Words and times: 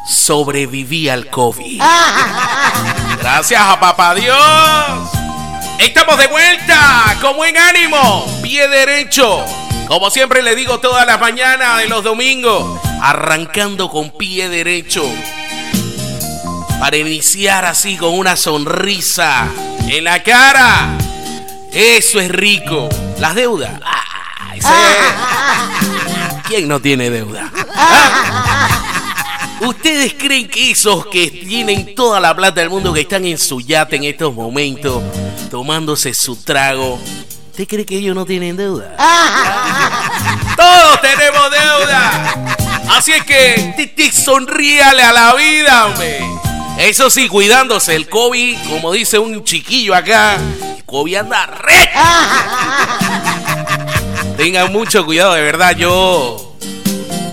Sobreviví 0.05 1.09
al 1.09 1.29
COVID. 1.29 1.81
Gracias 3.19 3.61
a 3.61 3.79
papá 3.79 4.13
Dios. 4.15 4.37
Estamos 5.79 6.17
de 6.17 6.27
vuelta 6.27 7.17
con 7.21 7.35
buen 7.37 7.57
ánimo, 7.57 8.25
pie 8.41 8.67
derecho. 8.67 9.43
Como 9.87 10.09
siempre 10.09 10.41
le 10.41 10.55
digo 10.55 10.79
todas 10.79 11.05
las 11.05 11.19
mañanas 11.19 11.77
de 11.79 11.87
los 11.87 12.03
domingos, 12.03 12.79
arrancando 13.01 13.89
con 13.89 14.11
pie 14.11 14.49
derecho. 14.49 15.03
Para 16.79 16.97
iniciar 16.97 17.65
así 17.65 17.95
con 17.97 18.13
una 18.13 18.35
sonrisa 18.35 19.45
en 19.87 20.03
la 20.03 20.21
cara. 20.21 20.97
Eso 21.71 22.19
es 22.19 22.29
rico. 22.29 22.89
Las 23.19 23.35
deudas. 23.35 23.71
Ah, 23.83 24.53
ese- 24.55 24.67
¿Quién 26.47 26.67
no 26.67 26.79
tiene 26.81 27.09
deuda? 27.09 27.49
¿Ah? 27.75 28.67
¿Ustedes 29.65 30.13
creen 30.15 30.47
que 30.47 30.71
esos 30.71 31.05
que 31.07 31.29
tienen 31.29 31.95
toda 31.95 32.19
la 32.19 32.35
plata 32.35 32.59
del 32.61 32.69
mundo, 32.69 32.93
que 32.93 33.01
están 33.01 33.25
en 33.25 33.37
su 33.37 33.61
yate 33.61 33.95
en 33.95 34.03
estos 34.03 34.33
momentos, 34.33 35.01
tomándose 35.49 36.13
su 36.13 36.35
trago, 36.35 36.99
¿usted 37.51 37.67
cree 37.67 37.85
que 37.85 37.97
ellos 37.97 38.15
no 38.15 38.25
tienen 38.25 38.57
deuda? 38.57 38.95
Todos 40.57 41.01
tenemos 41.01 41.51
deuda. 41.51 42.55
Así 42.89 43.13
es 43.13 43.23
que 43.23 43.73
Titi 43.77 44.11
sonríale 44.11 45.01
a 45.01 45.13
la 45.13 45.33
vida, 45.35 45.85
hombre. 45.87 46.19
Eso 46.77 47.09
sí, 47.09 47.27
cuidándose 47.29 47.95
el 47.95 48.09
COVID, 48.09 48.57
como 48.69 48.91
dice 48.91 49.17
un 49.19 49.43
chiquillo 49.43 49.95
acá, 49.95 50.35
el 50.75 50.83
COVID 50.83 51.15
anda 51.15 51.45
re. 51.45 51.89
Tengan 54.37 54.73
mucho 54.73 55.05
cuidado, 55.05 55.33
de 55.33 55.41
verdad, 55.41 55.75
yo 55.77 56.53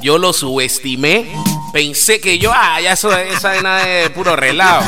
yo 0.02 0.18
lo 0.18 0.32
subestimé. 0.32 1.49
Pensé 1.72 2.20
que 2.20 2.38
yo, 2.38 2.53
ah, 2.53 2.81
ya 2.81 2.92
eso, 2.92 3.16
esa 3.16 3.54
es 3.54 3.62
nada 3.62 3.84
de 3.84 4.10
puro 4.10 4.34
relajo. 4.34 4.84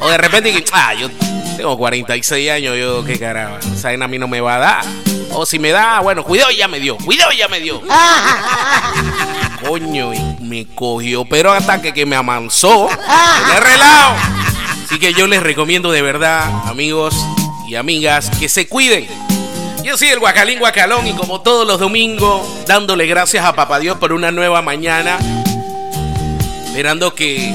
O 0.00 0.08
de 0.08 0.18
repente, 0.18 0.52
que, 0.52 0.64
ah, 0.72 0.92
yo 0.94 1.08
tengo 1.56 1.76
46 1.78 2.50
años, 2.50 2.76
yo 2.78 3.04
qué 3.04 3.18
carajo, 3.18 3.56
esa 3.74 3.88
vaina 3.88 4.04
a 4.04 4.08
mí 4.08 4.18
no 4.18 4.28
me 4.28 4.40
va 4.40 4.56
a 4.56 4.58
dar. 4.58 4.84
O 5.32 5.46
si 5.46 5.58
me 5.58 5.70
da, 5.70 6.00
bueno, 6.00 6.24
cuidado 6.24 6.50
ya 6.50 6.68
me 6.68 6.80
dio, 6.80 6.96
cuidado 6.98 7.32
ya 7.32 7.48
me 7.48 7.60
dio. 7.60 7.80
Coño, 9.66 10.12
y 10.12 10.18
me 10.42 10.66
cogió, 10.74 11.24
pero 11.24 11.52
hasta 11.52 11.80
que, 11.80 11.92
que 11.94 12.04
me 12.04 12.16
amansó, 12.16 12.88
de 12.88 13.60
relajo. 13.60 14.16
Así 14.84 14.98
que 14.98 15.14
yo 15.14 15.26
les 15.26 15.42
recomiendo 15.42 15.90
de 15.92 16.02
verdad, 16.02 16.66
amigos 16.66 17.14
y 17.68 17.76
amigas, 17.76 18.30
que 18.38 18.48
se 18.48 18.66
cuiden. 18.66 19.06
Yo 19.82 19.96
soy 19.96 20.08
el 20.08 20.18
Guacalín 20.18 20.58
Guacalón 20.58 21.06
y 21.06 21.14
como 21.14 21.40
todos 21.40 21.66
los 21.66 21.78
domingos, 21.78 22.46
dándole 22.66 23.06
gracias 23.06 23.44
a 23.44 23.54
Papá 23.54 23.78
Dios 23.78 23.96
por 23.98 24.12
una 24.12 24.30
nueva 24.30 24.60
mañana. 24.60 25.18
Esperando 26.70 27.16
que 27.16 27.52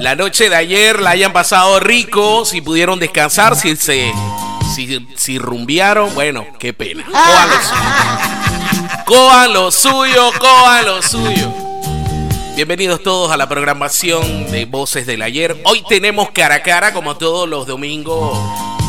la 0.00 0.16
noche 0.16 0.50
de 0.50 0.56
ayer 0.56 1.00
la 1.00 1.10
hayan 1.10 1.32
pasado 1.32 1.78
rico, 1.78 2.44
si 2.44 2.60
pudieron 2.60 2.98
descansar, 2.98 3.54
si 3.54 3.76
se 3.76 4.12
si, 4.74 5.06
si 5.14 5.38
rumbearon, 5.38 6.12
bueno, 6.16 6.44
qué 6.58 6.72
pena. 6.72 7.04
Cojan 7.06 7.48
lo 7.48 7.60
suyo. 7.62 9.04
Cojan 9.06 9.52
lo 9.52 9.70
suyo, 9.70 10.30
cojan 10.40 10.86
lo 10.86 11.02
suyo. 11.02 11.54
Bienvenidos 12.56 13.04
todos 13.04 13.30
a 13.30 13.36
la 13.36 13.48
programación 13.48 14.50
de 14.50 14.64
Voces 14.64 15.06
del 15.06 15.22
Ayer. 15.22 15.56
Hoy 15.62 15.84
tenemos 15.88 16.32
cara 16.32 16.56
a 16.56 16.62
cara 16.62 16.92
como 16.92 17.16
todos 17.16 17.48
los 17.48 17.68
domingos. 17.68 18.36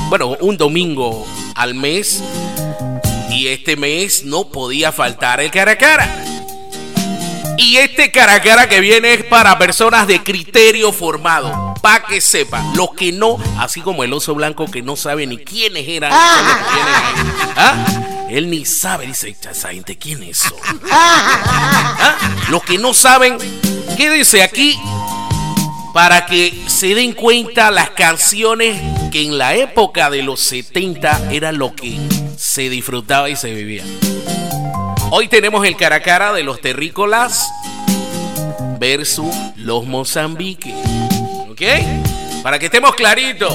Bueno, 0.09 0.35
un 0.39 0.57
domingo 0.57 1.27
al 1.53 1.75
mes. 1.75 2.23
Y 3.29 3.49
este 3.49 3.75
mes 3.75 4.23
no 4.23 4.49
podía 4.49 4.91
faltar 4.91 5.41
el 5.41 5.51
cara 5.51 5.73
a 5.73 5.77
cara. 5.77 6.32
Y 7.57 7.77
este 7.77 8.11
cara 8.11 8.35
a 8.35 8.41
cara 8.41 8.67
que 8.67 8.79
viene 8.79 9.13
es 9.13 9.23
para 9.25 9.57
personas 9.57 10.07
de 10.07 10.23
criterio 10.23 10.91
formado. 10.91 11.73
Para 11.81 12.05
que 12.05 12.21
sepan, 12.21 12.75
los 12.75 12.93
que 12.93 13.11
no, 13.11 13.37
así 13.59 13.81
como 13.81 14.03
el 14.03 14.13
oso 14.13 14.33
blanco 14.33 14.69
que 14.71 14.81
no 14.81 14.95
sabe 14.95 15.27
ni 15.27 15.37
quiénes 15.37 15.87
eran. 15.87 16.11
ahí. 16.13 16.19
¿Ah? 17.55 17.85
Él 18.29 18.49
ni 18.49 18.65
sabe, 18.65 19.05
dice, 19.05 19.35
esa 19.49 19.69
gente, 19.69 19.97
¿quiénes 19.97 20.37
son? 20.37 20.57
¿Ah? 20.91 22.15
Los 22.49 22.63
que 22.63 22.77
no 22.77 22.93
saben, 22.93 23.37
quédense 23.97 24.41
aquí 24.41 24.79
para 25.93 26.25
que 26.25 26.63
se 26.67 26.95
den 26.95 27.13
cuenta 27.13 27.69
las 27.69 27.91
canciones 27.91 28.81
que 29.11 29.21
en 29.21 29.37
la 29.37 29.53
época 29.53 30.09
de 30.09 30.23
los 30.23 30.39
70 30.39 31.31
era 31.31 31.51
lo 31.51 31.75
que 31.75 31.99
se 32.35 32.69
disfrutaba 32.69 33.29
y 33.29 33.35
se 33.35 33.53
vivía. 33.53 33.83
Hoy 35.15 35.27
tenemos 35.27 35.63
el 35.63 35.77
cara 35.77 35.97
a 35.97 35.99
cara 36.01 36.33
de 36.33 36.41
los 36.41 36.59
terrícolas 36.59 37.47
versus 38.79 39.31
los 39.57 39.85
mozambiques. 39.85 40.73
¿Ok? 41.51 41.61
Para 42.41 42.57
que 42.57 42.65
estemos 42.65 42.95
claritos. 42.95 43.53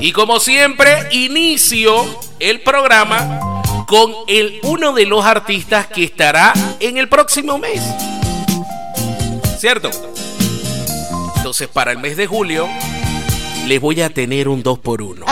Y 0.00 0.12
como 0.12 0.40
siempre, 0.40 1.06
inicio 1.10 2.02
el 2.40 2.62
programa 2.62 3.62
con 3.86 4.10
el 4.26 4.58
uno 4.62 4.94
de 4.94 5.04
los 5.04 5.22
artistas 5.22 5.86
que 5.86 6.04
estará 6.04 6.54
en 6.80 6.96
el 6.96 7.10
próximo 7.10 7.58
mes. 7.58 7.82
¿Cierto? 9.58 9.90
Entonces, 11.36 11.68
para 11.68 11.92
el 11.92 11.98
mes 11.98 12.16
de 12.16 12.26
julio, 12.26 12.70
les 13.66 13.82
voy 13.82 14.00
a 14.00 14.08
tener 14.08 14.48
un 14.48 14.62
2 14.62 14.78
por 14.78 15.02
1 15.02 15.26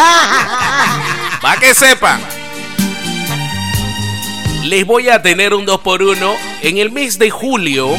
Para 1.41 1.57
que 1.59 1.73
sepan. 1.73 2.44
Les 4.65 4.87
voy 4.87 5.11
a 5.11 5.21
tener 5.21 5.53
un 5.53 5.67
2 5.67 5.81
por 5.81 6.03
1 6.03 6.35
En 6.63 6.79
el 6.79 6.91
mes 6.91 7.19
de 7.19 7.31
julio 7.31 7.91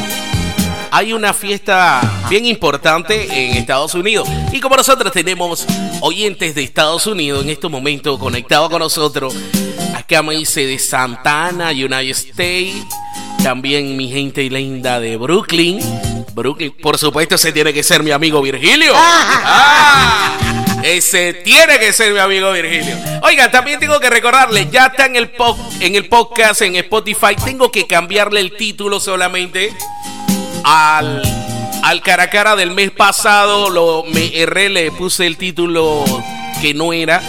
hay 0.90 1.12
una 1.12 1.34
fiesta 1.34 2.00
bien 2.30 2.46
importante 2.46 3.28
en 3.30 3.56
Estados 3.56 3.94
Unidos. 3.94 4.26
Y 4.50 4.60
como 4.60 4.76
nosotros 4.76 5.12
tenemos 5.12 5.66
oyentes 6.00 6.54
de 6.54 6.62
Estados 6.62 7.06
Unidos 7.06 7.44
en 7.44 7.50
este 7.50 7.68
momento 7.68 8.18
conectados 8.18 8.70
con 8.70 8.78
nosotros, 8.78 9.34
acá 9.94 10.22
me 10.22 10.36
dice 10.36 10.64
de 10.64 10.78
Santana, 10.78 11.70
United 11.70 12.10
States, 12.10 12.86
también 13.42 13.96
mi 13.96 14.08
gente 14.08 14.48
linda 14.48 14.98
de 14.98 15.18
Brooklyn. 15.18 15.80
Brooklyn, 16.34 16.74
por 16.80 16.96
supuesto, 16.96 17.34
ese 17.34 17.52
tiene 17.52 17.74
que 17.74 17.82
ser 17.82 18.02
mi 18.02 18.12
amigo 18.12 18.40
Virgilio. 18.40 18.92
Ah, 19.48 20.65
ese 20.82 21.34
tiene 21.34 21.78
que 21.78 21.92
ser 21.92 22.12
mi 22.12 22.18
amigo 22.18 22.52
Virgilio. 22.52 22.96
Oiga, 23.22 23.50
también 23.50 23.80
tengo 23.80 23.98
que 24.00 24.10
recordarle, 24.10 24.68
ya 24.70 24.86
está 24.86 25.06
en 25.06 25.16
el, 25.16 25.30
en 25.80 25.94
el 25.94 26.08
podcast, 26.08 26.62
en 26.62 26.76
Spotify, 26.76 27.36
tengo 27.44 27.70
que 27.70 27.86
cambiarle 27.86 28.40
el 28.40 28.56
título 28.56 29.00
solamente 29.00 29.72
al, 30.64 31.22
al 31.82 32.02
cara 32.02 32.28
cara 32.30 32.56
del 32.56 32.72
mes 32.72 32.90
pasado. 32.90 33.70
Lo, 33.70 34.04
me 34.04 34.36
erré, 34.38 34.68
le 34.68 34.90
puse 34.90 35.26
el 35.26 35.36
título 35.36 36.04
que 36.60 36.74
no 36.74 36.92
era. 36.92 37.22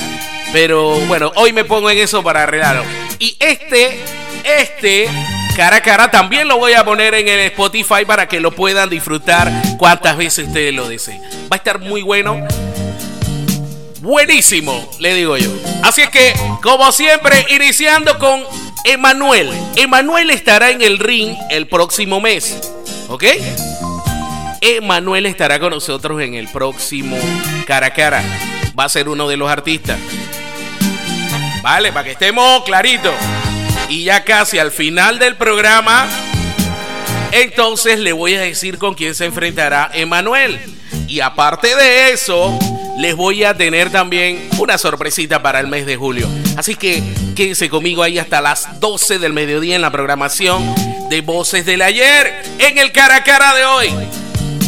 Pero 0.52 0.92
bueno, 1.08 1.32
hoy 1.36 1.54
me 1.54 1.64
pongo 1.64 1.90
en 1.90 1.98
eso 1.98 2.24
para 2.24 2.44
arreglarlo. 2.44 2.84
Y 3.20 3.36
este, 3.40 4.00
este 4.44 5.10
cara 5.56 5.78
a 5.78 5.82
cara 5.82 6.12
también 6.12 6.48
lo 6.48 6.58
voy 6.58 6.74
a 6.74 6.86
poner 6.86 7.16
en 7.16 7.28
el 7.28 7.40
Spotify 7.42 8.06
para 8.06 8.28
que 8.28 8.40
lo 8.40 8.52
puedan 8.52 8.90
disfrutar 8.90 9.52
cuantas 9.78 10.16
veces 10.16 10.48
ustedes 10.48 10.74
lo 10.74 10.88
deseen. 10.88 11.22
Va 11.52 11.56
a 11.56 11.58
estar 11.58 11.80
muy 11.80 12.02
bueno. 12.02 12.48
Buenísimo, 14.02 14.90
le 15.00 15.16
digo 15.16 15.38
yo. 15.38 15.50
Así 15.84 16.02
es 16.02 16.10
que, 16.10 16.34
como 16.62 16.92
siempre, 16.92 17.46
iniciando 17.50 18.18
con 18.20 18.44
Emanuel. 18.84 19.52
Emanuel 19.76 20.30
estará 20.30 20.70
en 20.70 20.82
el 20.82 21.00
ring 21.00 21.36
el 21.50 21.68
próximo 21.68 22.22
mes. 22.22 22.58
¿Ok? 23.10 23.24
Emanuel 24.62 25.26
estará 25.26 25.60
con 25.60 25.72
nosotros 25.72 26.22
en 26.22 26.36
el 26.36 26.48
próximo 26.48 27.18
cara 27.66 27.88
a 27.88 27.94
cara. 27.94 28.24
Va 28.78 28.86
a 28.86 28.90
ser 28.90 29.10
uno 29.10 29.28
de 29.28 29.38
los 29.38 29.50
artistas. 29.50 30.00
Vale, 31.62 31.92
para 31.92 32.06
que 32.06 32.12
estemos 32.12 32.64
claritos. 32.64 33.14
Y 33.90 34.04
ya 34.04 34.24
casi 34.24 34.60
al 34.60 34.72
final 34.72 35.20
del 35.20 35.36
programa, 35.36 36.08
entonces 37.32 38.00
le 38.00 38.14
voy 38.14 38.36
a 38.36 38.42
decir 38.42 38.78
con 38.78 38.94
quién 38.94 39.16
se 39.16 39.26
enfrentará 39.26 39.90
Emanuel. 39.94 40.60
Y 41.08 41.22
aparte 41.22 41.76
de 41.76 42.12
eso, 42.12 42.58
les 42.98 43.16
voy 43.16 43.44
a 43.44 43.56
tener 43.56 43.92
también 43.92 44.50
una 44.58 44.78
sorpresita 44.78 45.42
para 45.42 45.60
el 45.60 45.68
mes 45.68 45.86
de 45.86 45.96
julio. 45.96 46.28
Así 46.58 46.76
que 46.76 47.02
quédense 47.36 47.70
conmigo 47.70 48.04
ahí 48.04 48.20
hasta 48.20 48.42
las 48.42 48.80
12 48.80 49.20
del 49.20 49.32
mediodía 49.32 49.76
en 49.76 49.82
la 49.82 49.92
programación 49.92 50.76
de 51.10 51.22
Voces 51.22 51.66
del 51.66 51.82
Ayer 51.82 52.44
en 52.60 52.78
el 52.78 52.92
cara 52.92 53.18
a 53.18 53.24
cara 53.24 53.54
de 53.56 53.66
hoy. 53.66 53.94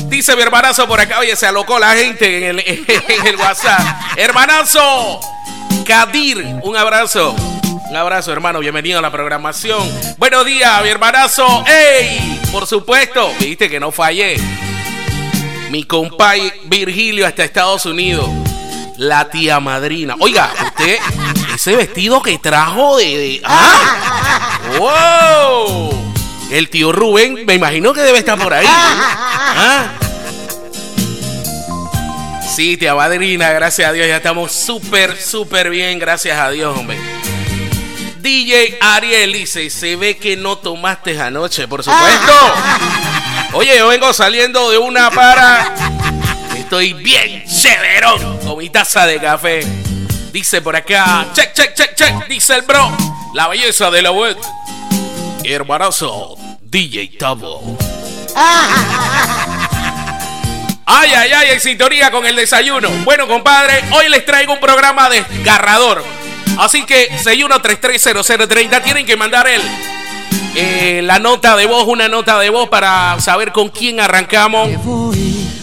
Dice 0.08 0.36
mi 0.36 0.42
hermanazo 0.42 0.88
por 0.88 1.00
acá, 1.00 1.20
oye, 1.20 1.36
se 1.36 1.46
alocó 1.46 1.78
la 1.78 1.94
gente 1.94 2.38
en 2.38 2.44
el, 2.44 2.60
en 2.68 3.28
el 3.28 3.36
WhatsApp. 3.36 3.82
Hermanazo, 4.16 5.20
Kadir, 5.86 6.60
un 6.64 6.78
abrazo. 6.78 7.36
Un 7.90 7.96
abrazo, 7.96 8.32
hermano. 8.32 8.60
Bienvenido 8.60 9.00
a 9.00 9.02
la 9.02 9.12
programación. 9.12 9.82
Buenos 10.18 10.46
días, 10.46 10.84
mi 10.84 10.90
hermanazo. 10.90 11.66
¡Ey! 11.68 12.40
Por 12.52 12.68
supuesto, 12.68 13.34
viste 13.40 13.68
que 13.68 13.80
no 13.80 13.92
fallé. 13.92 14.38
Mi 15.70 15.84
compay 15.84 16.52
Virgilio 16.66 17.28
hasta 17.28 17.44
Estados 17.44 17.86
Unidos. 17.86 18.28
La 18.98 19.30
tía 19.30 19.60
madrina. 19.60 20.16
Oiga, 20.20 20.52
usted, 20.66 20.98
ese 21.56 21.76
vestido 21.76 22.22
que 22.22 22.38
trajo 22.38 22.98
de. 22.98 23.42
¡Ah! 23.46 24.60
¡Wow! 24.78 26.12
El 26.52 26.70
tío 26.70 26.92
Rubén, 26.92 27.46
me 27.46 27.54
imagino 27.54 27.94
que 27.94 28.02
debe 28.02 28.18
estar 28.18 28.38
por 28.38 28.54
ahí. 28.54 28.66
¿Ah? 28.68 29.88
Sí, 32.56 32.76
tía 32.76 32.96
madrina, 32.96 33.52
gracias 33.52 33.90
a 33.90 33.94
Dios. 33.94 34.08
Ya 34.08 34.18
estamos 34.18 34.52
súper, 34.52 35.16
súper 35.16 35.70
bien. 35.70 36.00
Gracias 36.00 36.38
a 36.38 36.50
Dios, 36.50 36.78
hombre. 36.78 36.98
DJ 38.20 38.80
Ariel 38.82 39.32
dice, 39.32 39.70
se 39.70 39.96
ve 39.96 40.18
que 40.18 40.36
no 40.36 40.58
tomaste 40.58 41.20
anoche, 41.22 41.68
por 41.68 41.84
supuesto. 41.84 42.34
Oye, 43.54 43.78
yo 43.78 43.88
vengo 43.88 44.14
saliendo 44.14 44.70
de 44.70 44.78
una 44.78 45.10
para... 45.10 45.74
Estoy 46.56 46.94
bien 46.94 47.50
severón 47.50 48.38
con 48.46 48.60
mi 48.60 48.70
taza 48.70 49.08
de 49.08 49.20
café. 49.20 49.62
Dice 50.32 50.62
por 50.62 50.76
acá, 50.76 51.28
check, 51.34 51.54
check, 51.54 51.74
check, 51.74 51.96
check, 51.96 52.28
dice 52.28 52.54
el 52.54 52.62
bro. 52.62 52.96
La 53.34 53.48
belleza 53.48 53.90
de 53.90 54.04
la 54.04 54.12
web. 54.12 54.38
Hermanazo, 55.44 56.36
DJ 56.62 57.18
Tabo. 57.18 57.76
Ay, 60.86 61.12
ay, 61.16 61.32
ay, 61.32 61.50
en 61.52 61.60
sintonía 61.60 62.12
con 62.12 62.28
el 62.28 62.36
desayuno. 62.36 62.90
Bueno, 63.04 63.28
compadre, 63.28 63.84
hoy 63.92 64.10
les 64.10 64.26
traigo 64.26 64.54
un 64.54 64.60
programa 64.60 65.10
desgarrador. 65.10 66.04
Así 66.60 66.86
que 66.86 67.10
61330030 67.24 68.84
tienen 68.84 69.06
que 69.08 69.18
mandar 69.18 69.48
el, 69.48 69.62
eh, 70.56 71.02
la 71.04 71.20
nota 71.20 71.56
de 71.56 71.66
voz, 71.66 71.88
una 71.88 72.08
nota 72.08 72.38
de 72.40 72.50
voz 72.50 72.70
para 72.70 73.20
saber 73.20 73.52
con 73.52 73.70
quién 73.70 74.00
arrancamos. 74.00 74.70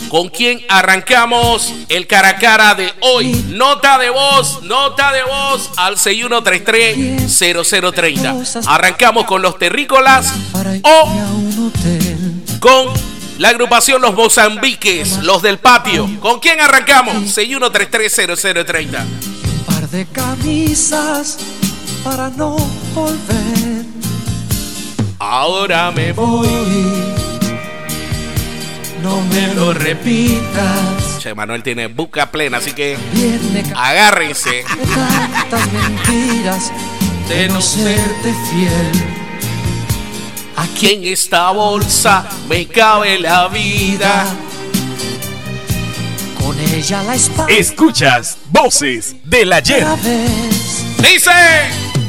¿Con 0.09 0.29
quién 0.29 0.61
arrancamos 0.69 1.73
el 1.89 2.07
cara 2.07 2.29
a 2.29 2.37
cara 2.37 2.77
de 2.77 2.93
hoy? 3.01 3.33
Nota 3.49 3.99
de 3.99 4.09
voz, 4.09 4.63
nota 4.63 5.11
de 5.11 5.25
voz 5.25 5.69
al 5.77 5.97
61330030. 5.97 8.63
Arrancamos 8.67 9.25
con 9.25 9.43
los 9.43 9.59
terrícolas 9.59 10.33
o 10.83 11.13
con 12.61 12.91
la 13.39 13.49
agrupación 13.49 14.01
Los 14.01 14.15
Mozambiques, 14.15 15.25
los 15.25 15.43
del 15.43 15.59
patio. 15.59 16.09
¿Con 16.21 16.39
quién 16.39 16.61
arrancamos? 16.61 17.17
61330030 17.37 19.05
de 19.91 20.07
camisas 20.07 21.39
para 22.03 22.29
no 22.31 22.57
volver. 22.95 23.76
Ahora 25.19 25.91
me 25.91 26.13
voy. 26.13 26.49
No 29.03 29.21
me 29.23 29.55
lo 29.55 29.73
repitas. 29.73 31.19
Che, 31.21 31.35
Manuel 31.35 31.63
tiene 31.63 31.87
buca 31.87 32.31
plena, 32.31 32.59
así 32.59 32.73
que 32.73 32.97
agárrense. 33.75 34.65
tantas 35.51 35.73
mentiras 35.73 36.73
de 37.29 37.49
no 37.49 37.61
serte 37.61 38.35
fiel. 38.51 39.05
Aquí 40.57 40.95
en 40.95 41.05
esta 41.05 41.51
bolsa 41.51 42.29
me 42.49 42.67
cabe 42.67 43.19
la 43.19 43.49
vida 43.49 44.25
con 46.43 46.59
ella 46.61 47.03
la 47.03 47.15
espalda. 47.15 47.53
Escuchas 47.53 48.39
voces 48.51 49.17
del 49.25 49.53
ayer. 49.53 49.87
Dice, 50.99 51.31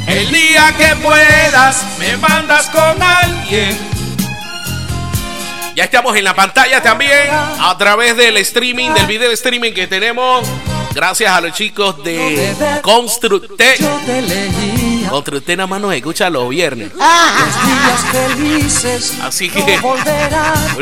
el 0.08 0.32
día 0.32 0.74
que 0.78 0.96
puedas 0.96 1.86
me 2.00 2.18
mandas 2.18 2.68
con 2.68 3.02
alguien. 3.02 3.78
Ya 5.76 5.84
estamos 5.84 6.16
en 6.18 6.24
la 6.24 6.34
pantalla 6.34 6.82
también 6.82 7.30
a 7.30 7.76
través 7.78 8.18
del 8.18 8.38
streaming, 8.38 8.92
del 8.92 9.06
video 9.06 9.32
streaming 9.32 9.74
que 9.74 9.86
tenemos. 9.86 10.48
Gracias 10.96 11.32
a 11.32 11.40
los 11.42 11.54
chicos 11.54 12.04
de 12.04 12.56
Constructe. 12.82 13.76
Constructe 15.08 15.56
nada 15.56 15.68
más 15.68 15.80
nos 15.80 15.94
escucha 15.94 16.32
los 16.32 16.50
viernes. 16.50 16.92
Los 16.94 17.68
días 17.68 18.06
felices. 18.12 19.14
Así 19.22 19.52
que 19.52 19.80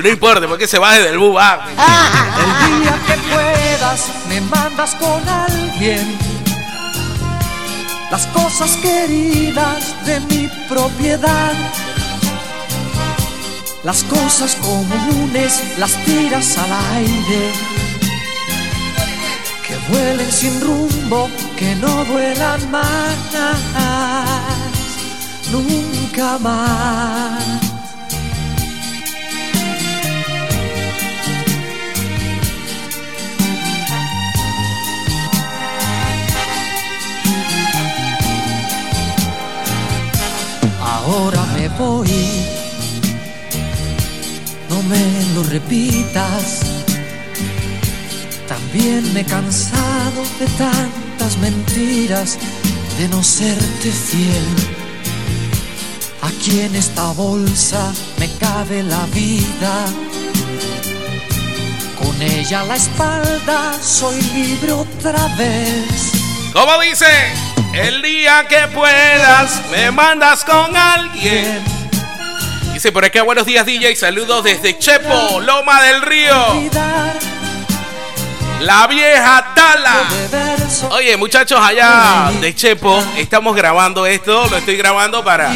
no 0.01 0.07
importa 0.07 0.47
porque 0.47 0.67
se 0.67 0.79
baje 0.79 1.01
del 1.01 1.17
bus. 1.17 1.41
El 1.41 2.81
día 2.81 2.97
que 3.05 3.17
puedas 3.33 4.09
me 4.29 4.39
mandas 4.39 4.95
con 4.95 5.27
alguien. 5.27 6.34
Las 8.15 8.27
cosas 8.27 8.77
queridas 8.77 9.93
de 10.05 10.21
mi 10.21 10.47
propiedad. 10.69 11.51
Las 13.83 14.05
cosas 14.05 14.55
comunes 14.55 15.77
las 15.77 15.91
tiras 16.05 16.57
al 16.57 16.71
aire 16.95 17.51
vuelen 19.89 20.31
sin 20.31 20.61
rumbo, 20.61 21.29
que 21.57 21.75
no 21.75 22.05
vuelan 22.05 22.71
más, 22.71 23.17
nunca 25.51 26.37
más. 26.39 27.64
Ahora 41.05 41.45
me 41.55 41.69
voy, 41.69 42.09
no 44.69 44.81
me 44.83 45.33
lo 45.35 45.43
repitas 45.43 46.75
también 48.47 49.13
me 49.13 49.21
he 49.21 49.25
cansado 49.25 50.21
de 50.39 50.45
tantas 50.57 51.37
mentiras, 51.37 52.37
de 52.97 53.07
no 53.07 53.23
serte 53.23 53.91
fiel. 53.91 54.45
Aquí 56.21 56.59
en 56.59 56.75
esta 56.75 57.11
bolsa 57.13 57.91
me 58.19 58.29
cabe 58.37 58.83
la 58.83 59.05
vida. 59.07 59.85
Con 61.97 62.21
ella 62.21 62.61
a 62.61 62.65
la 62.65 62.75
espalda 62.75 63.73
soy 63.81 64.21
libre 64.21 64.73
otra 64.73 65.25
vez. 65.37 66.11
¿Cómo 66.53 66.79
dice? 66.79 67.05
El 67.75 68.01
día 68.01 68.45
que 68.47 68.69
puedas 68.73 69.61
me 69.69 69.91
mandas 69.91 70.45
con 70.45 70.77
alguien. 70.77 71.61
Dice 72.71 72.89
por 72.93 73.03
acá, 73.03 73.21
buenos 73.23 73.45
días 73.45 73.65
DJ, 73.65 73.97
saludos 73.97 74.45
desde 74.45 74.79
Chepo, 74.79 75.41
Loma 75.41 75.81
del 75.83 76.01
Río. 76.01 76.69
La 78.61 78.87
vieja 78.87 79.51
Tala. 79.53 80.03
Oye, 80.91 81.17
muchachos, 81.17 81.59
allá 81.61 82.31
de 82.39 82.55
Chepo, 82.55 83.03
estamos 83.17 83.53
grabando 83.57 84.05
esto, 84.05 84.47
lo 84.47 84.55
estoy 84.55 84.77
grabando 84.77 85.21
para, 85.25 85.51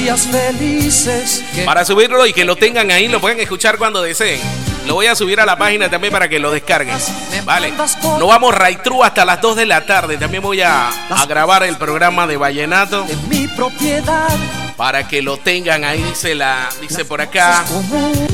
para 1.65 1.85
subirlo 1.85 2.25
y 2.25 2.33
que 2.33 2.43
lo 2.43 2.57
tengan 2.57 2.91
ahí, 2.91 3.07
lo 3.07 3.21
pueden 3.21 3.39
escuchar 3.39 3.77
cuando 3.77 4.01
deseen. 4.01 4.41
Lo 4.89 4.95
voy 4.95 5.05
a 5.05 5.13
subir 5.15 5.39
a 5.39 5.45
la 5.45 5.55
página 5.55 5.87
también 5.87 6.11
para 6.11 6.27
que 6.27 6.39
lo 6.39 6.49
descarguen. 6.49 6.97
Vale. 7.45 7.71
No 8.17 8.25
vamos 8.25 8.55
right 8.57 8.81
through 8.81 9.03
hasta 9.03 9.23
las 9.23 9.39
2 9.39 9.55
de 9.57 9.65
la 9.67 9.85
tarde. 9.85 10.17
También 10.17 10.41
voy 10.41 10.61
a, 10.61 10.89
a 10.89 11.25
grabar 11.27 11.61
el 11.61 11.77
programa 11.77 12.25
de 12.25 12.37
Vallenato 12.37 13.03
de 13.03 13.15
mi 13.27 13.47
propiedad 13.49 14.27
para 14.75 15.07
que 15.07 15.21
lo 15.21 15.37
tengan 15.37 15.83
ahí. 15.83 16.01
Dice 16.01 16.33
la, 16.33 16.69
dice 16.81 17.05
por 17.05 17.21
acá, 17.21 17.63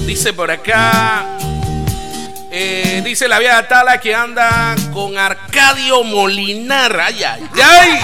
dice 0.06 0.32
por 0.32 0.50
acá. 0.50 1.26
eh, 2.52 3.02
dice 3.04 3.28
la 3.28 3.38
vieja 3.40 3.68
Tala 3.68 4.00
que 4.00 4.16
anda 4.16 4.76
con 4.94 5.18
Arcadio 5.18 6.06
Molinar. 6.06 6.98
Ay, 7.02 7.22
ay, 7.26 7.44
ay. 7.62 8.00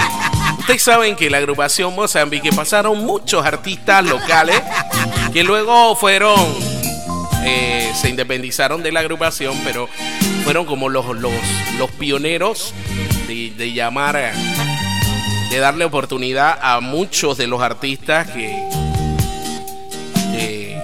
Ustedes 0.58 0.82
saben 0.82 1.16
que 1.16 1.30
la 1.30 1.38
agrupación 1.38 1.94
Mozambique 1.94 2.52
pasaron 2.52 2.98
muchos 2.98 3.44
artistas 3.46 4.04
locales 4.04 4.60
que 5.32 5.42
luego 5.42 5.96
fueron, 5.96 6.36
eh, 7.44 7.92
se 7.94 8.08
independizaron 8.08 8.82
de 8.82 8.92
la 8.92 9.00
agrupación, 9.00 9.58
pero 9.64 9.88
fueron 10.44 10.64
como 10.66 10.88
los, 10.88 11.06
los, 11.18 11.32
los 11.78 11.90
pioneros 11.92 12.74
de, 13.26 13.50
de 13.56 13.72
llamar, 13.72 14.32
de 15.50 15.58
darle 15.58 15.84
oportunidad 15.84 16.58
a 16.62 16.80
muchos 16.80 17.36
de 17.38 17.46
los 17.46 17.60
artistas 17.62 18.28
que, 18.30 18.56
que 20.32 20.76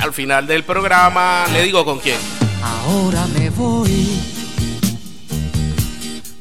Al 0.00 0.12
final 0.14 0.46
del 0.46 0.64
programa 0.64 1.44
le 1.52 1.62
digo 1.62 1.84
con 1.84 2.00
quién. 2.00 2.18
Ahora 2.62 3.26
me 3.26 3.39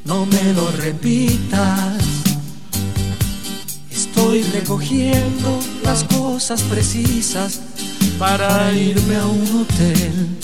no 0.09 0.25
me 0.25 0.53
lo 0.53 0.69
repitas. 0.71 2.03
Estoy 3.91 4.41
recogiendo 4.41 5.59
las 5.83 6.03
cosas 6.03 6.63
precisas 6.63 7.59
para 8.17 8.73
irme 8.73 9.17
a 9.17 9.27
un 9.27 9.61
hotel. 9.61 10.39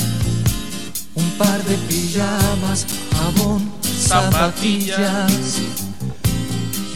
Un 1.15 1.31
par 1.31 1.63
de 1.63 1.75
pijamas, 1.89 2.85
jabón, 3.17 3.73
zapatillas 3.81 5.57
y 5.57 5.67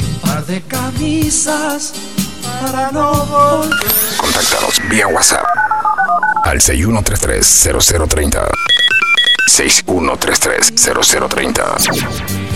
un 0.05 0.13
par 0.21 0.45
de 0.45 0.61
camisas 0.61 1.93
para 2.61 2.91
no 2.91 3.25
volver. 3.25 3.79
Contáctanos 4.17 4.79
vía 4.89 5.07
WhatsApp 5.07 5.47
al 6.43 6.59
6133-0030. 6.59 8.47
6133-0030. 9.49 12.49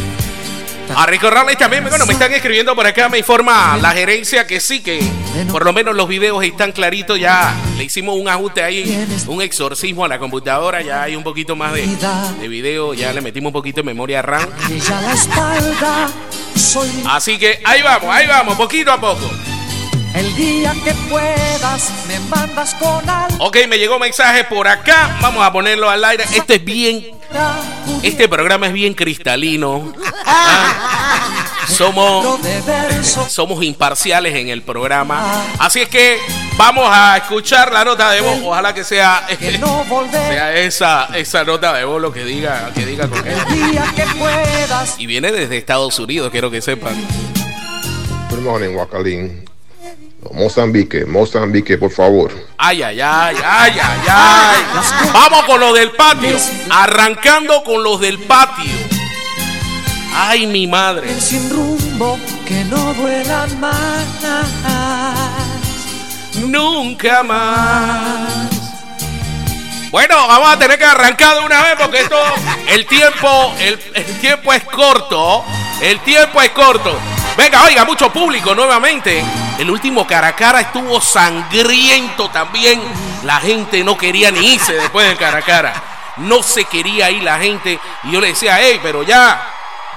A 0.96 1.06
recordarles 1.06 1.58
también, 1.58 1.84
bueno, 1.88 2.06
me 2.06 2.14
están 2.14 2.32
escribiendo 2.34 2.76
por 2.76 2.86
acá, 2.86 3.10
me 3.10 3.18
informa 3.18 3.78
la 3.78 3.92
gerencia 3.92 4.46
que 4.46 4.60
sí, 4.60 4.82
que 4.82 5.02
por 5.52 5.66
lo 5.66 5.74
menos 5.74 5.96
los 5.96 6.08
videos 6.08 6.44
están 6.44 6.72
claritos, 6.72 7.20
ya 7.20 7.56
le 7.78 7.84
hicimos 7.86 8.16
un 8.18 8.30
ajuste 8.30 8.64
ahí, 8.64 9.08
un 9.28 9.42
exorcismo 9.42 10.06
a 10.06 10.08
la 10.08 10.20
computadora, 10.20 10.82
ya 10.82 11.04
hay 11.04 11.16
un 11.16 11.24
poquito 11.24 11.56
más 11.56 11.74
de, 11.74 11.88
de 12.40 12.48
video, 12.48 12.94
ya 12.94 13.12
le 13.12 13.22
metimos 13.22 13.50
un 13.50 13.54
poquito 13.54 13.82
de 13.82 13.86
memoria 13.86 14.22
RAM. 14.22 14.48
Así 17.10 17.38
que 17.38 17.60
ahí 17.66 17.82
vamos, 17.82 18.10
ahí 18.16 18.28
vamos, 18.28 18.56
poquito 18.56 18.92
a 18.92 19.00
poco. 19.02 19.30
el 20.16 20.36
día 20.36 20.74
que 20.84 20.94
puedas, 21.10 21.92
me 22.08 22.20
mandas 22.30 22.76
con 22.76 23.10
algo. 23.10 23.46
Ok, 23.46 23.58
me 23.68 23.78
llegó 23.78 24.00
mensaje 24.00 24.44
por 24.44 24.68
acá, 24.68 25.18
vamos 25.22 25.44
a 25.44 25.52
ponerlo 25.52 25.90
al 25.90 26.04
aire. 26.06 26.24
Este 26.34 26.56
es 26.56 26.64
bien, 26.66 27.06
este 28.04 28.28
programa 28.28 28.68
es 28.68 28.74
bien 28.74 28.94
cristalino. 28.94 29.94
Ah, 30.26 31.58
somos... 31.68 32.40
somos 33.30 33.64
imparciales 33.64 34.36
en 34.36 34.50
el 34.50 34.62
programa. 34.62 35.44
Así 35.60 35.82
es 35.82 35.90
que 35.90 36.20
vamos 36.58 36.88
a 36.90 37.18
escuchar 37.18 37.72
la 37.72 37.86
nota 37.86 38.12
de 38.12 38.22
voz. 38.22 38.40
Ojalá 38.44 38.74
que 38.74 38.84
sea, 38.84 39.26
sea 39.28 40.56
esa, 40.56 41.06
esa 41.16 41.44
nota 41.44 41.74
de 41.74 41.86
voz 41.86 42.02
lo 42.02 42.12
que 42.12 42.24
diga, 42.26 42.72
que 42.74 42.86
diga 42.86 43.08
con 43.08 43.26
él. 43.28 43.38
Y 44.98 45.06
viene 45.06 45.32
desde 45.32 45.58
Estados 45.58 45.98
Unidos, 46.00 46.30
quiero 46.32 46.52
que 46.52 46.62
sepan. 46.62 46.96
Good 48.30 48.40
morning, 48.40 48.76
Wacalín. 48.76 49.53
Mozambique, 50.32 51.06
Mozambique, 51.06 51.78
por 51.78 51.92
favor. 51.92 52.32
Ay, 52.58 52.82
ay, 52.82 53.02
ay, 53.02 53.36
ay, 53.44 53.80
ay, 53.80 54.02
ay. 54.08 54.62
Vamos 55.14 55.44
con 55.46 55.60
los 55.60 55.74
del 55.74 55.92
patio. 55.92 56.38
Arrancando 56.70 57.64
con 57.64 57.84
los 57.84 58.00
del 58.00 58.20
patio. 58.20 58.74
Ay, 60.16 60.48
mi 60.48 60.68
madre. 60.68 61.12
el 61.12 61.22
sin 61.22 61.50
rumbo, 61.50 62.20
que 62.48 62.64
no 62.66 62.94
duelan 62.94 63.60
más. 63.60 64.06
Nunca 66.36 67.24
más. 67.24 68.50
Bueno, 69.92 70.16
vamos 70.28 70.50
a 70.50 70.58
tener 70.58 70.78
que 70.78 70.86
arrancar 70.86 71.38
de 71.38 71.46
una 71.46 71.62
vez 71.62 71.76
porque 71.80 72.00
esto, 72.00 72.18
el 72.68 72.86
tiempo, 72.88 73.54
el, 73.60 73.80
el 73.94 74.20
tiempo 74.20 74.54
es 74.54 74.64
corto. 74.64 75.44
El 75.82 76.00
tiempo 76.00 76.42
es 76.42 76.50
corto. 76.52 76.98
Venga, 77.36 77.64
oiga, 77.64 77.84
mucho 77.86 78.12
público 78.12 78.54
nuevamente. 78.54 79.24
El 79.58 79.70
último 79.70 80.06
cara 80.06 80.28
a 80.30 80.36
cara 80.36 80.62
estuvo 80.62 81.02
sangriento 81.02 82.30
también. 82.30 82.82
La 83.24 83.40
gente 83.40 83.84
no 83.84 83.98
quería 83.98 84.30
ni 84.32 84.54
irse 84.54 84.74
después 84.74 85.08
del 85.08 85.18
cara 85.18 85.40
a 85.40 85.42
cara. 85.42 85.74
No 86.18 86.44
se 86.44 86.66
quería 86.66 87.10
ir 87.10 87.24
la 87.24 87.40
gente. 87.40 87.80
Y 88.04 88.12
yo 88.12 88.22
le 88.22 88.28
decía, 88.28 88.60
hey, 88.60 88.80
pero 88.84 89.02
ya, 89.04 89.42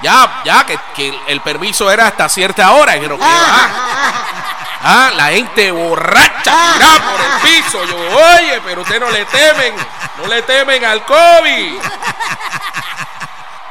ya, 0.01 0.41
ya, 0.45 0.65
que, 0.65 0.79
que 0.95 1.13
el 1.27 1.41
permiso 1.41 1.91
era 1.91 2.07
hasta 2.07 2.27
cierta 2.27 2.71
hora. 2.71 2.97
Y 2.97 3.01
yo, 3.01 3.17
"¿Qué 3.17 3.23
va?". 3.23 3.69
Ah, 4.89 5.11
la 5.15 5.25
gente 5.29 5.71
borracha 5.71 6.53
tirada 6.75 7.11
por 7.11 7.19
el 7.19 7.41
piso. 7.41 7.83
Yo, 7.85 7.97
oye, 7.97 8.61
pero 8.63 8.83
ustedes 8.83 9.01
no 9.01 9.09
le 9.09 9.25
temen, 9.25 9.73
no 10.17 10.27
le 10.27 10.43
temen 10.43 10.85
al 10.85 11.03
COVID. 11.03 11.79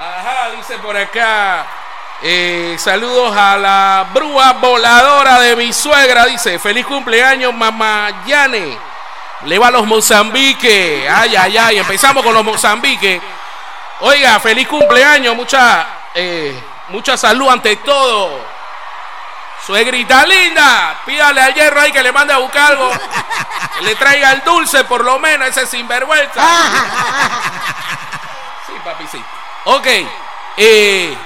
Ajá, 0.01 0.51
dice 0.57 0.77
por 0.79 0.97
acá. 0.97 1.65
Eh, 2.29 2.77
saludos 2.77 3.37
a 3.37 3.57
la 3.57 4.07
brúa 4.13 4.55
voladora 4.55 5.39
de 5.39 5.55
mi 5.55 5.73
suegra. 5.73 6.27
Dice, 6.27 6.59
feliz 6.59 6.85
cumpleaños, 6.85 7.55
mamá 7.55 8.25
Yane. 8.27 8.77
Le 9.45 9.59
va 9.61 9.69
a 9.69 9.71
los 9.71 9.87
Mozambique. 9.87 11.09
Ay, 11.09 11.37
ay, 11.37 11.57
ay. 11.57 11.79
Empezamos 11.79 12.25
con 12.25 12.35
los 12.35 12.45
Mozambique. 12.45 13.21
Oiga, 14.01 14.41
feliz 14.41 14.67
cumpleaños. 14.67 15.37
Mucha, 15.37 15.87
eh, 16.15 16.61
mucha 16.89 17.17
salud 17.17 17.49
ante 17.49 17.77
todo. 17.77 18.45
Suegrita 19.65 20.27
linda, 20.27 20.97
pídale 21.07 21.41
al 21.41 21.55
hierro 21.55 21.81
ahí 21.81 21.93
que 21.93 22.03
le 22.03 22.11
mande 22.11 22.33
a 22.33 22.39
buscar 22.39 22.73
algo. 22.73 22.91
Que 23.79 23.85
le 23.85 23.95
traiga 23.95 24.33
el 24.33 24.43
dulce, 24.43 24.83
por 24.83 25.05
lo 25.05 25.21
menos, 25.21 25.49
ese 25.49 25.65
sinvergüenza. 25.65 26.41
Sí, 28.67 28.73
papi, 28.85 29.07
sí. 29.07 29.25
Ok, 29.65 29.87
eh, 30.57 31.17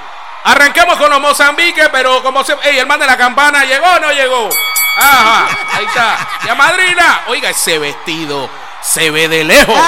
arrancamos 0.44 0.96
con 0.96 1.10
los 1.10 1.20
Mozambique, 1.20 1.88
pero 1.90 2.22
como 2.22 2.44
se. 2.44 2.56
Ey, 2.62 2.78
el 2.78 2.86
man 2.86 3.00
de 3.00 3.06
la 3.06 3.16
campana, 3.16 3.64
¿llegó 3.64 3.86
o 3.86 4.00
no 4.00 4.10
llegó? 4.12 4.50
Ahí 4.96 5.84
está. 5.86 6.18
Y 6.44 6.48
a 6.48 6.54
madrina, 6.54 7.22
oiga, 7.28 7.50
ese 7.50 7.78
vestido 7.78 8.50
se 8.82 9.10
ve 9.10 9.28
de 9.28 9.44
lejos. 9.44 9.80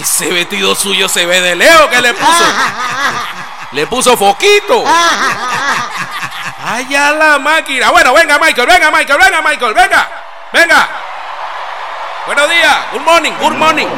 Ese 0.00 0.30
vestido 0.30 0.74
suyo 0.74 1.08
se 1.08 1.26
ve 1.26 1.40
de 1.40 1.54
lejos. 1.54 1.86
¿Qué 1.88 2.00
le 2.00 2.14
puso? 2.14 2.44
Le 3.72 3.86
puso 3.86 4.16
foquito. 4.16 4.84
Allá 6.64 7.12
la 7.12 7.38
máquina. 7.38 7.90
Bueno, 7.90 8.12
venga 8.14 8.38
Michael, 8.38 8.66
venga 8.66 8.90
Michael, 8.90 9.18
venga 9.18 9.42
Michael, 9.42 9.74
venga. 9.74 10.08
Venga. 10.52 10.88
Buenos 12.26 12.48
días. 12.48 12.76
Good 12.92 13.02
morning, 13.02 13.32
good 13.38 13.52
morning. 13.52 13.88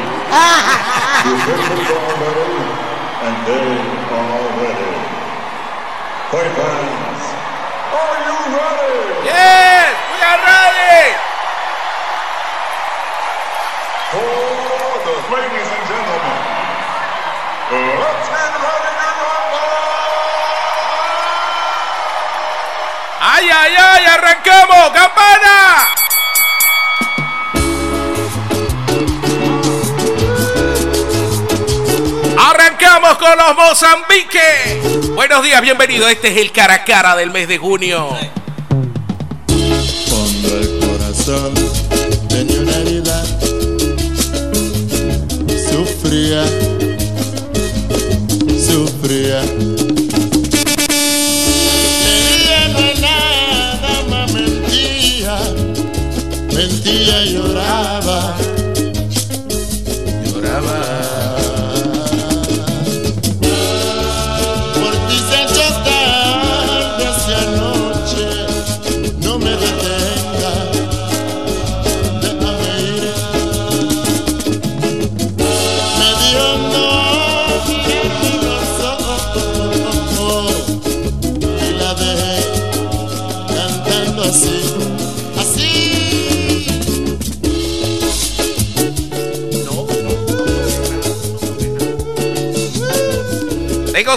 ¡Ay, 23.19 23.49
ay, 23.53 23.75
ay! 23.77 24.05
¡Arrancamos! 24.05 24.89
¡Campana! 24.91 25.87
Arrancamos 32.39 33.17
con 33.17 33.37
los 33.37 33.55
Mozambique. 33.55 34.81
Buenos 35.13 35.43
días, 35.43 35.61
bienvenido. 35.61 36.07
Este 36.07 36.29
es 36.29 36.37
el 36.37 36.51
cara 36.51 36.75
a 36.75 36.83
cara 36.83 37.15
del 37.15 37.29
mes 37.29 37.47
de 37.47 37.57
junio. 37.57 38.17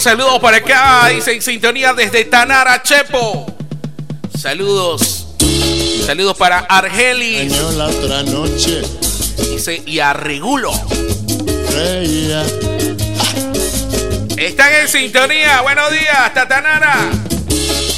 Saludos 0.00 0.38
por 0.38 0.54
acá. 0.54 1.08
Dice 1.08 1.34
en 1.34 1.42
sintonía 1.42 1.92
desde 1.92 2.24
Tanara 2.24 2.82
Chepo. 2.82 3.44
Saludos. 4.34 5.26
Saludos 6.06 6.38
para 6.38 6.60
Argelis. 6.60 7.52
La 7.76 7.86
otra 7.86 8.22
noche 8.22 8.80
Dice 9.50 9.82
y 9.84 9.98
a 10.00 10.14
Regulo. 10.14 10.72
reía. 11.74 12.42
Están 14.38 14.72
en 14.80 14.88
sintonía. 14.88 15.60
Buenos 15.60 15.90
días, 15.90 16.16
hasta 16.18 16.48
Tanara. 16.48 17.10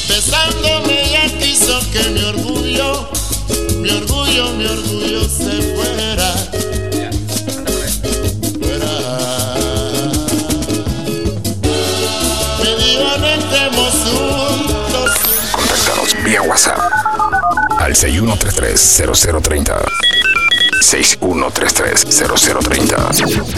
Besándome 0.08 1.08
ya 1.08 1.38
quiso 1.38 1.80
que 1.92 2.02
mi 2.10 2.24
orgullo, 2.24 3.10
mi 3.76 3.90
orgullo, 3.90 4.50
mi 4.54 4.66
orgullo 4.66 5.01
vía 16.32 16.42
WhatsApp 16.42 16.78
al 17.78 17.94
6133-0030. 17.94 19.84
6133-0030. 20.80 23.52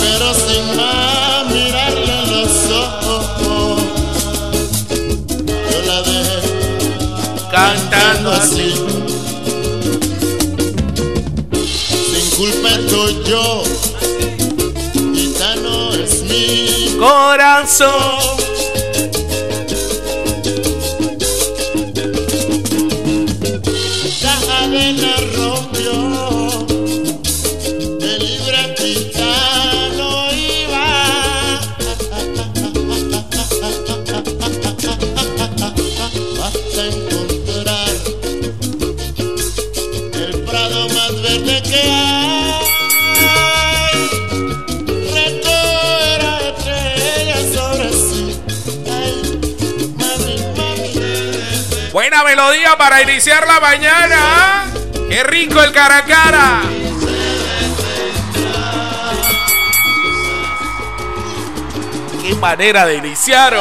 pero 0.00 0.34
sin 0.34 0.76
más 0.76 1.46
mirarle 1.50 2.26
los 2.26 2.70
ojos. 2.70 3.82
Yo 5.70 5.82
la 5.86 6.02
dejé 6.02 6.40
Cantando 7.50 8.30
así. 8.32 8.74
Sin 12.12 12.26
culpa 12.36 12.68
estoy 12.78 13.12
yo, 13.24 13.64
gitano 15.14 15.94
es 15.94 16.22
mi 16.24 16.94
Corazón. 16.98 18.35
Para 52.74 53.00
iniciar 53.00 53.46
la 53.46 53.60
mañana. 53.60 54.64
Qué 55.08 55.22
rico 55.22 55.62
el 55.62 55.72
cara 55.72 55.98
a 55.98 56.04
cara. 56.04 56.62
Qué 62.20 62.34
manera 62.34 62.84
de 62.86 62.96
iniciar. 62.96 63.54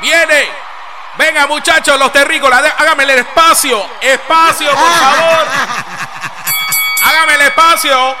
Viene. 0.00 0.62
Venga 1.18 1.46
muchachos, 1.46 1.98
los 1.98 2.10
terrícolas, 2.12 2.62
hágame 2.78 3.02
el 3.04 3.10
espacio. 3.10 3.84
Espacio, 4.00 4.70
por 4.70 4.78
favor. 5.00 5.81
Hágame 7.12 7.34
el 7.34 7.42
espacio. 7.42 8.16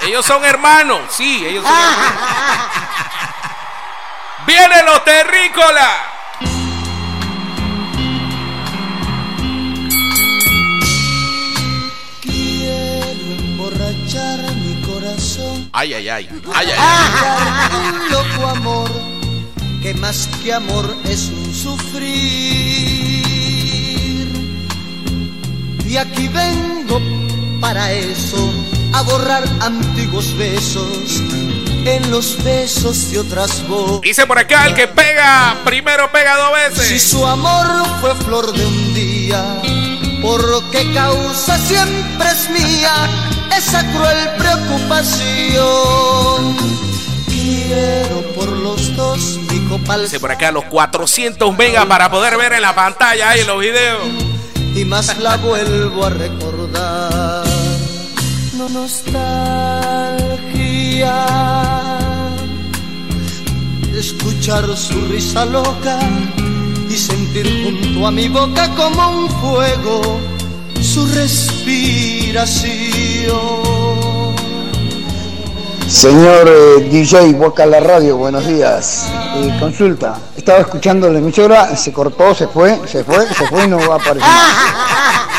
Ellos 0.00 0.24
son 0.24 0.42
hermanos. 0.42 1.00
Sí, 1.10 1.44
ellos 1.44 1.62
son 1.62 1.74
hermanos. 1.74 2.16
Vienen 4.46 4.86
los 4.86 5.04
terrícolas. 5.04 5.90
Quiero 12.22 13.32
emborrachar 13.38 14.38
mi 14.54 14.80
corazón. 14.80 15.68
Ay, 15.74 15.92
ay, 15.94 16.08
ay. 16.08 16.42
Ay, 16.54 16.70
ay, 16.70 16.78
ay. 16.78 17.70
Un 17.76 18.10
loco 18.12 18.48
amor 18.48 18.90
que 19.82 19.92
más 19.94 20.26
que 20.42 20.54
amor 20.54 20.96
es 21.04 21.28
un 21.28 21.54
sufrir. 21.54 22.06
Y 25.86 25.96
aquí 25.98 26.28
vengo 26.28 26.75
para 27.60 27.92
eso, 27.92 28.50
a 28.92 29.02
borrar 29.02 29.44
antiguos 29.60 30.36
besos 30.36 31.22
en 31.84 32.10
los 32.10 32.42
besos 32.42 33.10
de 33.10 33.20
otras 33.20 33.66
voces. 33.68 34.00
Dice 34.02 34.26
por 34.26 34.38
acá 34.38 34.66
el 34.66 34.74
que 34.74 34.88
pega, 34.88 35.56
primero 35.64 36.10
pega 36.10 36.36
dos 36.36 36.50
Si 36.74 36.78
veces. 36.78 37.02
su 37.02 37.24
amor 37.26 37.66
fue 38.00 38.14
flor 38.16 38.52
de 38.52 38.66
un 38.66 38.94
día, 38.94 39.42
por 40.20 40.42
qué 40.70 40.92
causa 40.92 41.58
siempre 41.58 42.28
es 42.30 42.50
mía 42.50 42.92
esa 43.56 43.82
cruel 43.92 44.28
preocupación. 44.38 46.56
Quiero 47.28 48.22
por 48.34 48.48
los 48.48 48.94
dos 48.96 49.38
mi 49.50 49.60
copal 49.68 50.02
Dice 50.02 50.18
por 50.20 50.30
acá 50.32 50.50
los 50.52 50.64
400 50.64 51.56
megas 51.56 51.86
para 51.86 52.10
poder 52.10 52.36
ver 52.36 52.52
en 52.52 52.62
la 52.62 52.74
pantalla 52.74 53.30
ahí 53.30 53.40
en 53.40 53.46
los 53.46 53.60
videos. 53.60 54.02
y 54.74 54.84
más 54.84 55.16
la 55.18 55.36
vuelvo 55.36 56.04
a 56.04 56.10
recordar. 56.10 57.25
No 58.72 58.80
nostalgia 58.80 59.06
escuchar 63.96 64.76
su 64.76 65.00
risa 65.02 65.44
loca 65.44 66.00
y 66.90 66.96
sentir 66.96 67.46
junto 67.62 68.08
a 68.08 68.10
mi 68.10 68.28
boca 68.28 68.68
como 68.74 69.20
un 69.20 69.30
fuego 69.30 70.18
su 70.80 71.06
respiración. 71.14 72.66
Señor 75.86 76.48
eh, 76.48 76.88
DJ 76.90 77.34
Boca 77.34 77.66
la 77.66 77.78
Radio, 77.78 78.16
buenos 78.16 78.44
días. 78.48 79.06
Eh, 79.36 79.56
consulta, 79.60 80.18
estaba 80.36 80.58
escuchando 80.58 81.08
la 81.08 81.20
emisora, 81.20 81.76
se 81.76 81.92
cortó, 81.92 82.34
se 82.34 82.48
fue, 82.48 82.80
se 82.88 83.04
fue, 83.04 83.28
se 83.28 83.46
fue 83.46 83.64
y 83.64 83.68
no 83.68 83.78
va 83.78 83.94
a 83.94 83.98
aparecer. 83.98 84.28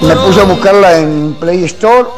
Me 0.00 0.16
puse 0.16 0.40
a 0.40 0.44
buscarla 0.44 0.98
en 0.98 1.34
Play 1.40 1.64
Store 1.64 2.08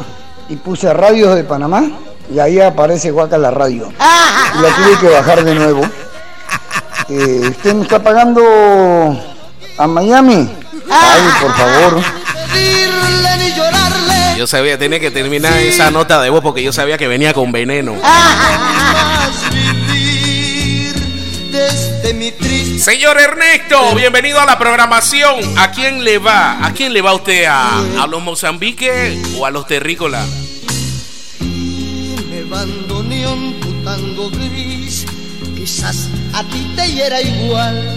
y 0.48 0.56
puse 0.56 0.92
Radios 0.92 1.34
de 1.34 1.44
Panamá 1.44 1.84
y 2.32 2.38
ahí 2.38 2.60
aparece 2.60 3.10
Guaca 3.10 3.38
la 3.38 3.50
Radio. 3.50 3.88
Y 3.90 4.62
la 4.62 4.74
tuve 4.74 4.98
que 5.00 5.08
bajar 5.08 5.44
de 5.44 5.54
nuevo. 5.54 5.82
Eh, 7.08 7.48
¿Usted 7.50 7.74
me 7.74 7.82
está 7.82 8.02
pagando 8.02 8.42
a 9.78 9.86
Miami? 9.86 10.50
Ay, 10.90 11.22
por 11.40 11.54
favor. 11.54 12.02
Yo 14.36 14.46
sabía, 14.46 14.78
tenía 14.78 15.00
que 15.00 15.10
terminar 15.10 15.52
esa 15.54 15.90
nota 15.90 16.20
de 16.20 16.30
voz 16.30 16.42
porque 16.42 16.62
yo 16.62 16.72
sabía 16.72 16.98
que 16.98 17.08
venía 17.08 17.32
con 17.32 17.52
veneno. 17.52 17.94
Señor 22.78 23.18
Ernesto, 23.18 23.94
bienvenido 23.94 24.40
a 24.40 24.44
la 24.44 24.58
programación. 24.58 25.58
¿A 25.58 25.70
quién 25.70 26.04
le 26.04 26.18
va? 26.18 26.64
¿A 26.64 26.72
quién 26.72 26.92
le 26.92 27.00
va 27.00 27.14
usted? 27.14 27.44
¿A, 27.44 28.02
a 28.02 28.06
los 28.06 28.22
Mozambique 28.22 29.20
o 29.38 29.46
a 29.46 29.50
los 29.50 29.66
terrícolas? 29.66 30.26
Me 31.40 32.42
tu 33.60 33.72
tango 33.82 34.30
gris, 34.30 35.06
quizás 35.56 36.08
a 36.32 36.42
ti 36.44 36.72
te 36.76 36.92
hiera 36.92 37.20
igual 37.20 37.96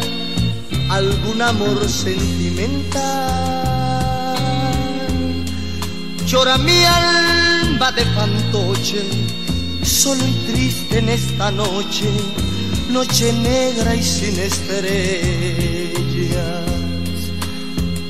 algún 0.89 1.41
amor 1.41 1.87
sentimental. 1.87 3.29
Llora 6.25 6.57
mi 6.57 6.85
alma 6.85 7.91
de 7.91 8.05
fantoche, 8.05 9.03
solo 9.83 10.23
y 10.25 10.51
triste 10.51 10.99
en 10.99 11.09
esta 11.09 11.51
noche, 11.51 12.05
noche 12.89 13.31
negra 13.33 13.95
y 13.95 14.03
sin 14.03 14.39
estrellas. 14.39 14.89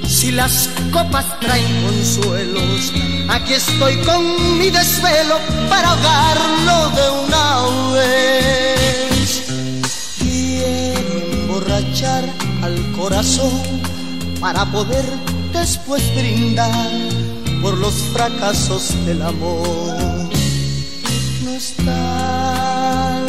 Si 0.07 0.31
las 0.31 0.69
copas 0.91 1.39
traen 1.39 1.83
consuelos, 1.83 2.93
aquí 3.29 3.53
estoy 3.53 3.97
con 4.03 4.57
mi 4.57 4.69
desvelo 4.69 5.37
para 5.69 5.91
ahogarlo 5.91 6.89
de 6.95 7.09
una 7.25 7.67
vez. 7.93 9.43
Quiero 10.17 11.13
emborrachar 11.33 12.23
al 12.61 12.91
corazón 12.93 13.61
para 14.39 14.65
poder 14.65 15.05
después 15.53 16.03
brindar 16.15 16.91
por 17.61 17.77
los 17.77 17.93
fracasos 18.13 18.93
del 19.05 19.21
amor. 19.21 20.29
Nostalgia 21.43 23.28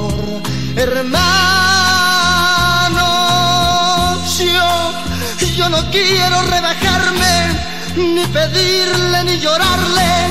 Hermano, 0.81 1.13
yo, 4.39 4.93
yo 5.55 5.69
no 5.69 5.77
quiero 5.91 6.41
rebajarme, 6.41 7.55
ni 7.97 8.25
pedirle, 8.25 9.23
ni 9.25 9.39
llorarle, 9.39 10.29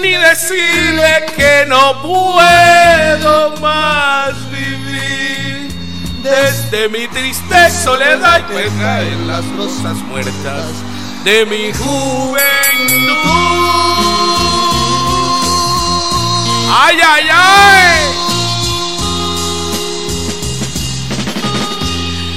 ni 0.00 0.12
decirle 0.12 1.26
que 1.36 1.66
no 1.68 2.00
puedo 2.00 3.56
más 3.60 4.32
vivir. 4.50 5.68
Desde 6.22 6.88
mi 6.88 7.06
triste 7.08 7.70
soledad 7.70 8.38
y 8.38 8.42
pena 8.54 9.02
en 9.02 9.28
las 9.28 9.44
rosas 9.54 9.98
muertas 10.08 10.64
de 11.24 11.44
mi 11.44 11.70
juventud. 11.74 12.38
¡Ay, 16.72 16.96
ay, 17.06 17.28
ay! 17.30 18.33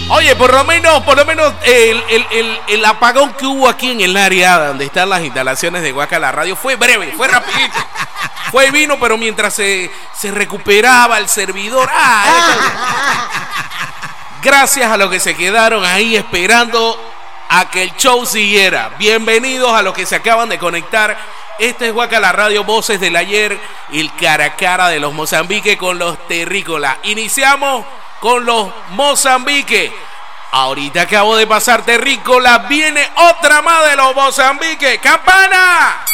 Oye, 0.10 0.38
por 0.38 0.54
lo 0.54 0.64
menos, 0.64 1.04
por 1.04 1.18
lo 1.18 1.26
menos 1.26 1.54
el, 1.64 2.02
el, 2.10 2.26
el, 2.32 2.60
el, 2.68 2.86
apagón 2.86 3.34
que 3.34 3.46
hubo 3.46 3.68
aquí 3.68 3.92
en 3.92 4.00
el 4.00 4.16
área 4.16 4.68
donde 4.68 4.86
están 4.86 5.10
las 5.10 5.22
instalaciones 5.22 5.82
de 5.82 5.92
Huaca 5.92 6.18
la 6.18 6.32
Radio 6.32 6.56
fue 6.56 6.78
breve, 6.78 7.14
fue 7.18 7.28
rapidito. 7.28 7.78
Fue 8.52 8.72
vino, 8.72 8.98
pero 8.98 9.18
mientras 9.18 9.54
se, 9.54 9.92
se 10.14 10.32
recuperaba 10.32 11.18
el 11.18 11.28
servidor. 11.28 11.90
¡ah! 11.92 13.28
Gracias 14.42 14.90
a 14.90 14.96
los 14.96 15.12
que 15.12 15.20
se 15.20 15.36
quedaron 15.36 15.84
ahí 15.84 16.16
esperando 16.16 16.98
a 17.50 17.70
que 17.70 17.84
el 17.84 17.96
show 17.98 18.26
siguiera. 18.26 18.92
Bienvenidos 18.98 19.74
a 19.74 19.82
los 19.82 19.94
que 19.94 20.06
se 20.06 20.16
acaban 20.16 20.48
de 20.48 20.58
conectar. 20.58 21.18
Este 21.60 21.88
es 21.88 21.94
Huaca 21.94 22.22
la 22.22 22.32
Radio 22.32 22.64
Voces 22.64 23.02
del 23.02 23.18
ayer, 23.18 23.60
el 23.92 24.14
cara 24.16 24.46
a 24.46 24.56
cara 24.56 24.88
de 24.88 25.02
los 25.02 25.14
Mozambique 25.14 25.78
con 25.78 26.00
los 26.00 26.18
terrícolas. 26.30 26.98
Iniciamos 27.04 27.84
con 28.20 28.46
los 28.46 28.70
Mozambique. 28.92 29.92
Ahorita 30.52 31.02
acabo 31.02 31.36
de 31.36 31.46
pasar 31.46 31.84
terrícola, 31.84 32.60
viene 32.70 33.08
otra 33.16 33.62
más 33.62 33.90
de 33.90 33.96
los 33.96 34.16
Mozambique. 34.16 35.00
¡Campana! 35.00 36.06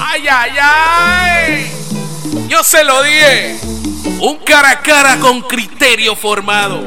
¡Ay, 0.00 0.28
ay, 0.28 0.52
ay! 0.60 1.72
Yo 2.48 2.62
se 2.62 2.84
lo 2.84 3.02
dije. 3.02 3.58
Un 4.20 4.36
cara 4.38 4.70
a 4.70 4.80
cara 4.80 5.18
con 5.18 5.40
criterio 5.42 6.14
formado. 6.14 6.82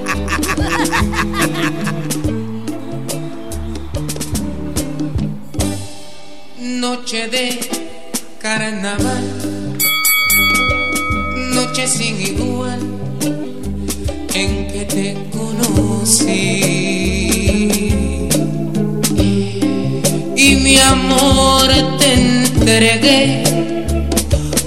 Noche 6.57 7.27
de 7.27 7.59
carnaval, 8.41 9.34
noche 11.75 11.87
sin 11.87 12.21
igual 12.21 12.79
en 14.33 14.67
que 14.67 14.85
te 14.85 15.17
conocí. 15.35 16.61
Y 20.37 20.55
mi 20.63 20.77
amor 20.77 21.67
te 21.99 22.13
entregué 22.13 23.43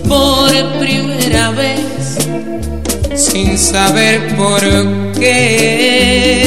por 0.07 0.51
primera 0.81 1.51
vez 1.53 2.19
sin 3.15 3.57
saber 3.57 4.37
por 4.37 4.61
qué. 5.19 6.45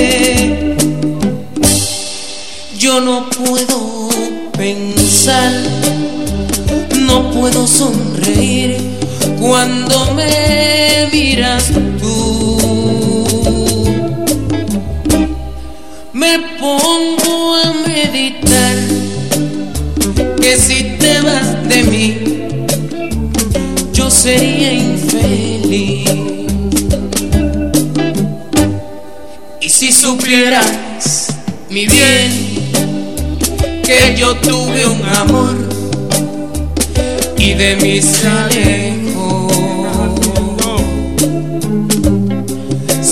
Yo 2.78 3.02
no 3.02 3.28
puedo 3.30 4.10
pensar, 4.52 5.52
no 7.08 7.32
puedo 7.32 7.65
sonreír 7.65 8.70
cuando 9.52 10.14
me 10.14 11.10
miras 11.12 11.72
tú. 12.00 12.58
Me 16.14 16.40
pongo 16.58 17.56
a 17.58 17.74
meditar 17.86 18.78
que 20.42 20.56
si 20.56 20.96
te 20.98 21.20
vas 21.20 21.68
de 21.68 21.84
mí, 21.84 22.18
yo 23.92 24.10
sería 24.10 24.72
infeliz. 24.72 26.10
Y 29.60 29.68
si 29.68 29.92
supieras, 29.92 31.28
mi 31.70 31.88
bien, 31.88 32.32
que 33.84 34.16
yo 34.18 34.34
tuve 34.38 34.88
un 34.88 35.06
amor 35.06 35.58
y 37.38 37.54
de 37.54 37.76
mí 37.76 38.02
se 38.02 39.01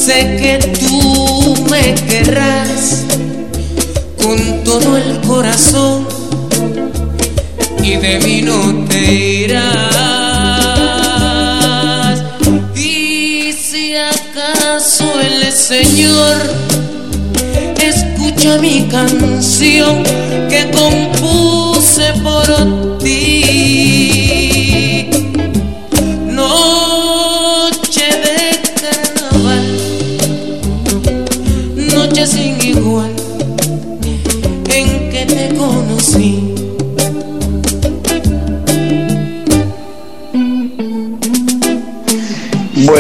Sé 0.10 0.22
que 0.42 0.58
tú 0.80 1.54
me 1.70 1.94
querrás 1.94 3.06
con 4.18 4.64
todo 4.64 4.98
el 4.98 5.22
corazón 5.22 6.08
y 7.84 7.96
de 7.96 8.20
mí 8.22 8.42
no 8.42 8.88
te 8.88 9.14
irás. 9.14 9.84
Y 12.76 13.54
si 13.54 13.96
acaso 13.98 15.06
el 15.22 15.54
Señor 15.54 16.38
escucha 17.80 18.58
mi 18.58 18.88
canción 18.88 20.02
que 20.50 20.72
compuse 20.72 22.14
por 22.24 22.98
ti. 22.98 23.59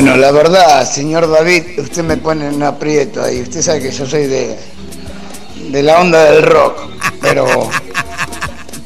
Bueno, 0.01 0.15
la 0.15 0.31
verdad, 0.31 0.89
señor 0.89 1.29
David, 1.29 1.77
usted 1.77 2.05
me 2.05 2.15
pone 2.15 2.47
en 2.47 2.63
aprieto 2.63 3.21
ahí. 3.21 3.41
Usted 3.41 3.61
sabe 3.61 3.81
que 3.81 3.91
yo 3.91 4.05
soy 4.05 4.27
de, 4.27 4.57
de 5.71 5.83
la 5.83 5.99
onda 5.99 6.23
del 6.23 6.41
rock, 6.43 6.89
pero 7.19 7.45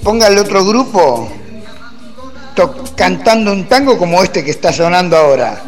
póngale 0.02 0.40
otro 0.40 0.66
grupo 0.66 1.32
cantando 2.96 3.52
un 3.52 3.70
tango 3.70 3.96
como 4.00 4.24
este 4.24 4.44
que 4.44 4.50
está 4.50 4.74
sonando 4.74 5.16
ahora. 5.16 5.62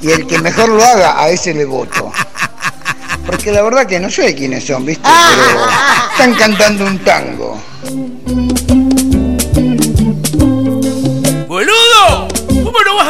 Y 0.00 0.10
el 0.10 0.26
que 0.26 0.38
mejor 0.38 0.70
lo 0.70 0.82
haga, 0.82 1.22
a 1.22 1.28
ese 1.28 1.52
le 1.52 1.66
voto. 1.66 2.10
Porque 3.26 3.52
la 3.52 3.60
verdad 3.60 3.86
que 3.86 4.00
no 4.00 4.08
sé 4.08 4.34
quiénes 4.34 4.64
son, 4.64 4.86
¿viste? 4.86 5.06
Pero 5.06 5.66
están 6.12 6.32
cantando 6.32 6.86
un 6.86 6.98
tango. 7.00 7.60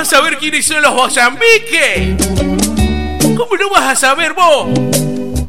Vas 0.09 0.13
a 0.15 0.17
saber 0.17 0.39
quiénes 0.39 0.65
son 0.65 0.81
los 0.81 0.95
Mozambique? 0.95 2.17
¿Cómo 3.37 3.57
no 3.59 3.69
vas 3.71 3.93
a 3.93 3.97
saber 3.97 4.33
vos? 4.33 4.69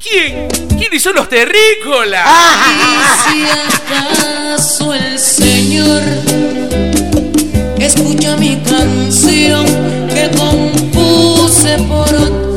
¿Quién? 0.01 0.49
¿Quiénes 0.77 1.01
son 1.01 1.15
los 1.15 1.29
terrícolas? 1.29 2.27
Y 2.75 3.31
si 3.31 3.43
acaso 3.45 4.93
el 4.93 5.17
Señor 5.17 6.01
escucha 7.79 8.35
mi 8.35 8.57
canción 8.57 9.65
que 10.09 10.29
compuse 10.37 11.77
por 11.87 12.48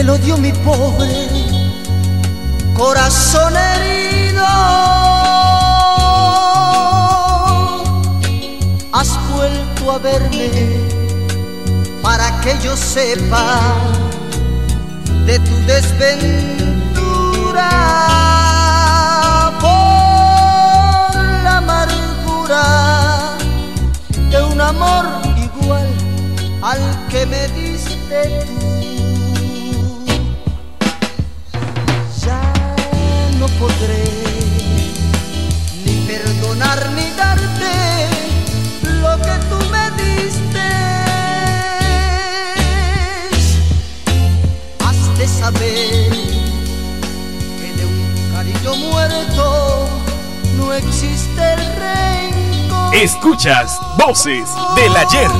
te 0.00 0.04
lo 0.04 0.16
dio 0.16 0.38
mi 0.38 0.50
pobre 0.64 1.28
corazón 2.72 3.52
herido, 3.54 4.46
has 8.92 9.10
vuelto 9.30 9.92
a 9.92 9.98
verme 9.98 10.48
para 12.00 12.40
que 12.40 12.58
yo 12.62 12.74
sepa 12.78 13.60
de 15.26 15.38
tu 15.38 15.56
desventura 15.66 17.68
por 19.60 21.22
la 21.44 21.58
amargura 21.58 23.36
de 24.30 24.42
un 24.44 24.62
amor 24.62 25.04
igual 25.36 25.88
al 26.62 26.80
que 27.10 27.26
me 27.26 27.48
diste 27.48 28.46
tú. 28.46 28.59
Podré 33.60 34.04
ni 35.84 35.94
perdonar 36.08 36.90
ni 36.96 37.10
darte 37.10 37.72
lo 39.02 39.12
que 39.24 39.34
tú 39.50 39.58
me 39.74 39.84
diste. 40.02 40.66
Has 44.86 45.18
de 45.18 45.28
saber 45.28 46.10
que 47.58 47.68
de 47.76 47.84
un 47.84 48.32
cariño 48.34 48.74
muerto 48.76 49.88
no 50.56 50.72
existe 50.72 51.42
el 51.52 51.64
rencor. 51.84 52.94
Escuchas 52.94 53.78
Voces 53.98 54.48
del 54.74 54.96
Ayer. 54.96 55.30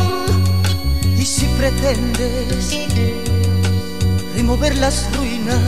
Y 1.16 1.24
si 1.24 1.46
pretendes 1.58 2.76
remover 4.34 4.76
las 4.76 5.08
ruinas 5.16 5.58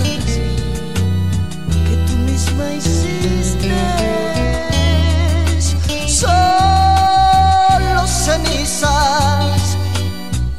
cenizas 8.82 9.76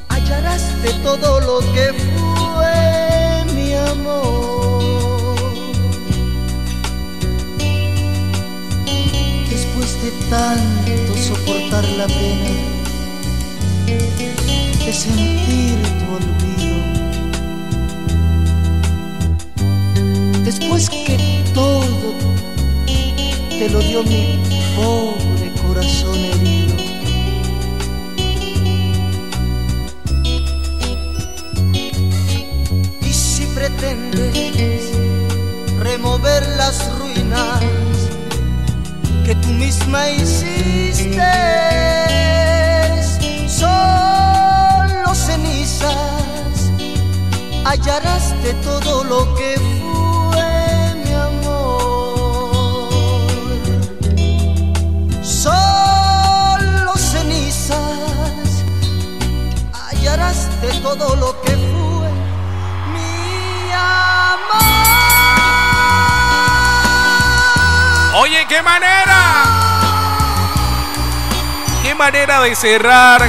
hallarás 0.10 0.82
de 0.82 0.92
todo 1.04 1.40
lo 1.42 1.60
que 1.74 1.94
fue 1.94 3.54
mi 3.54 3.74
amor. 3.74 5.36
Después 9.50 10.02
de 10.04 10.12
tanto 10.30 11.18
soportar 11.18 11.86
la 11.98 12.08
pena 12.08 12.52
de 14.86 14.94
sentir 14.94 15.78
tu 16.00 16.06
olvido. 16.20 16.78
Después 20.44 20.90
que 20.90 21.44
todo 21.54 22.14
te 23.50 23.70
lo 23.70 23.80
dio 23.80 24.04
mi 24.04 24.40
pobre 24.76 25.52
corazón 25.62 26.16
herido. 26.16 26.63
Pretendes 33.84 34.92
remover 35.80 36.48
las 36.58 36.90
ruinas 37.00 37.60
que 39.26 39.36
tú 39.36 39.50
misma 39.50 40.10
hiciste, 40.10 41.32
solo 43.48 45.14
cenizas 45.14 46.72
hallarás 47.66 48.42
de 48.44 48.54
todo 48.66 49.04
lo 49.04 49.36
que 49.36 49.56
fue 49.82 50.96
mi 51.04 51.14
amor. 51.14 52.90
Solo 55.22 56.94
cenizas 56.96 58.50
hallarás 59.74 60.50
de 60.62 60.70
todo 60.82 61.16
lo 61.16 61.42
que 61.42 61.52
fue 61.52 61.63
Oye, 68.16 68.46
qué 68.48 68.62
manera. 68.62 69.44
Qué 71.82 71.96
manera 71.96 72.42
de 72.42 72.56
cerrar 72.56 73.22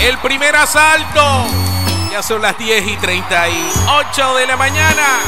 el 0.00 0.18
primer 0.18 0.56
asalto. 0.56 1.46
Ya 2.10 2.20
son 2.22 2.42
las 2.42 2.58
10 2.58 2.88
y 2.88 2.96
38 2.96 4.36
de 4.36 4.46
la 4.46 4.56
mañana. 4.56 5.20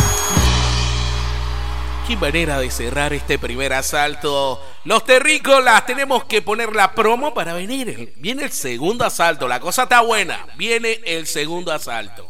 Qué 2.09 2.17
manera 2.17 2.59
de 2.59 2.73
cerrar 2.73 3.13
este 3.13 3.39
primer 3.39 3.73
asalto 3.73 4.61
Los 4.83 5.05
terrícolas 5.05 5.87
tenemos 5.87 6.25
que 6.25 6.43
poner 6.43 6.75
la 6.75 6.93
promo 6.93 7.33
para 7.33 7.53
venir. 7.53 8.15
Viene 8.17 8.43
el 8.43 8.51
segundo 8.51 9.05
asalto. 9.05 9.47
La 9.47 9.61
cosa 9.61 9.85
está 9.85 10.01
buena. 10.01 10.47
Viene 10.57 11.01
el 11.05 11.29
segundo 11.29 11.73
asalto. 11.73 12.29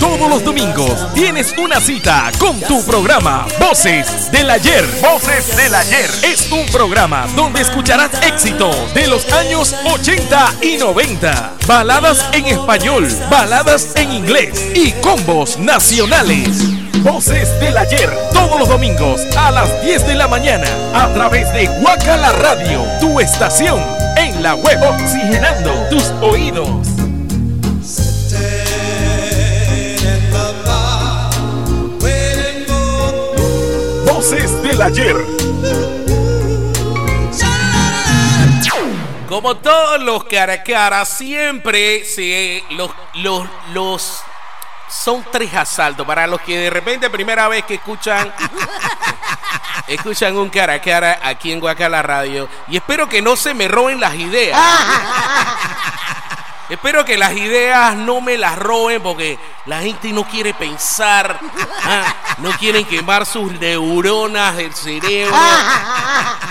Todos 0.00 0.30
los 0.30 0.42
domingos 0.42 1.12
tienes 1.12 1.54
una 1.58 1.78
cita 1.78 2.32
con 2.38 2.58
tu 2.62 2.82
programa 2.86 3.46
Voces 3.60 4.32
del 4.32 4.48
Ayer. 4.48 4.86
Voces 5.02 5.54
del 5.58 5.74
Ayer 5.74 6.10
es 6.22 6.50
un 6.50 6.64
programa 6.72 7.26
donde 7.36 7.60
escucharás 7.60 8.10
éxitos 8.22 8.94
de 8.94 9.06
los 9.08 9.30
años 9.30 9.76
80 9.84 10.54
y 10.62 10.78
90, 10.78 11.56
baladas 11.66 12.24
en 12.32 12.46
español, 12.46 13.06
baladas 13.30 13.94
en 13.94 14.10
inglés 14.10 14.70
y 14.74 14.92
combos 15.02 15.58
nacionales. 15.58 16.64
Voces 17.02 17.60
del 17.60 17.76
Ayer, 17.76 18.10
todos 18.32 18.58
los 18.58 18.70
domingos 18.70 19.20
a 19.36 19.50
las 19.50 19.82
10 19.82 20.06
de 20.06 20.14
la 20.14 20.28
mañana 20.28 20.66
a 20.94 21.12
través 21.12 21.52
de 21.52 21.66
Guacala 21.82 22.32
Radio, 22.32 22.82
tu 23.00 23.20
estación 23.20 23.84
en 24.16 24.42
la 24.42 24.54
web 24.54 24.80
oxigenando 24.82 25.72
tus 25.90 26.10
oídos. 26.22 26.99
Del 34.80 34.82
Ayer. 34.82 35.16
Como 39.28 39.56
todos 39.56 40.00
los 40.02 40.24
cara 40.24 40.54
a 40.54 40.62
cara, 40.62 41.04
siempre 41.04 42.04
se 42.04 42.64
los, 42.70 42.90
los, 43.14 43.48
los 43.72 44.22
son 44.88 45.24
tres 45.30 45.54
asaltos. 45.54 46.06
Para 46.06 46.26
los 46.26 46.40
que 46.40 46.58
de 46.58 46.70
repente 46.70 47.08
primera 47.10 47.46
vez 47.48 47.64
que 47.64 47.74
escuchan 47.74 48.32
escuchan 49.86 50.36
un 50.36 50.50
cara 50.50 50.74
a 50.74 50.80
cara 50.80 51.20
aquí 51.22 51.52
en 51.52 51.60
Guacala 51.60 52.02
Radio. 52.02 52.48
Y 52.68 52.76
espero 52.76 53.08
que 53.08 53.22
no 53.22 53.36
se 53.36 53.54
me 53.54 53.68
roben 53.68 54.00
las 54.00 54.14
ideas. 54.14 54.60
Espero 56.70 57.04
que 57.04 57.18
las 57.18 57.32
ideas 57.32 57.96
no 57.96 58.20
me 58.20 58.38
las 58.38 58.56
roben 58.56 59.02
porque 59.02 59.38
la 59.66 59.80
gente 59.80 60.12
no 60.12 60.22
quiere 60.24 60.54
pensar, 60.54 61.38
ah, 61.84 62.14
no 62.38 62.50
quieren 62.52 62.84
quemar 62.84 63.26
sus 63.26 63.52
neuronas 63.58 64.56
del 64.56 64.72
cerebro 64.72 65.36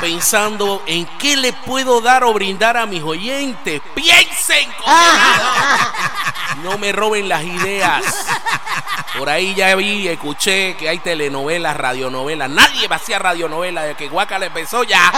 pensando 0.02 0.84
en 0.86 1.06
qué 1.18 1.38
le 1.38 1.54
puedo 1.54 2.02
dar 2.02 2.24
o 2.26 2.34
brindar 2.34 2.76
a 2.76 2.86
mis 2.86 3.02
oyentes. 3.02 3.82
Piensen, 3.96 4.70
no 6.64 6.78
me 6.78 6.92
roben 6.92 7.30
las 7.30 7.44
ideas. 7.44 8.04
Por 9.18 9.30
ahí 9.30 9.56
ya 9.56 9.76
vi, 9.76 10.08
escuché 10.08 10.76
que 10.78 10.88
hay 10.88 11.00
telenovelas, 11.00 11.76
radionovelas. 11.76 12.50
Nadie 12.50 12.88
va 12.88 12.98
a 12.98 13.00
hacer 13.00 13.22
radionovelas 13.22 13.86
de 13.86 13.96
que 13.96 14.08
Guaca 14.08 14.38
le 14.38 14.48
empezó 14.48 14.84
ya. 14.84 15.12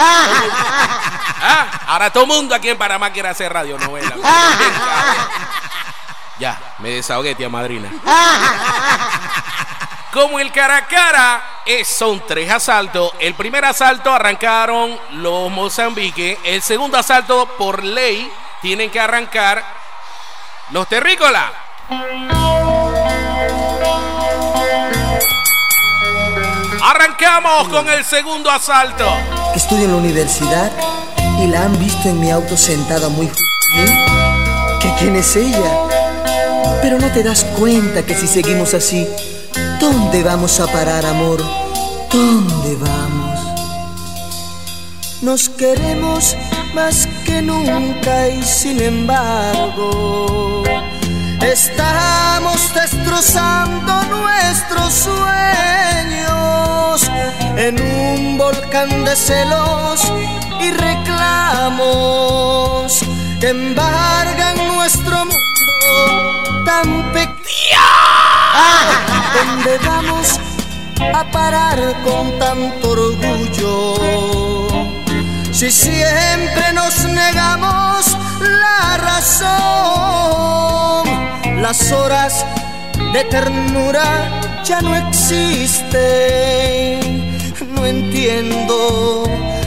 Ah, 1.44 1.66
ahora 1.88 2.10
todo 2.10 2.22
el 2.24 2.28
mundo 2.28 2.54
aquí 2.54 2.68
en 2.68 2.78
Panamá 2.78 3.10
quiere 3.10 3.28
hacer 3.28 3.52
radionovelas. 3.52 4.14
Ya, 6.38 6.58
me 6.78 6.88
desahogué, 6.90 7.34
tía 7.36 7.48
madrina. 7.48 7.88
Como 10.12 10.40
el 10.40 10.50
cara 10.50 10.78
a 10.78 10.86
cara 10.86 11.42
es, 11.64 11.86
son 11.88 12.20
tres 12.26 12.50
asaltos. 12.50 13.12
El 13.20 13.34
primer 13.34 13.64
asalto 13.64 14.12
arrancaron 14.12 14.98
los 15.12 15.50
Mozambique. 15.52 16.38
El 16.42 16.60
segundo 16.62 16.98
asalto, 16.98 17.46
por 17.56 17.84
ley, 17.84 18.30
tienen 18.60 18.90
que 18.90 18.98
arrancar 18.98 19.62
los 20.70 20.88
terrícolas. 20.88 21.52
Arrancamos 26.82 27.68
con 27.68 27.88
el 27.88 28.04
segundo 28.04 28.50
asalto. 28.50 29.06
que 29.52 29.58
estudia 29.58 29.84
en 29.84 29.92
la 29.92 29.96
universidad 29.98 30.70
y 31.40 31.46
la 31.46 31.62
han 31.62 31.78
visto 31.78 32.08
en 32.08 32.20
mi 32.20 32.30
auto 32.30 32.56
sentada 32.56 33.08
muy 33.08 33.26
f- 33.26 33.36
que 33.74 34.11
quién 35.02 35.16
es 35.16 35.36
ella. 35.36 35.88
Pero 36.80 36.98
no 36.98 37.10
te 37.12 37.22
das 37.22 37.44
cuenta 37.58 38.02
que 38.06 38.14
si 38.14 38.26
seguimos 38.26 38.74
así, 38.74 39.06
¿dónde 39.80 40.22
vamos 40.22 40.60
a 40.60 40.66
parar, 40.66 41.04
amor? 41.04 41.42
¿Dónde 42.12 42.76
vamos? 42.76 43.40
Nos 45.20 45.48
queremos 45.48 46.36
más 46.74 47.08
que 47.24 47.42
nunca 47.42 48.28
y 48.28 48.42
sin 48.42 48.80
embargo 48.80 50.62
estamos 51.40 52.74
destrozando 52.74 54.02
nuestros 54.04 54.92
sueños 54.94 56.32
en 57.56 57.80
un 57.80 58.38
volcán 58.38 59.04
de 59.04 59.14
celos 59.14 60.12
y 60.62 60.70
reclamos 60.70 61.82
que 63.40 63.48
embargan 63.48 64.56
nuestro 64.68 65.24
mundo 65.24 66.64
tan 66.64 67.12
pequeño. 67.12 67.32
¿Dónde 69.34 69.78
vamos 69.84 70.38
a 71.14 71.24
parar 71.30 71.78
con 72.04 72.38
tanto 72.38 72.90
orgullo? 72.90 74.68
Si 75.52 75.70
siempre 75.70 76.72
nos 76.72 77.04
negamos 77.04 78.16
la 78.40 78.96
razón, 78.98 79.50
las 81.60 81.92
horas 81.92 82.46
de 83.12 83.24
ternura 83.24 84.40
ya 84.64 84.80
no 84.80 84.94
existen. 84.94 86.12
No 87.74 87.84
entiendo 87.86 89.24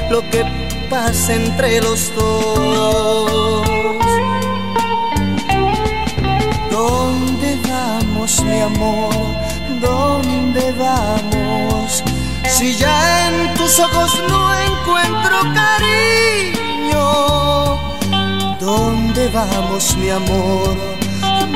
lo 0.09 0.21
que 0.29 0.64
pasa 0.89 1.33
entre 1.33 1.81
los 1.81 2.13
dos. 2.15 3.67
¿Dónde 6.71 7.59
vamos, 7.69 8.43
mi 8.43 8.59
amor? 8.61 9.13
¿Dónde 9.81 10.71
vamos? 10.73 12.03
Si 12.47 12.75
ya 12.75 13.27
en 13.27 13.53
tus 13.55 13.79
ojos 13.79 14.11
no 14.29 14.53
encuentro 14.59 15.37
cariño, 15.53 17.03
¿dónde 18.59 19.27
vamos, 19.29 19.95
mi 19.97 20.09
amor? 20.09 20.75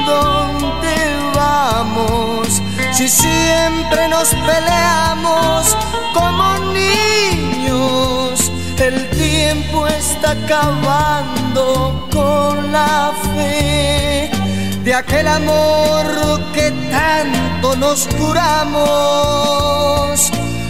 ¿Dónde 0.05 0.95
vamos? 1.35 2.61
Si 2.91 3.07
siempre 3.07 4.09
nos 4.09 4.29
peleamos 4.29 5.77
como 6.13 6.57
niños, 6.73 8.48
el 8.81 9.09
tiempo 9.09 9.87
está 9.87 10.31
acabando 10.31 12.07
con 12.11 12.71
la 12.71 13.11
fe 13.35 14.31
de 14.83 14.93
aquel 14.93 15.27
amor 15.27 16.05
que 16.53 16.71
tanto 16.89 17.75
nos 17.75 18.07
curamos. 18.07 18.79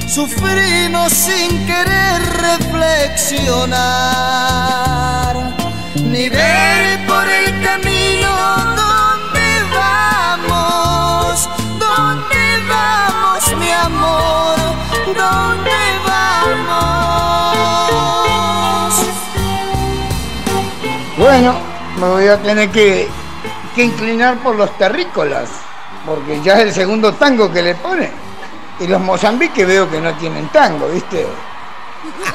Sufrimos 0.08 1.14
sin 1.14 1.68
querer 1.68 2.20
reflexionar, 2.42 5.36
ni 5.96 6.30
ver 6.30 7.06
por 7.06 7.30
el 7.30 7.62
camino 7.62 8.28
donde 8.84 9.64
vamos, 9.78 11.48
donde 11.80 12.60
vamos, 12.68 13.56
mi 13.60 13.70
amor, 13.72 14.58
donde 15.06 16.00
vamos. 16.08 17.59
Bueno, 21.42 21.58
me 21.96 22.06
voy 22.06 22.28
a 22.28 22.38
tener 22.38 22.70
que, 22.70 23.08
que 23.74 23.84
inclinar 23.86 24.40
por 24.40 24.58
los 24.58 24.78
terrícolas, 24.78 25.48
porque 26.06 26.42
ya 26.42 26.56
es 26.56 26.60
el 26.60 26.74
segundo 26.74 27.14
tango 27.14 27.50
que 27.50 27.62
le 27.62 27.76
pone. 27.76 28.12
Y 28.78 28.88
los 28.88 29.00
Mozambique 29.00 29.64
veo 29.64 29.90
que 29.90 30.02
no 30.02 30.14
tienen 30.16 30.50
tango, 30.50 30.90
¿viste? 30.90 31.26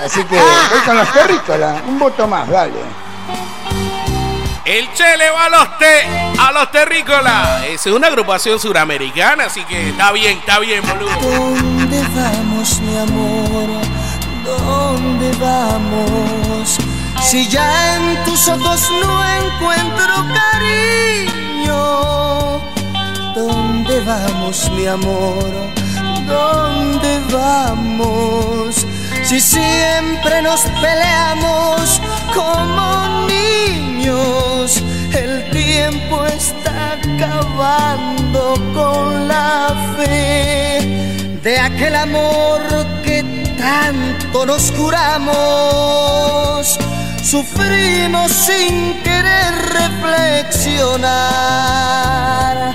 Así 0.02 0.24
que 0.24 0.36
voy 0.36 0.80
con 0.86 0.96
los 0.96 1.12
terrícolas, 1.12 1.82
un 1.86 1.98
voto 1.98 2.26
más, 2.26 2.48
dale. 2.48 2.80
El 4.64 4.90
Che 4.94 5.18
le 5.18 5.30
va 5.30 5.44
a 5.44 5.48
los, 5.50 5.78
te, 5.78 6.08
a 6.38 6.52
los 6.52 6.70
terrícolas. 6.70 7.64
Es 7.64 7.84
una 7.84 8.06
agrupación 8.06 8.58
suramericana, 8.58 9.44
así 9.44 9.64
que 9.64 9.90
está 9.90 10.12
bien, 10.12 10.38
está 10.38 10.60
bien, 10.60 10.82
boludo. 10.82 11.12
¿Dónde 11.20 12.00
vamos, 12.00 12.80
mi 12.80 12.96
amor? 12.96 13.68
¿Dónde 14.46 15.30
vamos? 15.38 16.33
Si 17.24 17.48
ya 17.48 17.96
en 17.96 18.22
tus 18.24 18.48
ojos 18.48 18.88
no 19.00 19.12
encuentro 19.40 20.14
cariño, 20.40 21.80
¿dónde 23.34 24.00
vamos 24.00 24.70
mi 24.72 24.86
amor? 24.86 25.50
¿Dónde 26.28 27.20
vamos? 27.32 28.86
Si 29.24 29.40
siempre 29.40 30.42
nos 30.42 30.60
peleamos 30.82 31.98
como 32.34 33.26
niños, 33.26 34.82
el 35.12 35.50
tiempo 35.50 36.26
está 36.26 36.92
acabando 36.92 38.54
con 38.74 39.28
la 39.28 39.74
fe 39.96 40.78
de 41.42 41.58
aquel 41.58 41.96
amor 41.96 42.60
que 43.02 43.24
tanto 43.56 44.44
nos 44.44 44.70
curamos 44.72 46.04
sufrimos 47.34 48.30
sin 48.30 49.02
querer 49.02 49.52
reflexionar, 49.80 52.72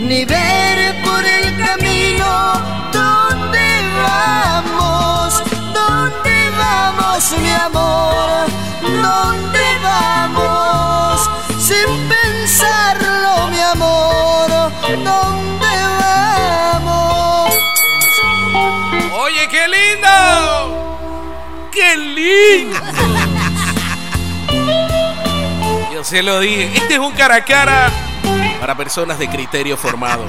ni 0.00 0.24
ver 0.24 1.00
por 1.04 1.24
el 1.24 1.56
camino 1.64 2.60
donde 2.92 3.68
vamos, 4.02 5.40
dónde 5.72 6.50
vamos 6.58 7.32
mi 7.38 7.50
amor, 7.50 8.48
dónde 8.82 9.78
vamos, 9.80 11.30
sin 11.68 11.86
pensarlo 12.14 13.46
mi 13.52 13.60
amor, 13.60 14.72
dónde 15.10 15.72
vamos. 16.02 17.54
Oye, 19.22 19.42
qué 19.48 19.68
lindo, 19.68 20.10
qué 21.70 21.96
lindo. 21.96 22.80
Se 26.02 26.22
lo 26.22 26.40
dije. 26.40 26.70
Este 26.74 26.94
es 26.94 27.00
un 27.00 27.12
cara 27.12 27.36
a 27.36 27.44
cara 27.44 27.90
para 28.58 28.76
personas 28.76 29.18
de 29.18 29.28
criterio 29.28 29.76
formado. 29.76 30.26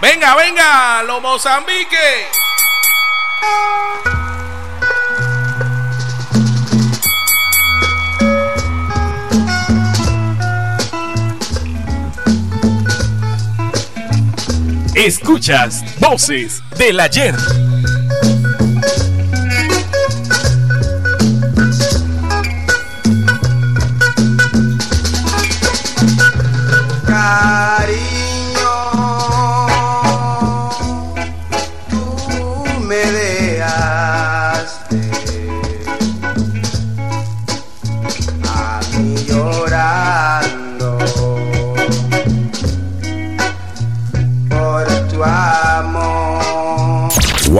venga, 0.00 0.34
venga, 0.36 1.02
lo 1.02 1.20
Mozambique. 1.20 2.28
Escuchas 14.94 15.82
voces 15.98 16.62
del 16.76 17.00
ayer. 17.00 17.34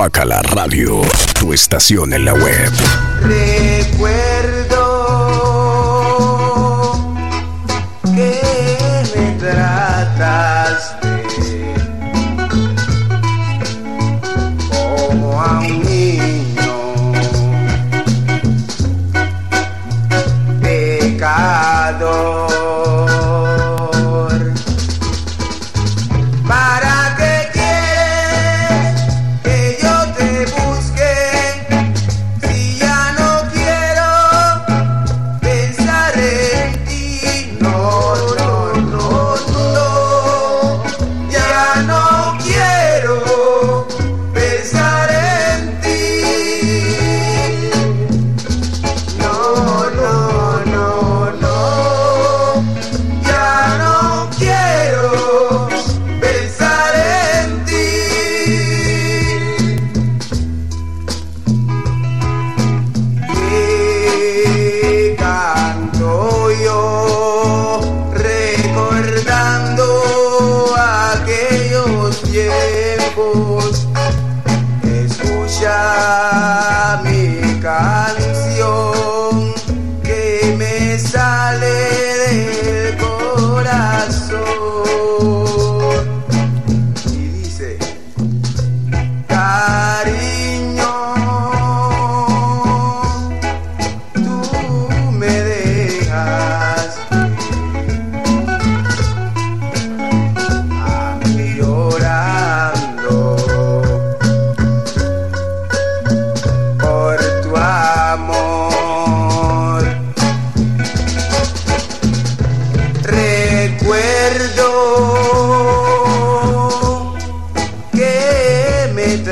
Guacala 0.02 0.42
Radio, 0.42 1.00
tu 1.38 1.52
estación 1.52 2.12
en 2.12 2.24
la 2.24 2.34
web. 2.34 3.71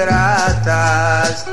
gratas 0.07 1.45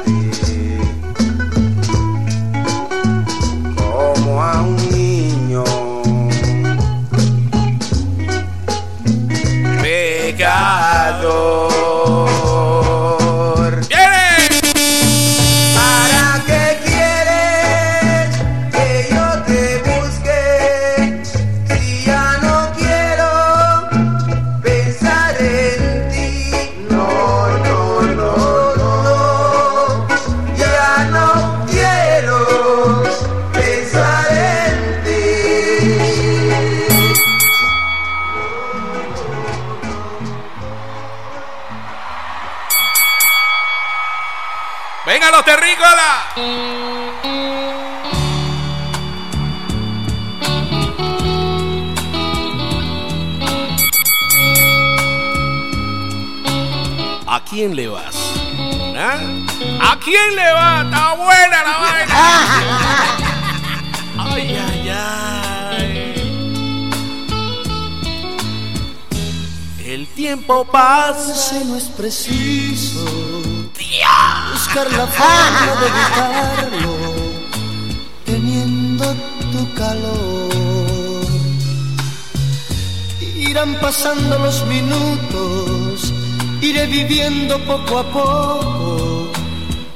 poco 87.60 88.00
a 88.00 88.04
poco, 88.04 89.32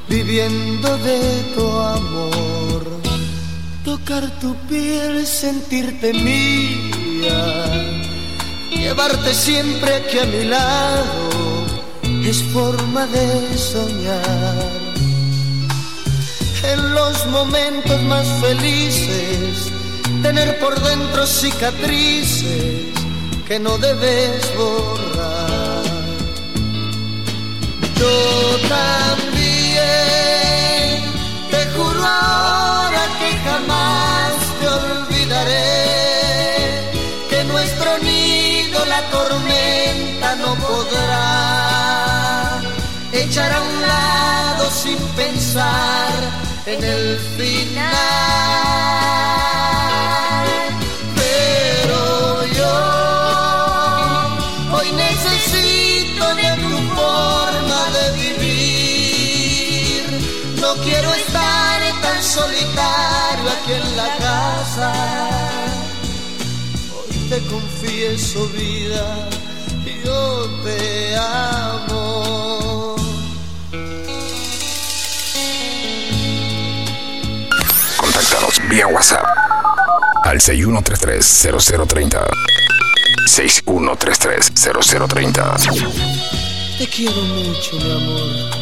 viviendo 0.08 0.98
de 1.00 1.44
tu 1.56 1.70
amor. 1.70 3.02
Tocar 3.84 4.30
tu 4.40 4.56
piel, 4.68 5.26
sentirte 5.26 6.14
mía, 6.14 7.42
llevarte 8.70 9.34
siempre 9.34 9.96
aquí 9.96 10.20
a 10.20 10.26
mi 10.26 10.44
lado, 10.46 11.30
es 12.24 12.44
forma 12.54 13.06
de 13.08 13.58
soñar. 13.58 14.82
En 16.64 16.94
los 16.94 17.26
momentos 17.28 18.02
más 18.04 18.28
felices, 18.40 19.72
tener 20.22 20.60
por 20.60 20.80
dentro 20.82 21.26
cicatrices 21.26 22.94
que 23.48 23.60
no 23.60 23.78
debes 23.78 24.56
borrar 24.56 25.01
yo 28.02 28.18
también 28.68 29.86
te 31.52 31.62
juro 31.76 32.02
ahora 32.04 33.04
que 33.20 33.30
jamás 33.48 34.32
te 34.60 34.66
olvidaré, 34.68 35.70
que 37.30 37.40
nuestro 37.44 37.90
nido 38.00 38.86
la 38.86 39.02
tormenta 39.12 40.36
no 40.38 40.56
podrá 40.56 41.28
echar 43.12 43.52
a 43.52 43.62
un 43.62 43.82
lado 43.84 44.72
sin 44.72 44.98
pensar 45.16 46.16
en 46.66 46.84
el 46.84 47.20
final. 47.38 47.92
Solitario 62.22 63.50
aquí 63.50 63.74
en 63.74 63.98
la 63.98 64.16
casa. 64.18 64.94
Hoy 66.96 67.10
te 67.30 67.40
confieso 67.48 68.48
vida, 68.50 69.28
yo 70.04 70.50
te 70.64 71.18
amo. 71.18 72.96
Contáctanos 77.98 78.62
vía 78.70 78.86
WhatsApp 78.88 79.26
al 80.24 80.40
6133-0030. 80.40 82.28
6133-0030. 83.28 85.58
Te 86.78 86.88
quiero 86.88 87.22
mucho, 87.22 87.76
mi 87.78 87.92
amor. 87.92 88.61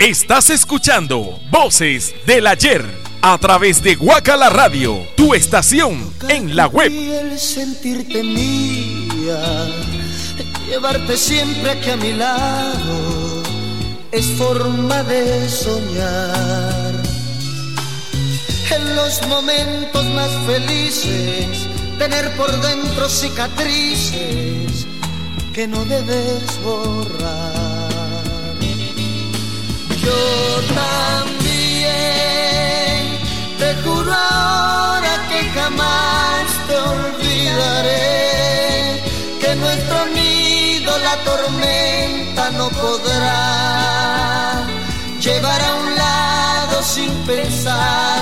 Estás 0.00 0.48
escuchando 0.48 1.38
Voces 1.50 2.14
del 2.24 2.46
Ayer 2.46 2.82
a 3.20 3.36
través 3.36 3.82
de 3.82 3.96
Guacala 3.96 4.48
Radio, 4.48 4.96
tu 5.14 5.34
estación 5.34 6.10
en 6.26 6.56
la 6.56 6.68
web. 6.68 6.90
el 6.90 7.38
sentirte 7.38 8.22
mía, 8.22 9.68
llevarte 10.66 11.18
siempre 11.18 11.72
aquí 11.72 11.90
a 11.90 11.98
mi 11.98 12.14
lado, 12.14 13.42
es 14.10 14.24
forma 14.38 15.02
de 15.02 15.46
soñar. 15.50 16.94
En 18.74 18.96
los 18.96 19.20
momentos 19.28 20.06
más 20.14 20.30
felices, 20.46 21.68
tener 21.98 22.34
por 22.36 22.50
dentro 22.62 23.06
cicatrices 23.06 24.86
que 25.52 25.68
no 25.68 25.84
debes 25.84 26.58
borrar. 26.64 27.49
Yo 30.04 30.22
también. 30.74 31.98
Te 33.58 33.68
juro 33.82 34.12
ahora 34.12 35.12
que 35.28 35.40
jamás 35.58 36.46
te 36.66 36.74
olvidaré, 36.92 38.08
que 39.40 39.50
nuestro 39.56 39.98
nido 40.06 40.92
la 40.98 41.16
tormenta 41.28 42.50
no 42.52 42.68
podrá 42.70 43.40
llevar 45.20 45.60
a 45.62 45.74
un 45.74 45.94
lado 45.96 46.82
sin 46.82 47.12
pensar 47.26 48.19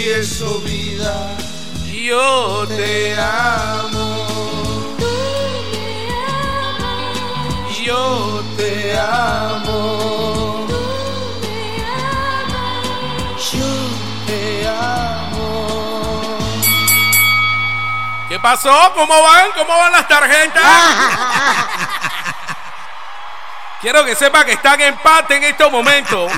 confieso 0.00 0.60
vida, 0.60 1.36
yo 1.84 2.66
te 2.68 3.14
amo. 3.20 4.26
Yo 7.84 8.42
te 8.56 8.98
amo. 8.98 10.66
Yo 13.52 13.66
te 14.26 14.68
amo. 14.68 16.38
¿Qué 18.28 18.40
pasó? 18.40 18.92
¿Cómo 18.94 19.22
van? 19.22 19.50
¿Cómo 19.54 19.76
van 19.76 19.92
las 19.92 20.08
tarjetas? 20.08 20.62
Quiero 23.82 24.04
que 24.04 24.14
sepa 24.14 24.46
que 24.46 24.52
están 24.52 24.80
en 24.80 24.94
empate 24.94 25.36
en 25.36 25.44
estos 25.44 25.70
momentos. 25.70 26.32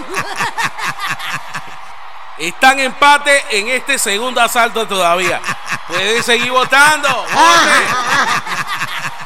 Están 2.43 2.81
en 2.81 2.87
empate 2.87 3.45
en 3.51 3.69
este 3.69 4.01
segundo 4.01 4.41
asalto 4.41 4.85
todavía. 4.89 5.41
Pueden 5.87 6.25
seguir 6.25 6.51
votando. 6.51 7.09
Voten. 7.09 7.87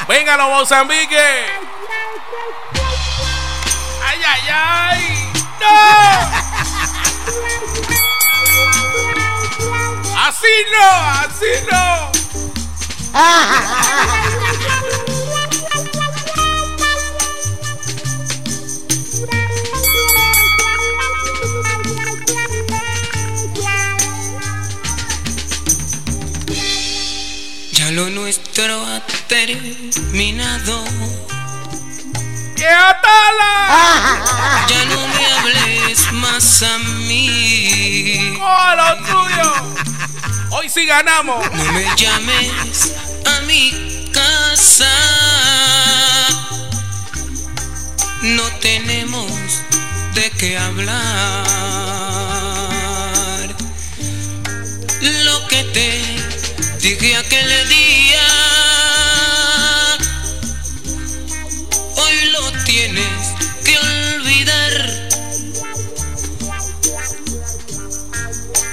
Vengan 0.06 0.36
los 0.36 0.50
Mozambique. 0.50 1.46
¡Ay, 4.04 4.20
ay, 4.22 4.42
ay! 4.52 5.32
¡No! 5.58 5.66
¡Así 10.20 10.54
no! 10.70 10.88
¡Así 11.22 11.52
no! 11.72 12.12
lo 27.96 28.10
nuestro 28.10 28.84
ha 28.84 29.00
terminado. 29.26 30.84
¡Que 32.54 32.68
atala! 32.68 34.66
Ya 34.68 34.84
no 34.84 35.08
me 35.08 35.26
hables 35.32 36.12
más 36.12 36.62
a 36.62 36.76
mí. 36.78 38.36
¡Oh, 38.38 38.74
lo 38.76 38.96
tuyo! 38.98 39.50
Hoy 40.50 40.68
sí 40.68 40.84
ganamos. 40.84 41.50
No 41.50 41.72
me 41.72 41.86
llames 41.96 42.92
a 43.24 43.40
mi 43.46 44.10
casa. 44.12 44.92
No 48.20 48.42
tenemos 48.60 49.32
de 50.14 50.30
qué 50.32 50.58
hablar. 50.58 51.46
Lo 55.00 55.48
que 55.48 55.64
te 55.64 56.15
dije 56.86 57.16
aquel 57.16 57.68
día, 57.68 58.28
hoy 61.96 62.30
lo 62.30 62.52
tienes 62.62 63.34
que 63.64 63.76
olvidar. 63.76 65.08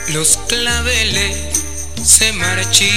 Los 0.10 0.38
claveles 0.48 1.38
se 2.06 2.34
marchitan. 2.34 2.92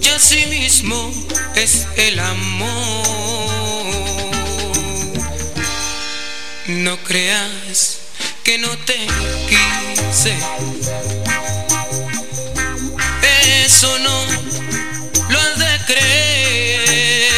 Y 0.00 0.08
así 0.08 0.46
mismo 0.46 1.12
es 1.54 1.86
el 1.96 2.18
amor. 2.18 3.04
No 6.66 6.96
creas 7.04 7.98
que 8.42 8.56
no 8.56 8.70
te 8.86 9.06
eso 13.64 13.98
no 13.98 14.24
lo 15.28 15.40
has 15.40 15.58
de 15.58 15.80
creer. 15.86 17.34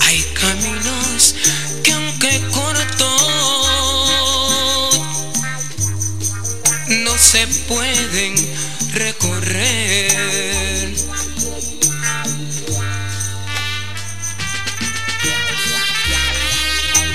Hay 0.00 0.22
caminos 0.40 1.34
que 1.82 1.92
aunque 1.92 2.40
cortos 2.52 3.10
no 6.88 7.18
se 7.18 7.48
pueden 7.66 8.36
recorrer. 8.92 10.94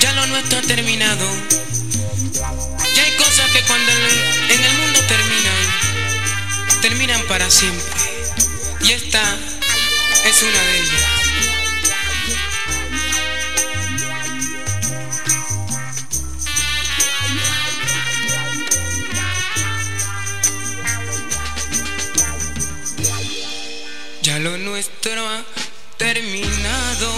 Ya 0.00 0.12
lo 0.12 0.26
nuestro 0.26 0.58
ha 0.58 0.62
terminado 0.62 1.53
terminan, 6.88 7.22
para 7.28 7.48
siempre. 7.48 7.82
Y 8.82 8.92
esta 8.92 9.22
es 10.26 10.42
una 10.42 10.62
de 10.68 10.78
ellas. 10.80 11.02
Ya 24.20 24.38
lo 24.40 24.58
nuestro 24.58 25.26
ha 25.26 25.42
terminado. 25.96 27.10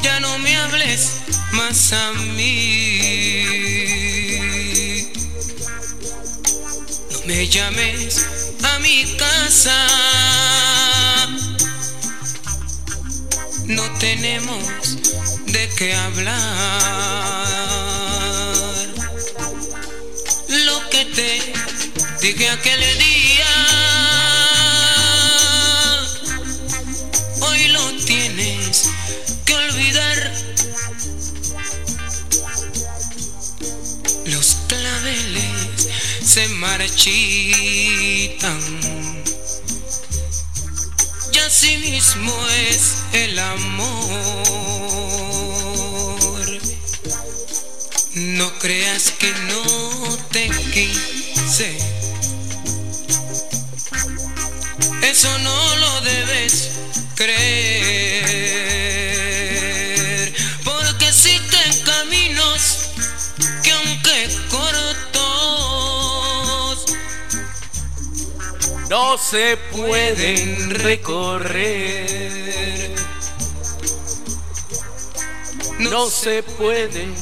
Ya 0.00 0.18
no 0.20 0.38
me 0.38 0.56
hables 0.56 1.10
más 1.52 1.92
a 1.92 2.12
mí. 2.12 4.07
Me 7.28 7.46
llames 7.46 8.24
a 8.64 8.78
mi 8.78 9.04
casa. 9.18 9.76
No 13.66 13.82
tenemos 13.98 14.64
de 15.44 15.68
qué 15.76 15.94
hablar. 15.94 16.38
Lo 20.48 20.88
que 20.88 21.04
te 21.04 21.42
dije 22.22 22.48
aquel 22.48 22.80
día, 22.98 23.52
se 36.38 36.46
marchitan. 36.50 37.00
Y 41.32 41.38
así 41.38 41.76
mismo 41.78 42.32
es 42.70 42.98
el 43.12 43.36
amor. 43.40 43.98
No 48.14 48.56
creas 48.60 49.10
que 49.18 49.32
no 49.32 49.64
te 50.30 50.48
quise. 50.72 51.76
Eso 55.02 55.38
no 55.38 55.76
lo 55.76 56.00
debes 56.02 56.70
creer. 57.16 58.38
Porque 60.62 61.08
existen 61.08 61.82
caminos 61.84 62.57
que 62.57 62.57
No 68.88 69.18
se 69.18 69.56
pueden 69.70 70.70
recorrer. 70.70 72.08
No 75.78 76.06
se 76.06 76.42
pueden 76.42 77.14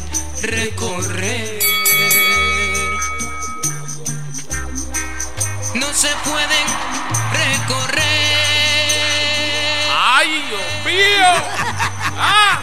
recorrer. 0.43 1.59
No 5.75 5.93
se 5.93 6.09
pueden 6.25 6.67
recorrer. 7.33 8.07
¡Ay, 9.93 10.45
Dios 10.49 10.85
mío! 10.85 11.27
¡Ah! 12.17 12.61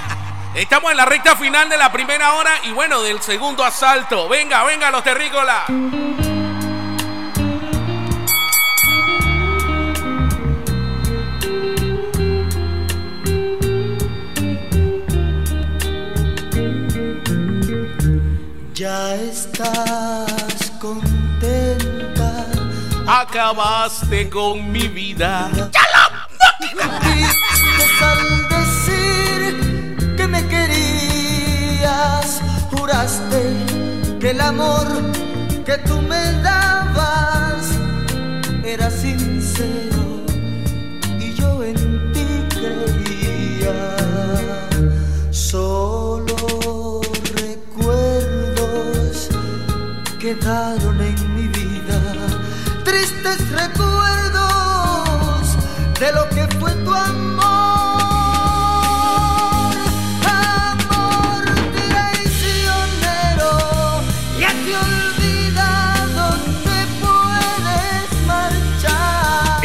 Estamos 0.55 0.91
en 0.91 0.97
la 0.97 1.05
recta 1.05 1.35
final 1.35 1.67
de 1.67 1.75
la 1.75 1.91
primera 1.91 2.35
hora 2.35 2.53
y 2.63 2.71
bueno, 2.71 3.01
del 3.01 3.21
segundo 3.21 3.65
asalto. 3.65 4.29
Venga, 4.29 4.63
venga, 4.63 4.89
los 4.91 5.03
terrícolas. 5.03 5.65
Ya 18.83 19.15
estás 19.15 20.73
contenta. 20.77 22.45
Acabaste 23.07 24.29
con 24.29 24.69
mi 24.73 24.89
vida. 24.89 25.49
Dijiste 27.01 28.03
al 28.03 28.49
decir 28.49 30.15
que 30.17 30.27
me 30.27 30.45
querías, 30.49 32.41
juraste 32.71 33.53
que 34.19 34.31
el 34.31 34.41
amor 34.41 34.85
que 35.65 35.77
tú 35.87 36.01
me 36.01 36.33
dabas 36.41 36.52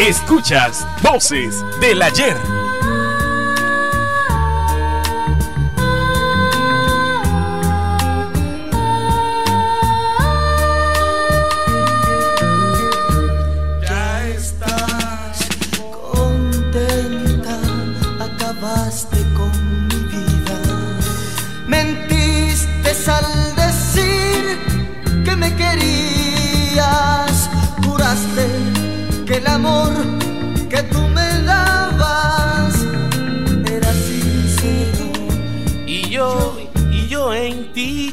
Escuchas 0.09 0.86
Voces 1.02 1.62
del 1.82 2.00
Ayer. 2.00 2.57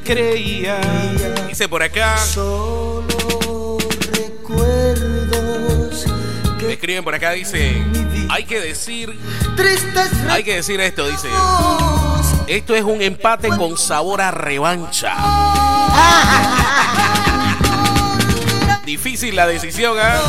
Creía. 0.05 0.79
Dice 1.49 1.67
por 1.67 1.83
acá. 1.83 2.17
Solo 2.17 3.77
recuerdos 4.13 6.05
Me 6.61 6.73
escriben 6.73 7.03
por 7.03 7.15
acá, 7.15 7.31
dice. 7.31 7.83
Hay 8.29 8.45
que 8.45 8.61
decir. 8.61 9.19
Hay 10.29 10.43
que 10.43 10.55
decir 10.55 10.79
esto, 10.79 11.07
dice. 11.07 11.27
Esto 12.47 12.75
es 12.75 12.83
un 12.83 13.01
empate 13.01 13.49
con 13.49 13.75
sabor 13.77 14.21
a 14.21 14.31
revancha. 14.31 15.15
Difícil 18.85 19.35
la 19.35 19.47
decisión, 19.47 19.97
¿ah? 19.99 20.21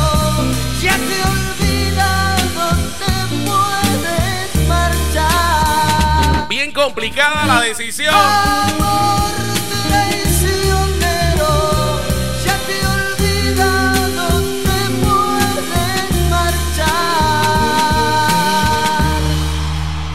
Bien 6.49 6.71
complicada 6.71 7.45
la 7.45 7.61
decisión. 7.61 8.15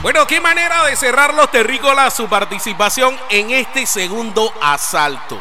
Bueno, 0.03 0.26
qué 0.26 0.40
manera 0.40 0.84
de 0.86 0.96
cerrar 0.96 1.32
los 1.32 1.48
terrícolas 1.53 2.12
su 2.12 2.28
participación 2.28 3.16
en 3.30 3.53
este 3.53 3.86
segundo 3.86 4.53
asalto. 4.61 5.38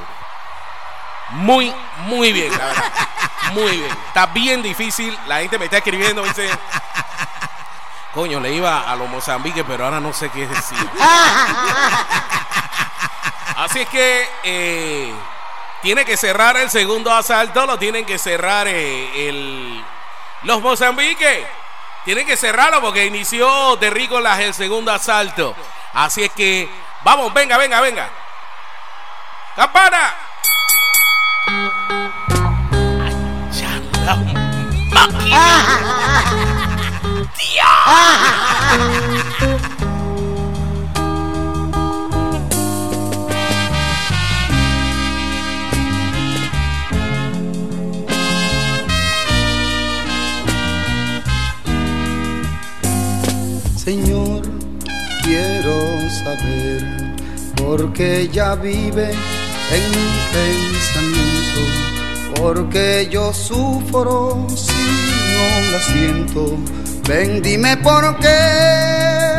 Muy, 1.32 1.74
muy 2.06 2.32
bien, 2.32 2.56
la 2.56 2.66
verdad. 2.68 2.92
Muy 3.54 3.78
bien. 3.78 3.98
Está 4.08 4.28
bien 4.28 4.62
difícil. 4.62 5.18
La 5.26 5.40
gente 5.40 5.58
me 5.58 5.66
está 5.66 5.78
escribiendo, 5.78 6.22
dice. 6.22 6.48
Coño, 8.14 8.40
le 8.40 8.54
iba 8.54 8.82
a 8.82 8.96
los 8.96 9.10
Mozambique, 9.10 9.64
pero 9.64 9.86
ahora 9.86 10.00
no 10.00 10.14
sé 10.14 10.30
qué 10.30 10.46
decir. 10.46 10.90
Así 13.58 13.80
es 13.80 13.90
que 13.90 14.30
eh, 14.44 15.12
tiene 15.82 16.06
que 16.06 16.18
cerrar 16.18 16.56
el 16.58 16.70
segundo 16.70 17.12
asalto, 17.12 17.66
lo 17.66 17.80
tienen 17.80 18.06
que 18.06 18.20
cerrar 18.20 18.68
eh, 18.68 19.28
el, 19.28 19.84
los 20.44 20.62
Mozambique. 20.62 21.61
Tienen 22.04 22.26
que 22.26 22.36
cerrarlo 22.36 22.82
porque 22.82 23.06
inició 23.06 23.78
Terrícolas 23.78 24.40
el 24.40 24.54
segundo 24.54 24.92
asalto. 24.92 25.56
Así 25.94 26.24
es 26.24 26.32
que, 26.32 26.70
vamos, 27.04 27.34
venga, 27.34 27.58
venga, 27.58 27.80
venga. 27.82 28.10
¡Campana! 29.56 30.16
Señor, 33.52 33.82
por 57.72 57.94
qué 57.94 58.24
ella 58.24 58.56
vive 58.56 59.12
en 59.12 59.92
mi 59.92 60.10
pensamiento, 60.34 61.62
porque 62.36 63.08
yo 63.10 63.32
sufro 63.34 64.46
si 64.54 64.74
no 65.32 65.46
la 65.72 65.80
siento. 65.80 66.58
Ven, 67.08 67.42
dime 67.42 67.78
por 67.78 68.18
qué, 68.20 69.38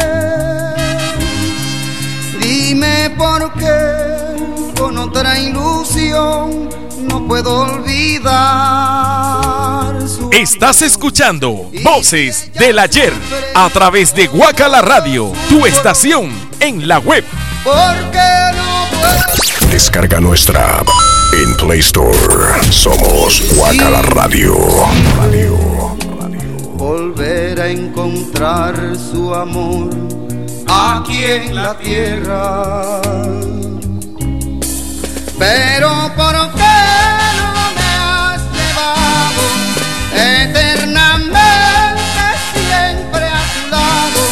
dime 2.41 3.11
por 3.19 3.53
qué 3.53 4.81
con 4.81 4.97
otra 4.97 5.39
ilusión 5.39 6.71
no 7.03 7.29
puedo 7.29 7.55
olvidar 7.55 8.33
su 10.09 10.31
Estás 10.33 10.81
escuchando 10.81 11.71
Voces 11.85 12.51
del 12.55 12.79
Ayer 12.79 13.13
a 13.55 13.69
través 13.69 14.15
de 14.15 14.27
Guacala 14.29 14.81
Radio, 14.81 15.31
tu 15.51 15.67
estación 15.67 16.31
en 16.61 16.89
la 16.89 16.99
web. 16.99 17.25
Porque 17.65 18.29
no 18.57 18.87
puedo 18.91 19.71
Descarga 19.71 20.21
nuestra 20.21 20.79
app 20.79 20.89
en 21.33 21.57
Play 21.57 21.81
Store. 21.81 22.63
Somos 22.71 23.43
Guacala 23.55 24.03
Radio. 24.03 24.55
volver 26.77 27.61
a 27.61 27.69
encontrar 27.69 28.75
su 28.97 29.35
amor 29.35 29.91
aquí 30.69 31.25
en 31.25 31.55
la 31.55 31.75
tierra. 31.79 33.01
Pero 35.39 35.91
¿por 36.17 36.35
qué 36.53 36.79
no 37.39 37.71
me 37.79 37.91
has 38.05 38.43
llevado 38.53 39.45
eternamente 40.15 41.41
siempre 42.53 43.25
a 43.27 43.43
tu 43.55 43.71
lado? 43.71 44.23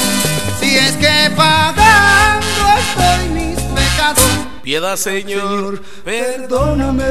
Si 0.61 0.77
es 0.77 0.93
que 0.97 1.31
pagando 1.37 1.60
Piedad, 4.71 4.95
Señor. 4.95 5.83
Perdóname, 6.05 7.03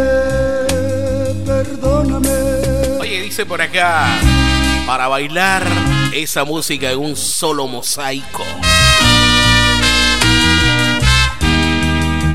perdóname. 1.45 2.29
Oye, 3.01 3.23
dice 3.23 3.45
por 3.45 3.61
acá, 3.61 4.17
para 4.87 5.09
bailar 5.09 5.67
esa 6.13 6.45
música 6.45 6.89
en 6.89 6.99
un 6.99 7.17
solo 7.17 7.67
mosaico. 7.67 8.45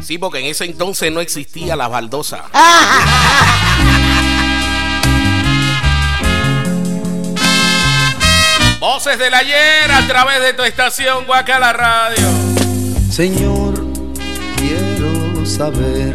Sí, 0.02 0.18
porque 0.18 0.40
en 0.40 0.44
ese 0.44 0.66
entonces 0.66 1.10
no 1.10 1.22
existía 1.22 1.74
la 1.74 1.88
baldosa. 1.88 2.44
Voces 8.78 9.18
del 9.18 9.32
ayer 9.32 9.90
a 9.90 10.06
través 10.06 10.42
de 10.42 10.52
tu 10.52 10.64
estación 10.64 11.24
Guacala 11.24 11.72
Radio. 11.72 12.28
Señor, 13.10 13.53
saber 15.56 16.14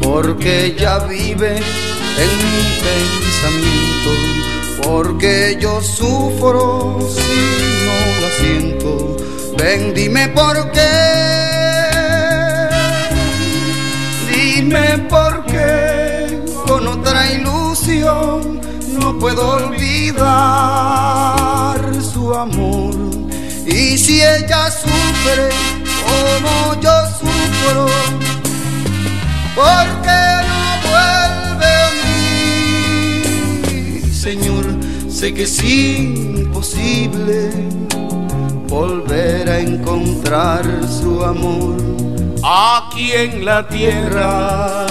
por 0.00 0.38
qué 0.38 0.66
ella 0.66 1.00
vive 1.00 1.56
en 1.56 2.30
mi 2.42 2.62
pensamiento, 2.86 4.10
porque 4.84 5.58
yo 5.60 5.82
sufro 5.82 7.00
si 7.10 7.38
no 7.86 7.98
la 8.22 8.30
siento. 8.38 9.16
Ven, 9.58 9.92
dime 9.94 10.28
por 10.28 10.70
qué, 10.70 10.94
dime 14.32 14.98
por 15.08 15.44
qué 15.46 16.40
con 16.64 16.86
otra 16.86 17.32
ilusión 17.32 18.60
no 19.00 19.18
puedo 19.18 19.56
olvidar 19.56 20.22
su 22.00 22.32
amor. 22.32 22.94
Y 23.66 23.98
si 23.98 24.22
ella 24.22 24.70
sufre 24.70 25.48
como 26.04 26.80
yo 26.80 26.92
sufro, 27.18 27.86
porque 29.54 30.20
no 30.48 30.64
vuelve 30.88 31.72
a 31.84 31.90
mí. 33.66 34.12
Señor, 34.12 34.64
sé 35.08 35.34
que 35.34 35.42
es 35.44 35.62
imposible 35.62 37.50
volver 38.68 39.50
a 39.50 39.58
encontrar 39.58 40.64
su 40.88 41.22
amor 41.24 41.76
aquí 42.42 43.12
en 43.12 43.44
la 43.44 43.66
tierra. 43.68 44.86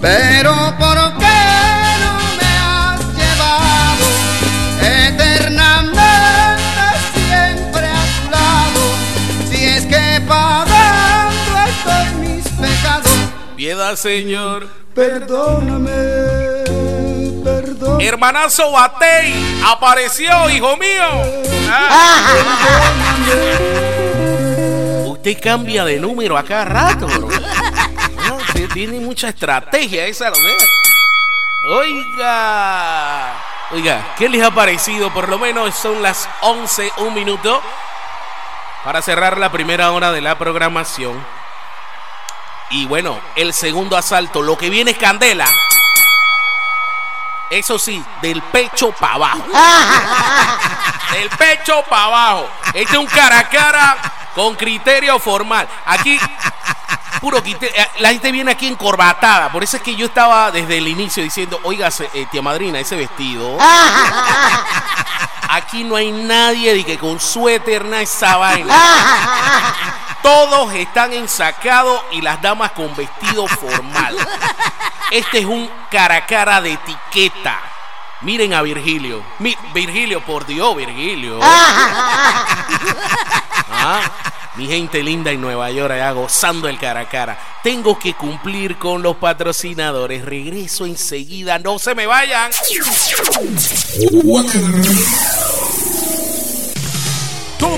Pero 0.00 0.52
¿por 0.78 1.18
qué 1.18 1.71
Piedad, 13.56 13.96
Señor. 13.96 14.66
perdóname, 14.94 15.90
perdóname. 17.44 18.06
Hermanazo 18.06 18.72
Batey 18.72 19.62
apareció, 19.66 20.48
hijo 20.50 20.76
mío. 20.76 21.04
Ah. 21.70 22.34
Usted 25.06 25.40
cambia 25.40 25.84
de 25.84 25.98
número 26.00 26.36
a 26.36 26.42
cada 26.42 26.64
rato, 26.64 27.06
bro. 27.06 27.28
Usted 27.28 28.68
tiene 28.72 28.98
mucha 29.00 29.28
estrategia 29.28 30.06
esa, 30.06 30.30
lo 30.30 30.36
ve. 30.36 30.56
Oiga. 31.68 33.32
Oiga, 33.70 34.14
¿qué 34.18 34.28
les 34.28 34.42
ha 34.42 34.50
parecido? 34.50 35.12
Por 35.14 35.28
lo 35.28 35.38
menos 35.38 35.74
son 35.74 36.02
las 36.02 36.28
11, 36.40 36.92
un 36.98 37.14
minuto. 37.14 37.62
Para 38.84 39.00
cerrar 39.00 39.38
la 39.38 39.52
primera 39.52 39.92
hora 39.92 40.10
de 40.10 40.20
la 40.20 40.36
programación. 40.36 41.41
Y 42.72 42.86
bueno, 42.86 43.20
el 43.36 43.52
segundo 43.52 43.96
asalto, 43.98 44.40
lo 44.40 44.56
que 44.56 44.70
viene 44.70 44.92
es 44.92 44.98
candela. 44.98 45.46
Eso 47.50 47.78
sí, 47.78 48.02
del 48.22 48.40
pecho 48.40 48.92
para 48.92 49.14
abajo. 49.14 49.44
del 51.12 51.28
pecho 51.28 51.84
para 51.88 52.04
abajo. 52.04 52.48
Este 52.72 52.94
es 52.94 52.98
un 52.98 53.06
cara 53.06 53.40
a 53.40 53.48
cara 53.50 54.12
con 54.34 54.54
criterio 54.54 55.18
formal. 55.18 55.68
Aquí, 55.84 56.18
puro 57.20 57.42
eh, 57.44 57.88
La 57.98 58.08
gente 58.08 58.32
viene 58.32 58.52
aquí 58.52 58.66
encorbatada. 58.66 59.52
Por 59.52 59.62
eso 59.62 59.76
es 59.76 59.82
que 59.82 59.94
yo 59.94 60.06
estaba 60.06 60.50
desde 60.50 60.78
el 60.78 60.88
inicio 60.88 61.22
diciendo, 61.22 61.60
oiga, 61.64 61.90
eh, 62.14 62.26
tía 62.30 62.40
madrina, 62.40 62.80
ese 62.80 62.96
vestido. 62.96 63.58
Aquí 65.50 65.84
no 65.84 65.96
hay 65.96 66.10
nadie 66.10 66.72
de 66.72 66.84
que 66.84 66.96
con 66.96 67.20
suéter, 67.20 67.84
nada 67.84 68.00
esa 68.00 68.38
vaina. 68.38 68.74
Todos 70.22 70.72
están 70.74 71.12
ensacados 71.12 72.00
y 72.12 72.20
las 72.20 72.40
damas 72.40 72.72
con 72.72 72.94
vestido 72.94 73.46
formal. 73.48 74.16
Este 75.10 75.40
es 75.40 75.44
un 75.44 75.68
cara 75.90 76.16
a 76.16 76.26
cara 76.26 76.60
de 76.60 76.72
etiqueta. 76.72 77.60
Miren 78.22 78.54
a 78.54 78.62
Virgilio. 78.62 79.24
Virgilio, 79.74 80.24
por 80.24 80.46
Dios, 80.46 80.76
Virgilio. 80.76 81.38
Ah, 83.74 84.02
mi 84.54 84.66
gente 84.68 85.02
linda 85.02 85.30
en 85.32 85.40
Nueva 85.40 85.70
York, 85.70 85.92
allá 85.92 86.12
gozando 86.12 86.68
el 86.68 86.78
cara 86.78 87.00
a 87.00 87.08
cara. 87.08 87.36
Tengo 87.62 87.98
que 87.98 88.14
cumplir 88.14 88.78
con 88.78 89.02
los 89.02 89.16
patrocinadores. 89.16 90.24
Regreso 90.24 90.86
enseguida. 90.86 91.58
No 91.58 91.78
se 91.78 91.94
me 91.94 92.06
vayan. 92.06 92.52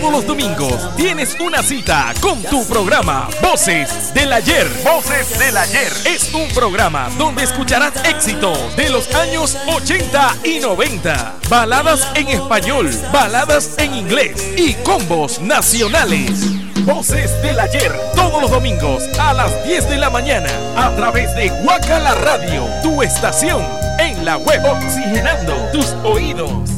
Todos 0.04 0.16
los 0.16 0.26
domingos 0.26 0.94
tienes 0.96 1.34
una 1.40 1.62
cita 1.62 2.12
con 2.20 2.42
tu 2.42 2.62
programa 2.66 3.26
Voces 3.40 4.12
del 4.12 4.34
Ayer. 4.34 4.68
Voces 4.84 5.38
del 5.38 5.56
Ayer 5.56 5.90
es 6.04 6.30
un 6.34 6.46
programa 6.48 7.08
donde 7.16 7.42
escucharás 7.42 7.94
éxitos 8.04 8.76
de 8.76 8.90
los 8.90 9.12
años 9.14 9.56
80 9.66 10.36
y 10.44 10.60
90, 10.60 11.36
baladas 11.48 12.06
en 12.16 12.28
español, 12.28 12.90
baladas 13.14 13.78
en 13.78 13.94
inglés 13.94 14.46
y 14.58 14.74
combos 14.74 15.40
nacionales. 15.40 16.50
Voces 16.84 17.30
del 17.40 17.58
Ayer 17.58 17.98
todos 18.14 18.42
los 18.42 18.50
domingos 18.50 19.04
a 19.18 19.32
las 19.32 19.64
10 19.64 19.88
de 19.88 19.96
la 19.96 20.10
mañana 20.10 20.50
a 20.76 20.94
través 20.96 21.34
de 21.34 21.48
Guacala 21.62 22.14
Radio, 22.16 22.66
tu 22.82 23.02
estación 23.02 23.64
en 23.98 24.22
la 24.22 24.36
web 24.36 24.62
oxigenando 24.66 25.54
tus 25.72 25.94
oídos. 26.04 26.73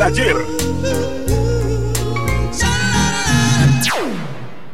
Ayer. 0.00 0.36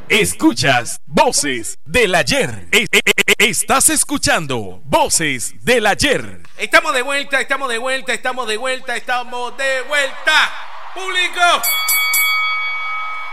Escuchas 0.08 1.00
Voces 1.06 1.78
del 1.84 2.14
ayer. 2.14 2.68
E- 2.72 2.86
e- 2.90 3.00
e- 3.04 3.12
Estás 3.38 3.88
escuchando 3.90 4.80
Voces 4.84 5.54
del 5.64 5.86
ayer. 5.86 6.42
Estamos 6.56 6.92
de 6.94 7.02
vuelta, 7.02 7.40
estamos 7.40 7.68
de 7.68 7.78
vuelta, 7.78 8.12
estamos 8.12 8.48
de 8.48 8.56
vuelta, 8.56 8.96
estamos 8.96 9.56
de 9.56 9.82
vuelta. 9.82 10.50
Público. 10.94 11.40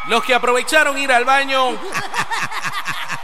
Los 0.07 0.23
que 0.23 0.35
aprovecharon 0.35 0.97
ir 0.97 1.11
al 1.11 1.25
baño. 1.25 1.77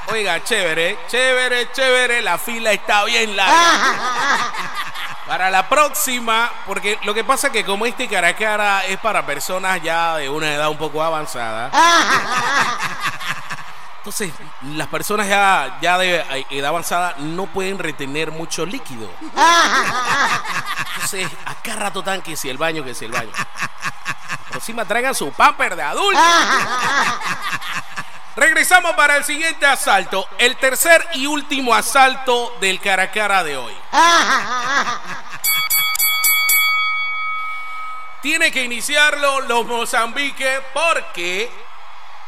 Oiga, 0.07 0.43
chévere, 0.43 0.97
chévere, 1.07 1.72
chévere. 1.72 2.22
La 2.22 2.38
fila 2.38 2.74
está 2.74 3.03
bien 3.05 3.36
larga. 3.36 4.91
Para 5.32 5.50
la 5.50 5.70
próxima, 5.70 6.52
porque 6.66 7.00
lo 7.04 7.14
que 7.14 7.24
pasa 7.24 7.48
es 7.48 7.54
que 7.54 7.64
como 7.64 7.86
este 7.86 8.10
cara 8.10 8.28
a 8.28 8.36
cara 8.36 8.86
es 8.86 8.98
para 8.98 9.26
personas 9.26 9.82
ya 9.82 10.18
de 10.18 10.28
una 10.28 10.54
edad 10.54 10.68
un 10.68 10.78
poco 10.78 11.02
avanzada. 11.02 11.72
Entonces, 14.00 14.34
las 14.74 14.90
personas 14.90 15.30
ya, 15.30 15.78
ya 15.82 15.98
de 15.98 16.46
edad 16.50 16.68
avanzada 16.68 17.16
no 17.18 17.46
pueden 17.46 17.80
retener 17.80 18.34
mucho 18.34 18.66
líquido. 18.66 19.10
Entonces, 20.96 21.30
acá 21.46 21.78
rato 21.78 22.04
tan 22.04 22.22
que 22.22 22.36
si 22.36 22.50
el 22.50 22.58
baño, 22.58 22.84
que 22.84 22.94
si 22.94 23.06
el 23.06 23.14
baño. 23.14 23.32
La 23.32 24.50
próxima 24.50 24.84
traigan 24.84 25.16
su 25.16 25.32
pamper 25.32 25.78
de 25.78 25.84
adulto. 25.84 26.20
Regresamos 28.36 28.94
para 28.94 29.18
el 29.18 29.26
siguiente 29.26 29.66
asalto, 29.66 30.26
el 30.38 30.56
tercer 30.56 31.06
y 31.16 31.26
último 31.26 31.74
asalto 31.74 32.56
del 32.62 32.80
cara 32.80 33.04
a 33.04 33.12
cara 33.12 33.44
de 33.44 33.58
hoy. 33.58 33.74
Tiene 38.22 38.52
que 38.52 38.64
iniciarlo 38.64 39.42
los 39.42 39.66
Mozambique 39.66 40.62
porque, 40.74 41.52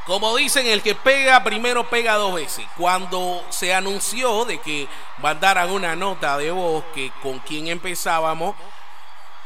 como 0.05 0.35
dicen, 0.35 0.67
el 0.67 0.81
que 0.81 0.93
pega 0.93 1.41
primero 1.41 1.89
pega 1.89 2.15
dos 2.15 2.35
veces. 2.35 2.65
Cuando 2.75 3.45
se 3.49 3.73
anunció 3.73 4.43
de 4.43 4.59
que 4.59 4.89
mandaran 5.19 5.69
una 5.69 5.95
nota 5.95 6.37
de 6.37 6.51
voz 6.51 6.83
que 6.93 7.13
con 7.21 7.39
quien 7.39 7.67
empezábamos, 7.67 8.55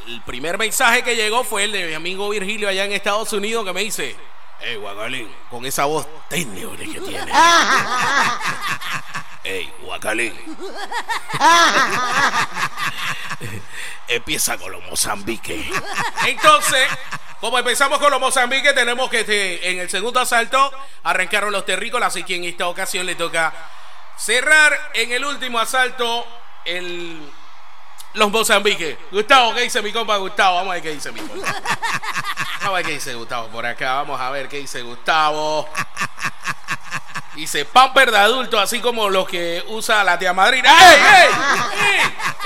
el 0.07 0.21
primer 0.21 0.57
mensaje 0.57 1.03
que 1.03 1.15
llegó 1.15 1.43
fue 1.43 1.65
el 1.65 1.71
de 1.71 1.85
mi 1.85 1.93
amigo 1.93 2.29
Virgilio 2.29 2.67
allá 2.67 2.85
en 2.85 2.93
Estados 2.93 3.31
Unidos 3.33 3.63
que 3.63 3.73
me 3.73 3.81
dice, 3.81 4.15
Ey, 4.59 4.75
Guacalín, 4.75 5.33
con 5.49 5.65
esa 5.65 5.85
voz 5.85 6.07
técnica 6.29 6.75
que 6.77 6.99
tiene. 6.99 7.31
Ey, 9.43 9.71
Guacalín. 9.81 10.33
Empieza 14.07 14.57
con 14.57 14.71
los 14.71 14.83
Mozambique. 14.85 15.71
Entonces, 16.25 16.87
como 17.39 17.59
empezamos 17.59 17.99
con 17.99 18.09
los 18.09 18.19
Mozambique, 18.19 18.73
tenemos 18.73 19.09
que 19.09 19.19
este, 19.19 19.69
en 19.69 19.79
el 19.79 19.89
segundo 19.89 20.19
asalto 20.19 20.71
arrancaron 21.03 21.51
los 21.51 21.65
terrícolas, 21.65 22.07
así 22.07 22.23
que 22.23 22.35
en 22.35 22.45
esta 22.45 22.67
ocasión 22.67 23.05
le 23.05 23.15
toca 23.15 23.53
cerrar 24.17 24.75
en 24.95 25.11
el 25.11 25.23
último 25.23 25.59
asalto 25.59 26.25
el, 26.65 27.31
los 28.13 28.31
Mozambique. 28.31 28.97
Gustavo, 29.11 29.53
¿qué 29.53 29.61
dice 29.61 29.81
mi 29.81 29.91
compa 29.91 30.17
Gustavo? 30.17 30.57
Vamos 30.57 30.71
a 30.71 30.73
ver 30.75 30.83
qué 30.83 30.91
dice 30.91 31.11
mi 31.11 31.19
compa. 31.19 31.47
Vamos 32.59 32.65
a 32.65 32.71
ver 32.71 32.85
qué 32.85 32.91
dice 32.93 33.13
Gustavo 33.13 33.47
por 33.47 33.65
acá. 33.65 33.95
Vamos 33.95 34.19
a 34.19 34.29
ver 34.29 34.47
qué 34.47 34.57
dice 34.57 34.81
Gustavo. 34.81 35.69
Dice 37.35 37.65
pamper 37.65 38.09
de 38.09 38.17
adulto, 38.17 38.59
así 38.59 38.79
como 38.79 39.09
los 39.09 39.27
que 39.27 39.63
usa 39.67 40.03
la 40.03 40.17
tía 40.17 40.33
madrina. 40.33 40.71
¡Ey, 40.71 40.95
ey! 40.95 41.29
¡Ey! 41.81 41.99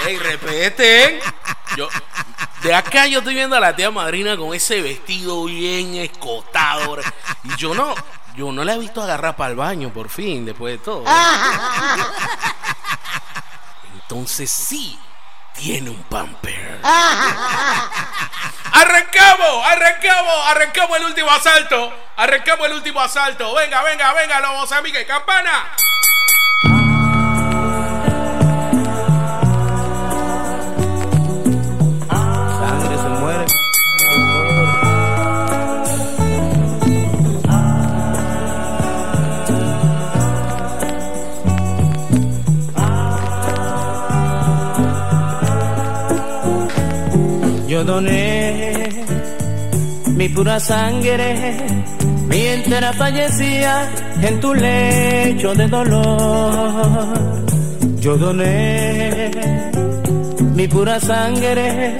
¡Ey, 0.07 0.17
respeten! 0.17 1.19
Yo, 1.77 1.87
de 2.61 2.75
acá 2.75 3.07
yo 3.07 3.19
estoy 3.19 3.33
viendo 3.33 3.55
a 3.55 3.61
la 3.61 3.75
tía 3.75 3.89
madrina 3.89 4.35
con 4.35 4.53
ese 4.53 4.81
vestido 4.81 5.45
bien 5.45 5.95
escotado. 5.95 6.97
Y 7.45 7.55
yo 7.55 7.73
no, 7.73 7.95
yo 8.35 8.51
no 8.51 8.65
la 8.65 8.73
he 8.73 8.79
visto 8.79 9.01
agarrar 9.01 9.37
para 9.37 9.51
el 9.51 9.55
baño, 9.55 9.93
por 9.93 10.09
fin, 10.09 10.45
después 10.45 10.73
de 10.73 10.79
todo. 10.83 11.05
Entonces 13.93 14.51
sí, 14.51 14.99
tiene 15.53 15.89
un 15.89 16.03
pamper. 16.03 16.79
Arrancamos, 18.73 19.65
arrancamos, 19.67 20.47
arrancamos 20.47 20.97
el 20.97 21.05
último 21.05 21.29
asalto. 21.29 21.93
Arrancamos 22.15 22.67
el 22.67 22.73
último 22.73 23.01
asalto. 23.01 23.53
Venga, 23.53 23.83
venga, 23.83 24.13
venga, 24.13 24.39
los 24.39 24.53
Mozambique, 24.53 25.05
campana. 25.05 25.75
Mi 50.21 50.29
pura 50.29 50.59
sangre 50.59 51.57
mientras 52.27 52.95
fallecía 52.95 53.89
en 54.21 54.39
tu 54.39 54.53
lecho 54.53 55.55
de 55.55 55.67
dolor. 55.67 57.07
Yo 57.99 58.17
doné 58.17 59.31
mi 60.53 60.67
pura 60.67 60.99
sangre 60.99 61.95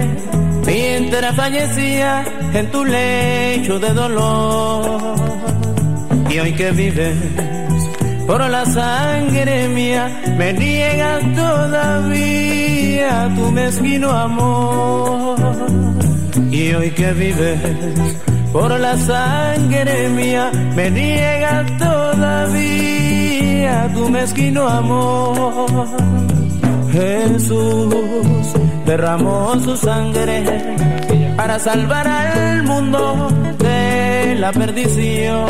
mientras 0.67 1.35
fallecía 1.35 2.23
en 2.53 2.69
tu 2.69 2.85
lecho 2.85 3.79
de 3.79 3.91
dolor. 3.91 5.15
Y 6.29 6.37
hoy 6.37 6.53
que 6.53 6.69
vives 6.69 7.17
por 8.27 8.47
la 8.47 8.67
sangre 8.67 9.67
mía, 9.69 10.21
me 10.37 10.53
niegas 10.53 11.23
todavía 11.33 13.31
tu 13.35 13.51
mezquino 13.51 14.11
amor. 14.11 15.90
Y 16.51 16.73
hoy 16.73 16.91
que 16.91 17.13
vives 17.13 17.59
por 18.51 18.77
la 18.79 18.97
sangre 18.97 20.09
mía, 20.09 20.51
me 20.75 20.91
niegas 20.91 21.77
todavía 21.77 23.11
tu 23.93 24.09
mezquino 24.09 24.67
amor. 24.67 25.87
Jesús 26.91 27.95
derramó 28.85 29.57
su 29.63 29.77
sangre 29.77 30.43
para 31.37 31.57
salvar 31.57 32.07
al 32.07 32.63
mundo 32.63 33.29
de 33.57 34.35
la 34.37 34.51
perdición. 34.51 35.45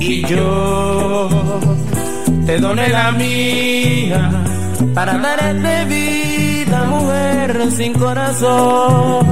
Y 0.00 0.26
yo 0.26 1.28
te 2.46 2.58
doné 2.58 2.88
la 2.88 3.12
mía 3.12 4.30
para 4.94 5.18
darte 5.18 5.84
vida, 5.84 6.31
mujer 6.80 7.70
sin 7.70 7.92
corazón. 7.94 9.26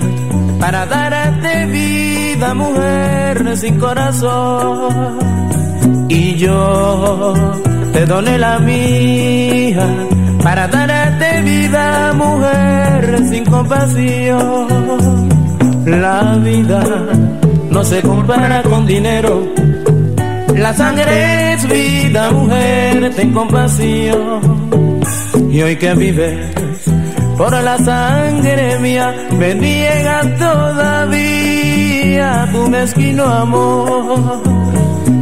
para 0.59 0.85
darte 0.85 1.65
vida, 1.67 2.53
mujer 2.53 3.57
sin 3.57 3.79
corazón. 3.79 5.17
Y 6.09 6.35
yo 6.35 7.33
te 7.93 8.05
doné 8.05 8.37
la 8.37 8.59
mía 8.59 9.87
para 10.41 10.67
darte 10.67 11.41
vida, 11.41 12.13
mujer 12.13 13.19
sin 13.29 13.45
compasión. 13.45 15.29
La 15.85 16.37
vida 16.37 16.83
no 17.69 17.83
se 17.83 18.01
compara 18.01 18.63
con 18.63 18.85
dinero. 18.87 19.47
La 20.55 20.73
sangre 20.73 21.53
es 21.53 21.67
vida, 21.67 22.31
mujer, 22.31 23.13
ten 23.15 23.33
compasión. 23.33 24.61
Y 25.51 25.61
hoy 25.61 25.75
que 25.75 25.93
vives 25.93 26.53
por 27.37 27.51
la 27.51 27.77
sangre 27.79 28.79
mía, 28.79 29.13
me 29.37 29.53
niega 29.55 30.21
todavía 30.37 31.83
tu 32.51 32.69
mezquino 32.69 33.25
amor. 33.25 34.41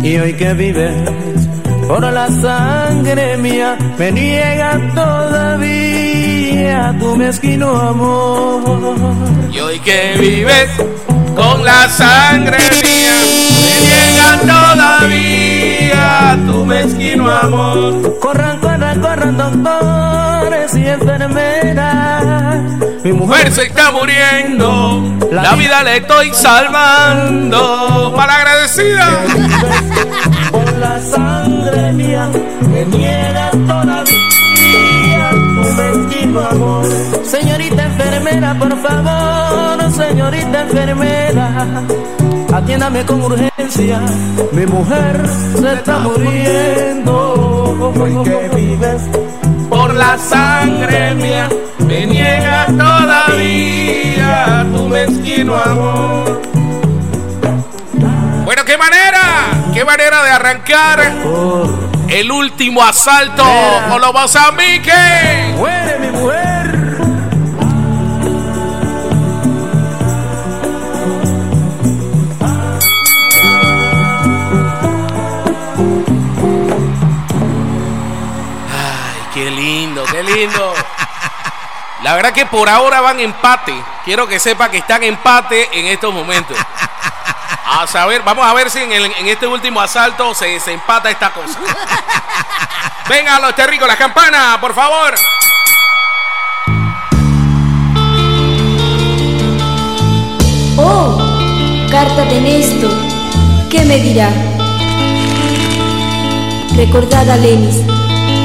Y 0.03 0.17
hoy 0.17 0.33
que 0.33 0.53
vives 0.53 1.49
por 1.87 2.01
la 2.01 2.27
sangre 2.29 3.37
mía, 3.37 3.77
me 3.97 4.11
niega 4.11 4.79
todavía 4.93 6.41
tu 6.99 7.15
mezquino 7.15 7.77
amor. 7.77 8.99
Y 9.51 9.59
hoy 9.59 9.79
que 9.79 10.15
vives 10.19 10.69
con 11.35 11.63
la 11.65 11.89
sangre 11.89 12.57
mía, 12.83 13.13
me 13.63 13.79
niega 13.81 14.39
todavía 14.75 16.37
tu 16.45 16.65
mezquino 16.65 17.29
amor. 17.29 18.19
Corran, 18.19 18.59
corran, 18.59 19.01
corran, 19.01 19.37
doctores 19.37 20.75
y 20.75 20.87
enfermeras. 20.87 22.61
Mi 23.03 23.13
Mujer 23.13 23.51
se 23.51 23.63
está 23.63 23.91
muriendo, 23.91 25.01
la 25.31 25.55
vida 25.55 25.83
le 25.83 25.97
estoy 25.97 26.31
salvando. 26.33 28.13
Para 28.15 28.35
agradecida. 28.35 29.09
La 30.81 30.99
sangre 30.99 31.93
mía, 31.93 32.27
me 32.71 32.83
niega 32.85 33.51
todavía 33.51 35.29
tu 35.29 35.61
mezquino 35.79 36.39
amor. 36.39 36.85
Señorita 37.23 37.85
enfermera, 37.85 38.55
por 38.57 38.75
favor, 38.81 39.91
señorita 39.91 40.61
enfermera. 40.61 41.67
Atiéndame 42.51 43.05
con 43.05 43.21
urgencia, 43.21 44.01
mi 44.51 44.65
mujer 44.65 45.21
se 45.59 45.73
está 45.73 45.99
muriendo. 45.99 47.93
Hoy 48.01 48.17
que 48.23 48.49
vives 48.55 49.03
por 49.69 49.93
la 49.93 50.17
sangre 50.17 51.13
mía, 51.13 51.47
me 51.85 52.07
niega 52.07 52.65
todavía 52.65 54.65
tu 54.73 54.89
mezquino 54.89 55.55
amor. 55.55 56.41
Bueno, 58.45 58.63
qué 58.65 58.77
manera, 58.77 59.20
qué 59.73 59.85
manera 59.85 60.23
de 60.23 60.29
arrancar 60.31 60.99
el 62.09 62.31
último 62.31 62.83
asalto 62.83 63.43
con 63.89 64.01
los 64.01 64.13
Mozambique. 64.13 65.53
Muere 65.55 65.99
mi 65.99 66.07
mujer. 66.09 66.97
Ay, 78.69 79.21
qué 79.33 79.49
lindo, 79.51 80.03
qué 80.11 80.23
lindo. 80.23 80.73
La 82.03 82.15
verdad 82.15 82.33
que 82.33 82.45
por 82.45 82.67
ahora 82.67 82.99
van 82.99 83.19
empate. 83.19 83.73
Quiero 84.03 84.27
que 84.27 84.39
sepa 84.39 84.71
que 84.71 84.79
están 84.79 85.03
empate 85.03 85.69
en 85.79 85.85
estos 85.87 86.13
momentos. 86.13 86.57
A 87.73 87.87
saber, 87.87 88.21
vamos 88.23 88.45
a 88.45 88.53
ver 88.53 88.69
si 88.69 88.79
en, 88.79 88.91
el- 88.91 89.05
en 89.05 89.27
este 89.27 89.47
último 89.47 89.79
asalto 89.79 90.33
se, 90.35 90.59
se 90.59 90.73
empata 90.73 91.09
esta 91.09 91.31
cosa. 91.31 91.57
Venga, 93.09 93.39
los 93.39 93.55
terricos, 93.55 93.87
la 93.87 93.95
campana, 93.97 94.57
por 94.59 94.73
favor. 94.73 95.15
Oh, 100.77 101.17
carta 101.89 102.25
de 102.25 102.41
Néstor, 102.41 102.91
¿qué 103.69 103.83
me 103.85 103.97
dirá? 103.99 104.29
Recordada 106.75 107.35
Lenis, 107.37 107.77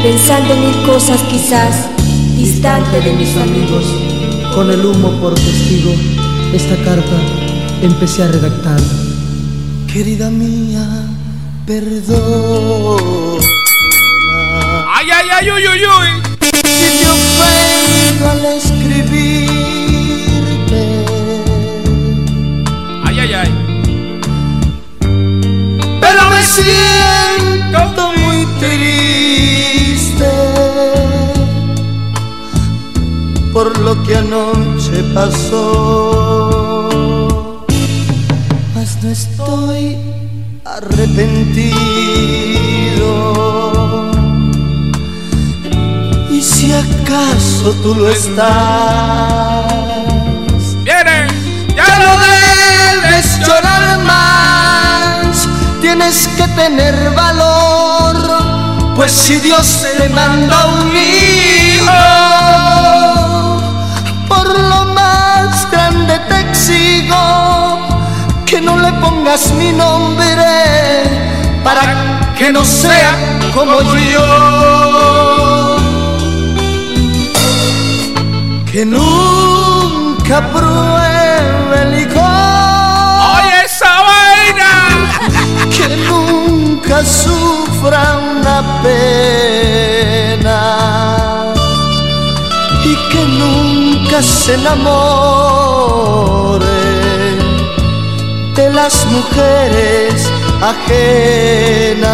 pensando 0.03 0.57
mil 0.57 0.83
cosas 0.85 1.23
quizás, 1.23 1.89
distante 2.37 3.01
de 3.01 3.13
mis 3.13 3.37
amigos. 3.37 3.85
Con 4.55 4.71
el 4.71 4.85
humo 4.85 5.11
por 5.21 5.35
testigo, 5.35 5.93
esta 6.53 6.77
carta 6.85 7.17
empecé 7.83 8.25
a 8.25 8.29
redactar. 8.29 8.81
Querida 9.97 10.29
mía, 10.29 10.87
perdón. 11.65 13.41
Ay, 14.95 15.07
ay, 15.11 15.29
ay, 15.39 15.51
uy, 15.51 15.67
uy, 15.69 15.83
uy. 15.87 16.09
Si 16.43 16.51
te 17.01 17.07
ofendo 17.17 18.25
al 18.31 18.45
escribirte, 18.59 19.47
Ay, 23.07 23.17
ay, 23.21 23.33
ay. 23.33 23.51
pero 25.99 26.23
me 26.29 26.43
siento 26.43 28.03
muy 28.19 28.41
triste 28.61 30.31
por 33.51 33.79
lo 33.79 34.03
que 34.03 34.15
anoche 34.17 35.03
pasó. 35.15 36.56
No 39.07 39.13
estoy 39.13 39.97
arrepentido. 40.65 41.71
Y 46.29 46.43
si 46.43 46.73
acaso 46.73 47.71
tú 47.85 47.95
lo 47.95 48.11
estás, 48.11 48.43
¡Viene! 50.83 51.29
ya 51.77 51.99
no 52.01 52.19
debes 52.19 53.39
llorar 53.47 54.01
más. 54.01 55.47
Tienes 55.81 56.27
que 56.37 56.49
tener 56.49 56.97
valor, 57.15 58.17
pues 58.97 59.13
si 59.13 59.37
Dios 59.37 59.87
te 59.99 60.09
manda 60.09 60.67
un 60.67 60.97
hijo, 60.97 61.93
por 64.27 64.49
lo 64.49 64.85
más 64.87 65.71
grande 65.71 66.19
te 66.29 66.45
no 67.07 67.56
le 68.87 68.93
pongas 69.01 69.53
mi 69.53 69.73
nombre 69.73 70.45
para 71.65 71.83
que 72.39 72.53
no 72.53 72.65
sea 72.65 73.13
como 73.55 73.83
yo. 74.15 75.77
Que 78.71 78.85
nunca 78.85 80.37
pruebe 80.55 81.77
el 81.83 81.91
licor. 81.97 82.23
¡Oye 83.35 83.57
esa 83.65 83.93
vaina! 84.11 84.73
que 85.77 85.87
nunca 86.09 86.97
sufra 87.05 88.03
una 88.35 88.57
pena 88.85 90.61
y 92.85 92.93
que 93.11 93.23
nunca 93.41 94.17
se 94.23 94.55
enamore 94.55 95.47
las 98.77 99.07
mujeres 99.07 100.31
ajenas, 100.61 102.07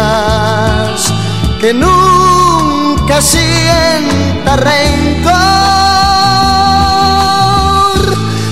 que 1.59 1.73
nunca 1.73 3.21
sienta 3.21 4.55
rencor 4.55 5.33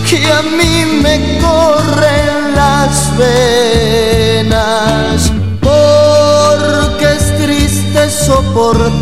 que 0.09 0.30
a 0.30 0.41
mí 0.41 0.86
me 1.01 1.39
corren 1.39 2.53
las 2.53 3.16
venas 3.18 4.51
porque 5.62 7.05
es 7.16 7.38
triste 7.38 8.09
soportar 8.09 9.01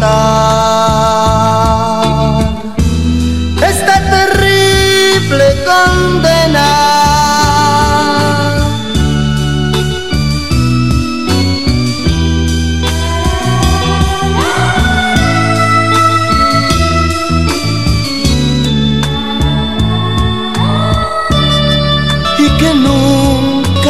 esta 3.59 3.95
terrible 4.11 5.45
condena. 5.65 7.08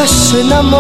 que 0.01 0.07
se 0.07 0.41
enamore 0.41 0.79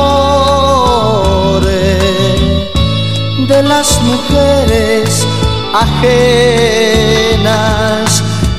de 3.47 3.63
las 3.63 4.01
mujeres 4.01 5.25
ajenas, 5.73 6.43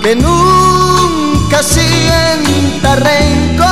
que 0.03 0.17
nunca 0.17 1.63
sienta 1.63 2.97
rencor, 2.97 3.67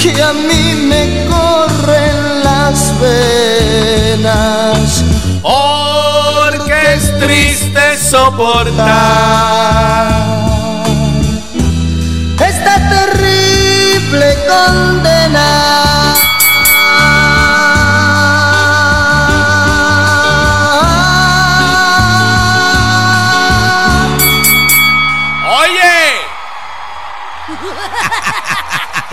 que 0.00 0.22
a 0.22 0.32
mí 0.32 0.74
me 0.90 1.26
corren 1.26 2.44
las 2.44 2.92
venas, 3.00 5.02
porque 5.42 6.94
es 6.94 7.18
triste 7.18 7.98
soportar 7.98 9.64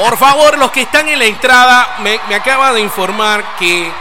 por 0.02 0.18
favor, 0.18 0.58
los 0.58 0.72
que 0.72 0.82
están 0.82 1.08
en 1.10 1.20
la 1.20 1.26
entrada, 1.26 1.98
me, 2.00 2.20
me 2.28 2.34
acaba 2.34 2.74
de 2.74 2.82
informar 2.82 3.44
que 3.60 3.92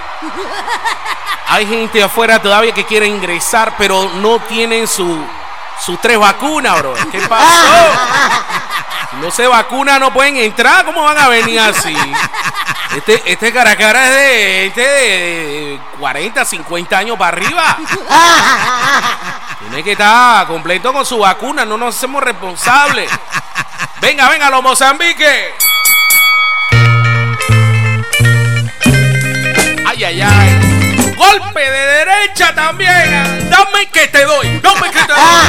hay 1.47 1.67
gente 1.67 2.03
afuera 2.03 2.41
todavía 2.41 2.73
que 2.73 2.87
quiere 2.87 3.07
ingresar, 3.07 3.75
pero 3.77 4.09
no 4.15 4.39
tienen 4.39 4.89
su, 4.89 5.23
sus 5.79 6.01
tres 6.01 6.19
vacunas, 6.19 6.79
bro. 6.79 6.95
¿Qué 7.13 7.21
pasó? 7.29 7.91
Si 9.11 9.17
no 9.17 9.31
se 9.31 9.47
vacuna, 9.47 9.99
no 9.99 10.11
pueden 10.11 10.39
entrar. 10.39 10.87
¿Cómo 10.87 11.03
van 11.03 11.19
a 11.19 11.29
venir 11.29 11.61
así? 11.61 11.95
Este, 12.97 13.23
este 13.31 13.53
cara 13.53 13.77
cara 13.77 14.07
es 14.07 14.11
de, 14.11 14.67
este 14.67 14.81
de 14.81 15.81
40, 15.99 16.45
50 16.45 16.97
años 16.97 17.19
para 17.19 17.37
arriba. 17.37 17.77
Tiene 19.61 19.85
que 19.85 19.93
estar 19.93 20.47
completo 20.47 20.95
con 20.95 21.05
su 21.05 21.19
vacuna, 21.19 21.67
no 21.67 21.77
nos 21.77 21.95
hacemos 21.95 22.23
responsables. 22.23 23.11
Venga, 24.01 24.31
venga, 24.31 24.49
los 24.49 24.63
Mozambique. 24.63 25.55
Ay, 30.03 30.07
ay, 30.07 30.23
ay. 30.23 31.15
Golpe 31.15 31.61
de 31.61 31.67
derecha 31.69 32.55
también. 32.55 33.51
Dame 33.51 33.87
que 33.93 34.09
te 34.09 34.25
doy. 34.25 34.59
Dame 34.63 34.91
que 34.91 35.01
te 35.01 35.13
doy. 35.13 35.47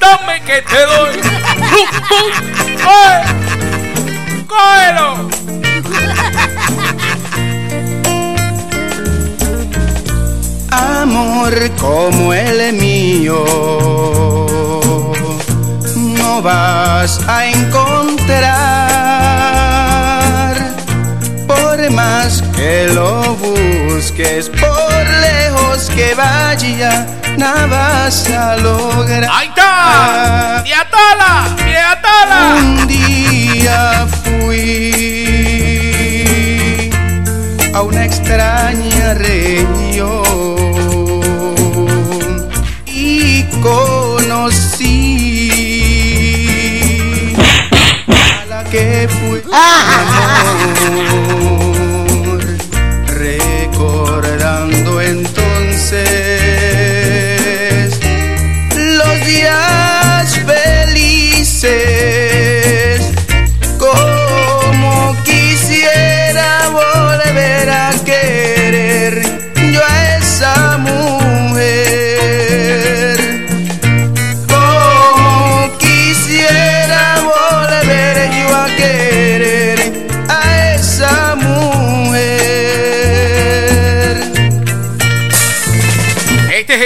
Dame 0.00 0.40
que 0.40 0.62
te 0.62 0.86
doy. 0.86 1.20
Pum, 1.68 1.90
pum. 2.08 2.32
¡Ay! 2.88 3.20
¡Cógelo! 4.48 5.28
Amor 10.70 11.70
como 11.78 12.32
el 12.32 12.72
mío 12.72 13.44
no 16.16 16.40
vas 16.40 17.20
a 17.28 17.44
encontrar 17.44 18.89
más 21.90 22.42
que 22.56 22.88
lo 22.92 23.36
busques 23.36 24.48
por 24.48 25.08
lejos 25.20 25.90
que 25.90 26.14
vaya 26.14 27.06
nada 27.36 27.66
vas 27.66 28.26
a 28.30 28.56
lograr 28.56 29.28
¡Ahí 29.30 29.48
está! 29.48 30.62
¡Diatala! 30.64 31.48
¡Diatala! 31.56 32.54
un 32.58 32.86
día 32.86 34.06
fui 34.24 34.90
a 37.72 37.82
una 37.82 38.04
extraña 38.04 39.14
región 39.14 40.22
y 42.86 43.44
conocí 43.62 45.00
a 48.08 48.44
la 48.46 48.64
que 48.64 49.08
fui 49.08 49.40
mi 49.48 49.54
amor, 50.36 51.59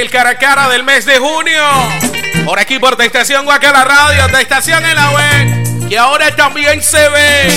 el 0.04 0.10
cara 0.10 0.30
a 0.30 0.38
cara 0.38 0.68
del 0.68 0.84
mes 0.84 1.06
de 1.06 1.18
junio. 1.18 1.62
Por 2.44 2.58
aquí 2.58 2.78
por 2.78 2.98
la 2.98 3.06
estación 3.06 3.46
Guacala 3.46 3.84
Radio, 3.84 4.28
la 4.28 4.40
estación 4.40 4.84
en 4.84 4.94
la 4.94 5.10
web, 5.10 5.88
que 5.88 5.96
ahora 5.98 6.34
también 6.36 6.82
se 6.82 7.08
ve. 7.08 7.48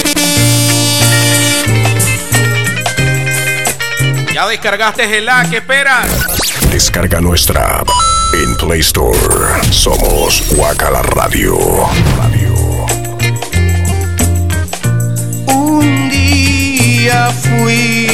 Ya 4.34 4.48
descargaste 4.48 5.18
el 5.18 5.28
app, 5.28 5.50
¿qué 5.50 5.58
esperas? 5.58 6.08
Descarga 6.72 7.20
nuestra 7.20 7.80
app 7.80 7.90
en 8.34 8.56
Play 8.56 8.80
Store. 8.80 9.62
Somos 9.72 10.44
Guacala 10.56 11.02
Radio. 11.02 11.58
un 15.48 16.10
día 16.10 17.30
fui 17.32 18.07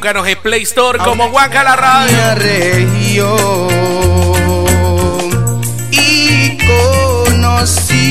Búscanos 0.00 0.26
en 0.28 0.38
Play 0.38 0.62
Store 0.62 0.98
como 0.98 1.28
Guacala 1.28 1.76
Radio. 1.76 2.16
a 2.22 2.34
región 2.34 3.68
y 5.90 6.56
conocí 7.26 8.06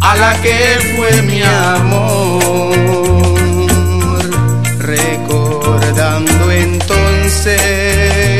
a 0.00 0.14
la 0.14 0.40
que 0.40 0.78
fue 0.94 1.22
mi 1.22 1.42
amor 1.42 2.70
recordando 4.78 6.52
entonces 6.52 8.39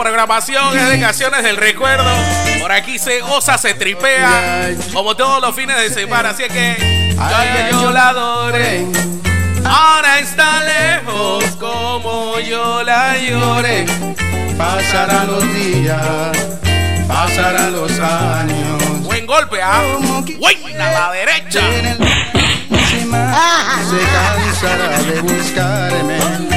programación 0.00 0.74
de 0.74 0.98
canciones 0.98 1.42
del 1.42 1.58
recuerdo. 1.58 2.10
Por 2.58 2.72
aquí 2.72 2.98
se 2.98 3.20
goza, 3.20 3.58
se 3.58 3.74
tripea, 3.74 4.70
como 4.94 5.14
todos 5.14 5.42
los 5.42 5.54
fines 5.54 5.76
de 5.76 5.90
semana. 5.90 6.30
Así 6.30 6.44
es 6.44 6.52
que 6.52 6.76
yo 7.70 7.90
la 7.90 8.08
adoré. 8.08 8.86
Ahora 9.62 10.18
está 10.20 10.64
lejos 10.64 11.44
como 11.56 12.38
yo 12.40 12.82
la 12.82 13.18
lloré. 13.18 13.84
pasarán 14.56 15.26
los 15.26 15.44
días, 15.54 16.36
pasarán 17.06 17.72
los 17.74 17.92
años. 18.00 19.02
Buen 19.02 19.26
golpe, 19.26 19.60
¿ah? 19.62 19.82
Buena 20.38 20.88
a 20.88 20.92
la 20.92 21.12
derecha. 21.12 21.60
Se 23.90 23.98
cansará 23.98 24.98
de 25.02 25.20
buscarme. 25.20 26.49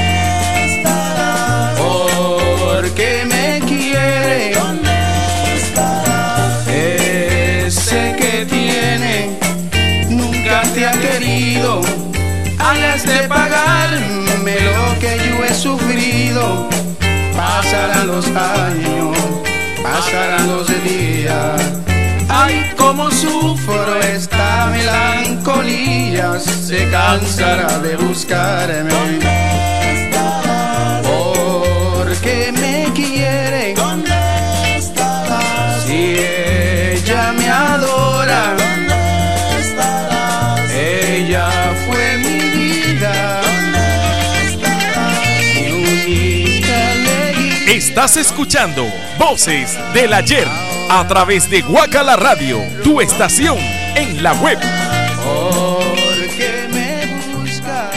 De 12.94 13.28
pagarme 13.28 14.56
lo 14.62 15.00
que 15.00 15.18
yo 15.28 15.44
he 15.44 15.54
sufrido. 15.56 16.70
Pasarán 17.36 18.08
los 18.08 18.28
años, 18.28 19.18
pasarán 19.82 20.48
los 20.48 20.68
días. 20.84 21.60
Ay, 22.30 22.72
cómo 22.78 23.10
sufro 23.10 24.00
esta 24.00 24.68
melancolía. 24.68 26.40
Se 26.40 26.88
cansará 26.92 27.80
de 27.80 27.98
buscarme. 27.98 29.73
Estás 47.94 48.18
escuchando 48.18 48.92
Voces 49.20 49.78
del 49.94 50.16
Ayer 50.16 50.48
a 50.90 51.08
través 51.08 51.48
de 51.48 51.62
Guacala 51.62 52.16
Radio, 52.16 52.60
tu 52.84 53.00
estación 53.00 53.56
en 53.60 54.24
la 54.24 54.34
web. 54.34 54.60
Porque 55.22 56.70
me 56.72 57.06
buscas. 57.36 57.92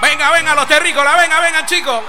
Venga, 0.00 0.30
venga, 0.30 0.54
los 0.54 0.66
terrícolas, 0.66 1.18
venga, 1.18 1.38
vengan, 1.38 1.66
chicos. 1.66 2.00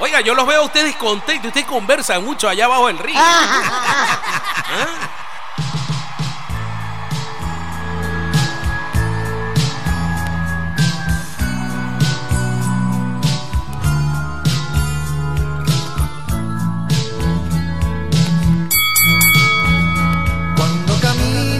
Oiga, 0.00 0.20
yo 0.20 0.34
los 0.34 0.46
veo 0.46 0.60
a 0.60 0.64
ustedes 0.66 0.94
contentos, 0.96 1.46
ustedes 1.46 1.66
conversan 1.66 2.22
mucho 2.22 2.50
allá 2.50 2.66
abajo 2.66 2.88
del 2.88 2.98
río. 2.98 3.18
¿Ah? 3.18 4.18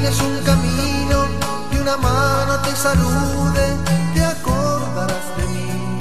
camines 0.06 0.20
un 0.20 0.44
camino 0.44 1.26
y 1.72 1.78
una 1.78 1.96
mano 1.96 2.60
te 2.62 2.76
salude, 2.76 3.76
te 4.14 4.24
acordarás 4.24 5.36
de 5.36 5.46
mí. 5.48 5.98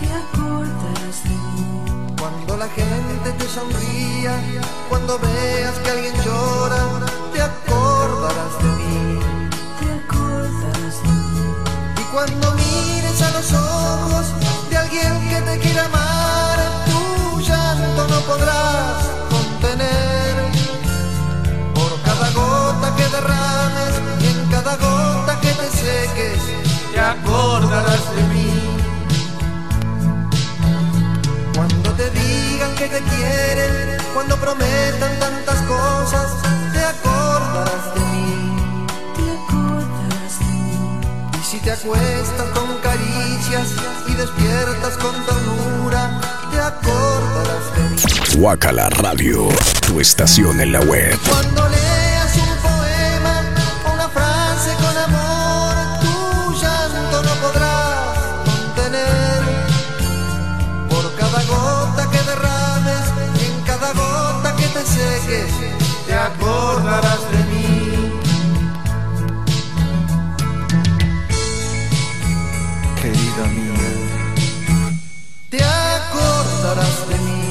Te 0.00 0.06
acordarás 0.12 1.22
de 1.24 1.30
mí. 1.30 2.14
Cuando 2.18 2.56
la 2.56 2.68
gente 2.68 3.32
te 3.38 3.48
sonría, 3.48 4.32
cuando 4.88 5.18
veas 5.18 5.74
que 5.82 5.90
alguien 5.90 6.14
llora, 6.24 6.82
te 7.32 7.42
acordarás 7.42 8.54
de 8.62 8.70
mí. 8.78 9.20
Te 9.80 9.86
acordarás 10.00 11.02
de 11.02 11.08
mí. 11.08 11.54
Y 12.00 12.04
cuando 12.12 12.52
mires 12.52 13.22
a 13.22 13.30
los 13.30 13.52
ojos 13.52 14.26
de 14.70 14.76
alguien 14.76 15.28
que 15.28 15.40
te 15.42 15.58
quiera 15.60 15.86
amar, 15.86 16.58
tu 16.86 17.40
llanto 17.40 18.08
no 18.08 18.20
podrás 18.22 19.17
derrames 23.20 23.94
y 24.20 24.26
en 24.26 24.50
cada 24.50 24.76
gota 24.76 25.38
que 25.40 25.48
te 25.48 25.68
seques, 25.70 26.40
te 26.92 27.00
acordarás 27.00 28.04
de 28.14 28.22
mí. 28.34 28.52
Cuando 31.54 31.92
te 31.92 32.10
digan 32.10 32.74
que 32.76 32.86
te 32.88 33.00
quieren, 33.00 33.98
cuando 34.14 34.36
prometan 34.36 35.18
tantas 35.18 35.60
cosas, 35.62 36.28
te 36.72 36.84
acordarás 36.84 37.94
de 37.94 38.00
mí. 38.12 38.56
Te 39.16 39.24
acordarás 39.38 40.38
de 40.38 40.46
mí. 40.46 41.00
Y 41.40 41.44
si 41.44 41.58
te 41.58 41.72
acuestas 41.72 42.48
con 42.54 42.68
caricias 42.88 43.68
y 44.06 44.14
despiertas 44.14 44.96
con 44.98 45.14
ternura, 45.26 46.20
te 46.52 46.60
acordarás 46.60 47.66
de 47.74 47.82
mí. 47.90 48.40
Guacala 48.40 48.88
Radio, 48.90 49.48
tu 49.86 50.00
estación 50.00 50.60
en 50.60 50.72
la 50.72 50.80
web. 50.80 51.18
Cuando 51.28 51.68
leas 51.68 51.97
te 66.06 66.14
acordarás 66.14 67.20
de 67.32 67.38
mí. 67.50 67.68
Querida 73.00 73.44
mía, 73.56 73.88
Te 75.50 75.62
acordarás 75.62 77.08
de 77.08 77.18
mí. 77.26 77.42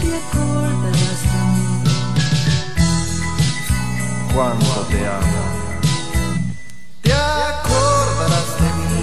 Te 0.00 0.08
acordarás 0.16 1.22
de 1.22 1.38
mí. 1.52 1.66
cuánto 4.34 4.80
te 4.90 5.06
amo. 5.06 5.42
Te 7.02 7.12
acordarás 7.12 8.50
de 8.62 8.68
mí, 8.78 9.02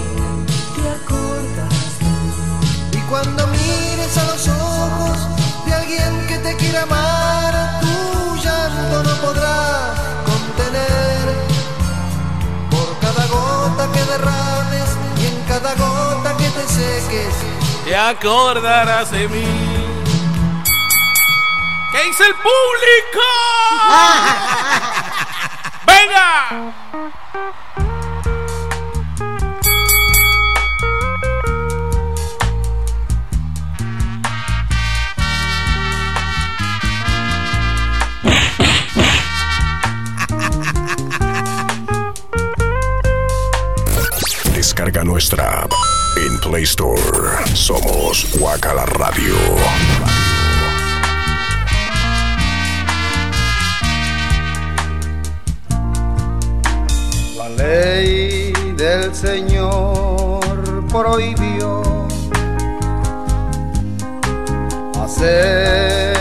te 0.76 0.84
acordarás 0.98 1.98
de 2.00 2.10
mí. 2.20 2.30
Y 2.92 3.00
cuando 3.08 3.46
mires 3.48 4.16
a 4.18 4.24
los 4.24 4.48
ojos 4.48 5.18
de 5.66 5.74
alguien 5.74 6.26
que 6.28 6.38
te 6.38 6.56
quiera 6.56 6.82
amar, 6.82 7.03
Te 17.84 17.94
acordarás 17.94 19.10
de 19.10 19.28
mí. 19.28 19.44
¿Qué 21.92 22.04
dice 22.04 22.24
el 22.26 22.34
público? 22.36 23.20
¡Venga! 25.86 26.72
Descarga 44.54 45.04
nuestra 45.04 45.60
app 45.60 45.83
en 46.26 46.38
Play 46.38 46.62
Store. 46.62 47.44
Somos 47.54 48.26
Guacala 48.38 48.86
Radio. 48.86 49.34
La 57.36 57.48
ley 57.50 58.52
del 58.76 59.14
Señor 59.14 60.40
prohibió 60.88 61.82
hacer 65.02 66.16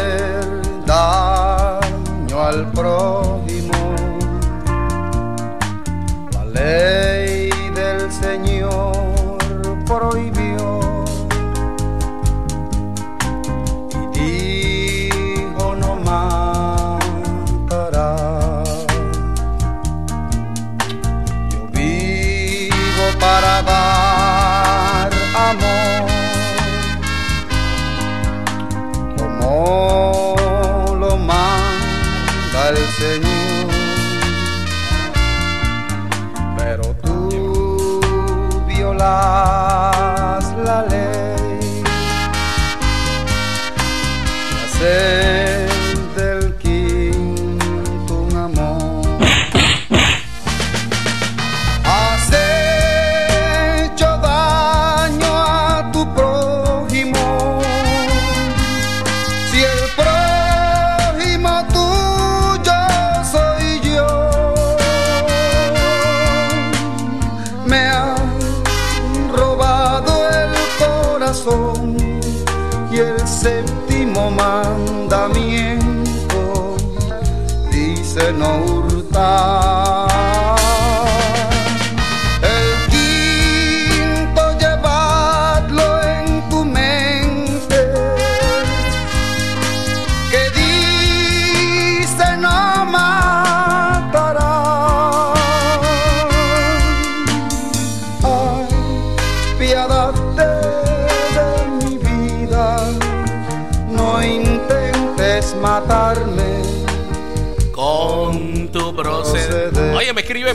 daño 0.85 2.41
al 2.41 2.71
prójimo. 2.71 3.95
La 6.34 6.45
ley 6.45 7.12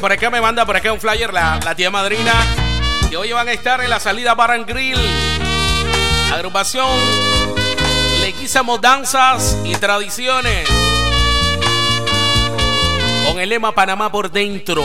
Por 0.00 0.12
acá, 0.12 0.30
me 0.30 0.40
manda 0.40 0.64
por 0.64 0.76
acá 0.76 0.92
un 0.92 1.00
flyer 1.00 1.32
la, 1.32 1.58
la 1.64 1.74
tía 1.74 1.90
madrina. 1.90 2.32
Que 3.10 3.16
hoy 3.16 3.32
van 3.32 3.48
a 3.48 3.52
estar 3.52 3.80
en 3.80 3.90
la 3.90 3.98
salida 3.98 4.34
Baran 4.34 4.64
Grill. 4.64 4.98
Agrupación 6.32 6.86
Leguizamo 8.20 8.78
Danzas 8.78 9.56
y 9.64 9.74
Tradiciones. 9.74 10.68
Con 13.26 13.40
el 13.40 13.48
lema 13.48 13.72
Panamá 13.74 14.12
por 14.12 14.30
dentro. 14.30 14.84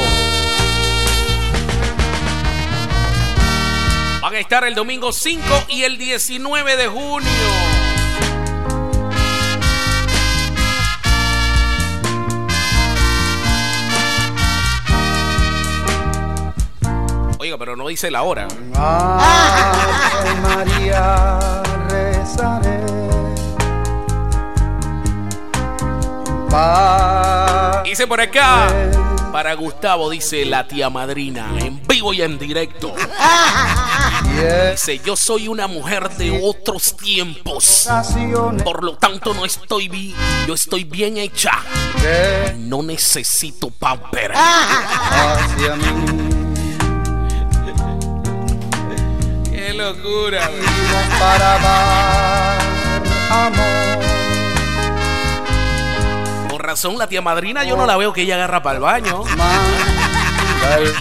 Van 4.21 4.35
a 4.35 4.39
estar 4.39 4.63
el 4.63 4.73
domingo 4.73 5.11
5 5.11 5.65
y 5.67 5.83
el 5.83 5.97
19 5.97 6.77
de 6.77 6.87
junio. 6.87 7.62
Pero 17.73 17.81
no 17.81 17.89
dice 17.89 18.11
la 18.11 18.21
hora. 18.21 18.47
Ave 18.75 20.35
María 20.43 21.63
rezaré 21.89 22.83
Dice 27.83 28.05
por 28.05 28.21
acá. 28.21 28.67
Para 29.31 29.55
Gustavo, 29.55 30.11
dice 30.11 30.45
la 30.45 30.67
tía 30.67 30.91
madrina, 30.91 31.47
en 31.57 31.81
vivo 31.87 32.13
y 32.13 32.21
en 32.21 32.37
directo. 32.37 32.93
Dice, 34.71 35.01
yo 35.03 35.15
soy 35.15 35.47
una 35.47 35.65
mujer 35.65 36.09
de 36.09 36.39
otros 36.43 36.95
tiempos. 36.95 37.89
Por 38.63 38.83
lo 38.83 38.97
tanto, 38.97 39.33
no 39.33 39.45
estoy 39.45 39.87
bien. 39.87 40.13
Yo 40.47 40.53
estoy 40.53 40.83
bien 40.83 41.17
hecha. 41.17 41.53
No 42.57 42.83
necesito 42.83 43.71
pamper. 43.71 44.33
hacia 44.35 45.75
mí 45.75 46.12
locura, 49.83 50.47
güey. 50.47 50.61
para 51.19 51.59
dar 51.59 52.61
amor. 53.29 53.99
Con 56.49 56.59
razón, 56.59 56.97
la 56.97 57.07
tía 57.07 57.21
madrina 57.21 57.63
yo 57.63 57.75
no 57.75 57.85
la 57.85 57.97
veo 57.97 58.13
que 58.13 58.21
ella 58.21 58.35
agarra 58.35 58.63
para 58.63 58.75
el 58.77 58.81
baño. 58.81 59.23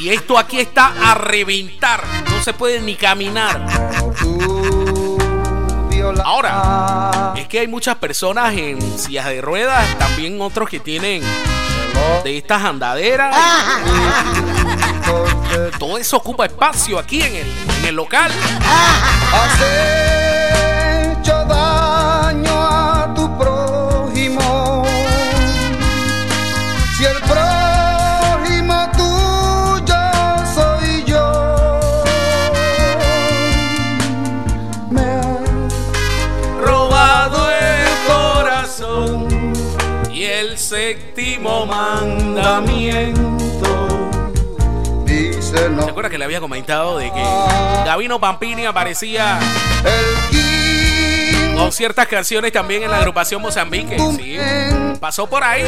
Y 0.00 0.08
esto 0.08 0.36
aquí 0.36 0.58
está 0.60 0.92
a 1.10 1.14
reventar. 1.14 2.02
No 2.28 2.42
se 2.42 2.52
puede 2.52 2.80
ni 2.80 2.96
caminar. 2.96 3.64
Ahora, 6.24 7.34
es 7.36 7.46
que 7.48 7.60
hay 7.60 7.68
muchas 7.68 7.96
personas 7.96 8.52
en 8.54 8.98
sillas 8.98 9.26
de 9.26 9.40
ruedas, 9.40 9.86
también 9.98 10.40
otros 10.40 10.68
que 10.68 10.80
tienen 10.80 11.22
de 12.24 12.38
estas 12.38 12.64
andaderas. 12.64 13.34
Todo 15.78 15.98
eso 15.98 16.16
ocupa 16.16 16.46
espacio 16.46 16.98
aquí 16.98 17.20
en 17.22 17.34
el, 17.34 17.46
en 17.80 17.84
el 17.86 17.94
local. 17.94 18.30
Has 19.32 19.60
hecho 21.18 21.44
daño 21.44 22.52
a 22.52 23.12
tu 23.14 23.38
prójimo. 23.38 24.84
Si 26.96 27.04
el 27.04 27.16
prójimo 27.32 28.90
tuyo 28.96 30.02
soy 30.54 31.04
yo, 31.04 31.80
me 34.90 35.02
has 35.02 35.74
robado 36.64 37.50
el 37.50 37.88
corazón 38.06 39.28
y 40.12 40.24
el 40.24 40.56
séptimo 40.56 41.66
mandamiento. 41.66 43.41
¿Te 45.52 45.90
acuerdas 45.90 46.10
que 46.10 46.18
le 46.18 46.24
había 46.24 46.40
comentado 46.40 46.98
de 46.98 47.12
que 47.12 47.22
Gavino 47.84 48.18
Pampini 48.18 48.64
aparecía 48.64 49.38
con 51.54 51.72
ciertas 51.72 52.06
canciones 52.08 52.52
también 52.52 52.82
en 52.82 52.90
la 52.90 52.98
agrupación 52.98 53.42
Mozambique? 53.42 53.98
Sí, 54.16 54.38
pasó 54.98 55.26
por 55.26 55.44
ahí. 55.44 55.64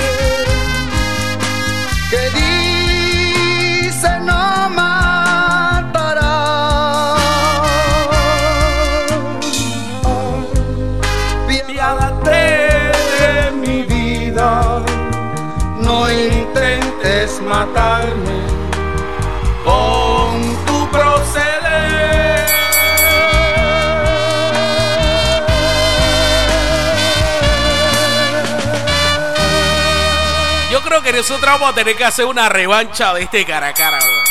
Nosotros 31.14 31.46
vamos 31.46 31.70
a 31.70 31.74
tener 31.74 31.96
que 31.96 32.04
hacer 32.04 32.24
una 32.24 32.48
revancha 32.48 33.14
de 33.14 33.22
este 33.22 33.44
cara 33.44 33.68
a 33.68 33.72
cara, 33.72 33.98
bro. 33.98 34.24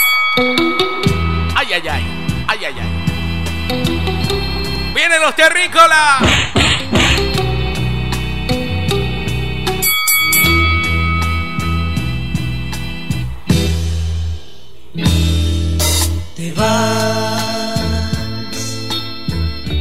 Ay, 1.56 1.74
ay, 1.74 1.88
ay. 1.88 2.04
Ay, 2.48 2.66
ay, 2.66 2.76
ay. 2.78 2.90
¡Vienen 4.94 5.22
los 5.22 5.34
terrícolas! 5.36 6.22
Te 16.36 16.52
vas 16.52 17.80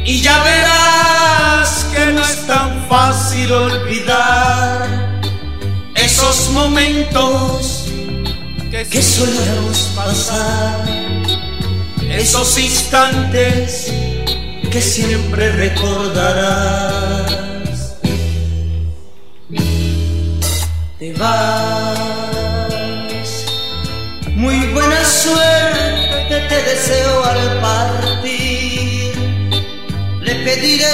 y 0.05 0.21
ya 0.21 0.41
verás 0.43 1.85
que 1.93 2.05
no 2.13 2.21
es 2.21 2.47
tan 2.47 2.87
fácil 2.87 3.51
olvidar 3.51 5.02
esos 6.23 6.49
momentos 6.51 7.85
que 8.71 9.01
solíamos 9.01 9.91
pasar, 9.93 10.85
esos 12.09 12.57
instantes 12.57 13.91
que 14.71 14.81
siempre 14.81 15.51
recordarás. 15.51 17.29
Te 20.97 21.13
vas, 21.13 22.69
muy 24.35 24.59
buena 24.67 25.03
suerte 25.03 26.39
te 26.47 26.63
deseo 26.63 27.23
al 27.25 27.59
partir. 27.59 29.13
Le 30.21 30.35
pediré 30.45 30.85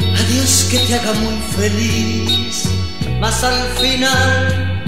a 0.00 0.22
Dios 0.30 0.68
que 0.70 0.78
te 0.78 0.94
haga 0.94 1.12
muy 1.12 1.38
feliz, 1.56 2.75
mas 3.20 3.44
al 3.44 3.62
final 3.78 4.82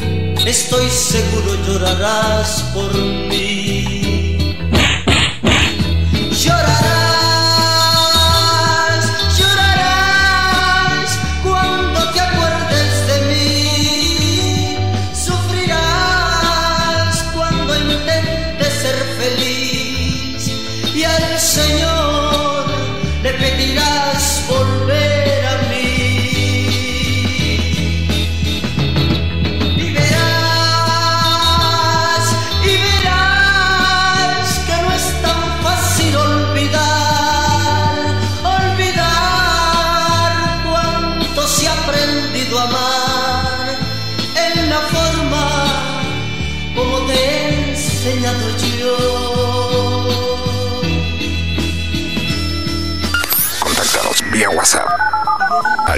estoy 0.46 0.88
seguro 0.90 1.54
llorarás 1.66 2.62
por 2.74 2.94
mí. 2.94 4.56
Llorarás, 6.30 7.07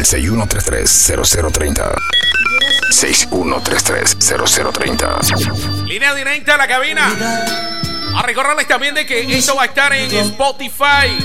al 0.01 0.06
6133-0030. 0.06 1.94
6133-0030. 2.90 5.85
Línea 5.86 6.14
directa 6.14 6.55
a 6.55 6.56
la 6.56 6.66
cabina. 6.66 7.06
A 8.16 8.22
recordarles 8.22 8.66
también 8.66 8.94
de 8.94 9.05
que 9.06 9.36
esto 9.36 9.55
va 9.55 9.64
a 9.64 9.66
estar 9.66 9.93
en 9.93 10.10
Spotify. 10.12 11.18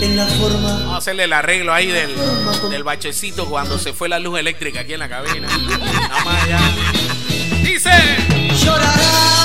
en 0.00 0.16
la 0.16 0.26
forma. 0.26 0.72
Vamos 0.72 0.94
a 0.94 0.96
hacerle 0.98 1.22
el 1.24 1.32
arreglo 1.32 1.72
ahí 1.72 1.86
del, 1.86 2.12
del 2.68 2.82
bachecito 2.82 3.46
cuando 3.46 3.78
se 3.78 3.92
fue 3.92 4.08
la 4.08 4.18
luz 4.18 4.40
eléctrica 4.40 4.80
aquí 4.80 4.94
en 4.94 4.98
la 4.98 5.08
cabina. 5.08 5.46
Nada 5.46 6.24
más 6.24 6.48
ya. 6.48 6.58
Dice. 7.62 7.92
Llorarás, 8.64 9.41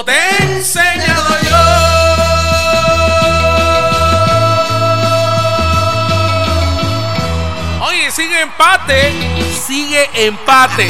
Te 0.00 0.12
he 0.12 0.62
yo. 0.64 1.62
Oye, 7.82 8.10
sigue 8.10 8.40
empate. 8.40 9.12
Sigue 9.66 10.08
empate. 10.14 10.88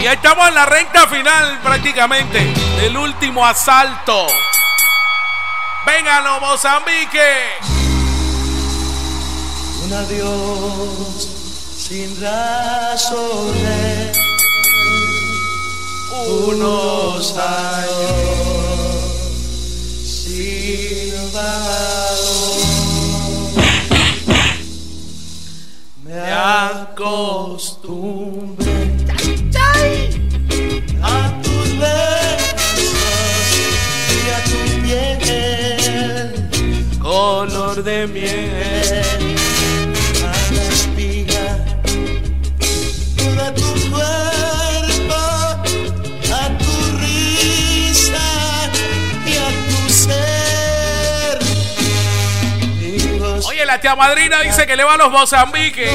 Y 0.00 0.06
estamos 0.06 0.48
en 0.48 0.54
la 0.54 0.64
recta 0.64 1.06
final 1.08 1.60
prácticamente 1.62 2.40
del 2.80 2.96
último 2.96 3.46
asalto. 3.46 4.26
Vénganlo, 5.84 6.40
Mozambique. 6.40 7.58
Un 9.84 9.92
adiós 9.92 11.28
sin 11.76 12.18
razones. 12.20 14.15
Unos 16.12 17.36
años 17.36 17.96
sin 20.04 21.12
valor. 21.32 22.56
Me 26.04 26.32
acostumbré 26.32 27.56
a 31.02 31.40
tus 31.42 31.78
besos 31.78 32.94
y 34.12 34.28
a 34.30 34.38
tu 34.44 34.58
piel, 34.82 36.28
color 37.00 37.76
de 37.82 38.06
miel, 38.06 39.35
la 53.66 53.80
tía 53.80 53.96
madrina 53.96 54.40
dice 54.40 54.66
que 54.66 54.76
le 54.76 54.84
va 54.84 54.94
a 54.94 54.96
los 54.96 55.10
Mozambique. 55.10 55.90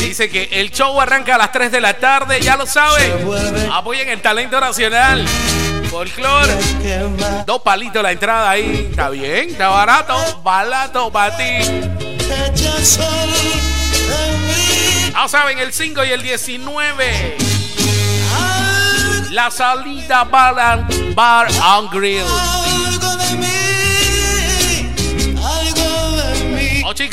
Dice 0.00 0.28
que 0.28 0.48
el 0.52 0.70
show 0.70 1.00
arranca 1.00 1.34
a 1.34 1.38
las 1.38 1.52
3 1.52 1.70
de 1.70 1.80
la 1.80 1.94
tarde, 1.94 2.40
ya 2.40 2.56
lo 2.56 2.66
saben. 2.66 3.12
Apoyen 3.72 4.08
el 4.08 4.20
talento 4.22 4.60
nacional. 4.60 5.26
Folclor. 5.90 6.48
Dos 7.46 7.62
palitos 7.62 8.02
la 8.02 8.12
entrada 8.12 8.50
ahí. 8.50 8.88
Está 8.90 9.10
bien, 9.10 9.50
está 9.50 9.68
barato. 9.68 10.40
Barato 10.42 11.10
para 11.12 11.36
ti. 11.36 11.58
Ya 15.12 15.28
saben, 15.28 15.58
el 15.58 15.72
5 15.72 16.04
y 16.04 16.10
el 16.10 16.22
19. 16.22 17.36
La 19.30 19.50
salida 19.50 20.24
Bar, 20.24 20.86
bar 21.14 21.48
and 21.62 21.90
Grill. 21.90 22.83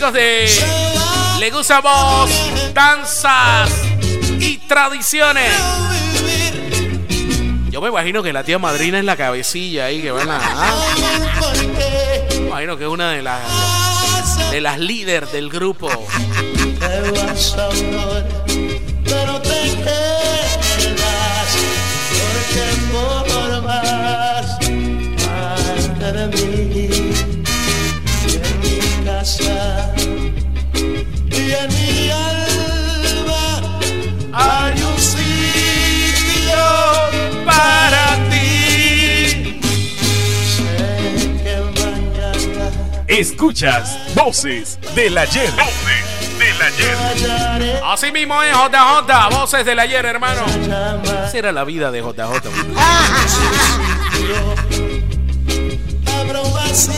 De 0.10 0.50
Le 1.38 1.52
gusta 1.52 1.80
danzas 2.74 3.70
y 4.40 4.58
tradiciones. 4.58 5.54
Yo 7.70 7.82
me 7.82 7.90
imagino 7.90 8.24
que 8.24 8.34
la 8.34 8.44
tía 8.44 8.58
madrina 8.58 8.98
es 8.98 9.06
la 9.06 9.16
cabecilla 9.16 9.86
ahí 9.86 10.02
que 10.02 10.10
van 10.10 10.28
a. 10.28 10.40
Me 12.32 12.48
imagino 12.48 12.78
que 12.78 12.86
es 12.86 12.90
una 12.90 13.12
de 13.12 13.22
las 13.22 14.50
de 14.50 14.60
las 14.60 14.80
líderes 14.80 15.32
del 15.32 15.50
grupo. 15.50 15.90
Escuchas 43.22 44.00
Voces 44.16 44.80
del 44.96 45.16
Ayer. 45.16 45.52
Voces 45.52 46.40
del 46.40 46.60
Ayer. 46.60 47.80
Así 47.86 48.12
mismo 48.12 48.42
es 48.42 48.52
JJ, 48.52 49.30
voces 49.30 49.64
del 49.64 49.78
ayer, 49.78 50.04
hermano. 50.04 50.44
Esa 51.28 51.38
era 51.38 51.52
la 51.52 51.64
vida 51.64 51.92
de 51.92 52.02
JJ. 52.02 52.50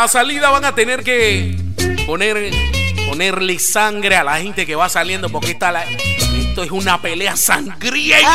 la 0.00 0.08
salida 0.08 0.48
van 0.50 0.64
a 0.64 0.74
tener 0.74 1.04
que 1.04 1.54
poner, 2.06 2.50
ponerle 3.06 3.58
sangre 3.58 4.16
a 4.16 4.24
la 4.24 4.38
gente 4.38 4.64
que 4.64 4.74
va 4.74 4.88
saliendo 4.88 5.28
porque 5.28 5.50
esta 5.50 5.70
la- 5.70 5.84
esto 5.84 6.62
es 6.62 6.70
una 6.70 7.00
pelea 7.02 7.36
sangrienta. 7.36 8.28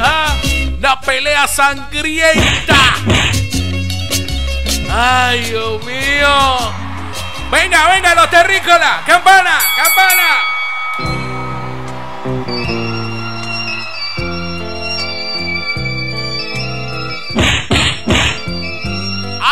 Ah, 0.00 0.34
una 0.78 1.00
pelea 1.00 1.46
sangrienta. 1.46 2.74
Ay, 4.90 5.40
Dios 5.50 5.84
mío. 5.84 6.72
Venga, 7.50 7.88
venga, 7.92 8.14
los 8.16 8.28
terrícolas. 8.30 9.02
Campana, 9.06 9.58
campana. 9.76 10.28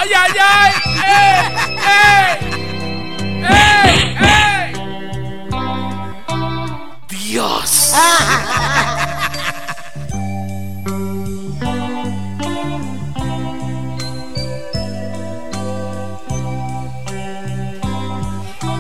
¡Ay, 0.03 0.09
ay, 0.17 0.33
ay! 0.41 0.73
¡Eh! 1.07 1.43
¡Eh! 1.87 2.39
¡Eh! 3.51 4.17
¡Eh! 4.23 4.73
¡Dios! 7.07 7.95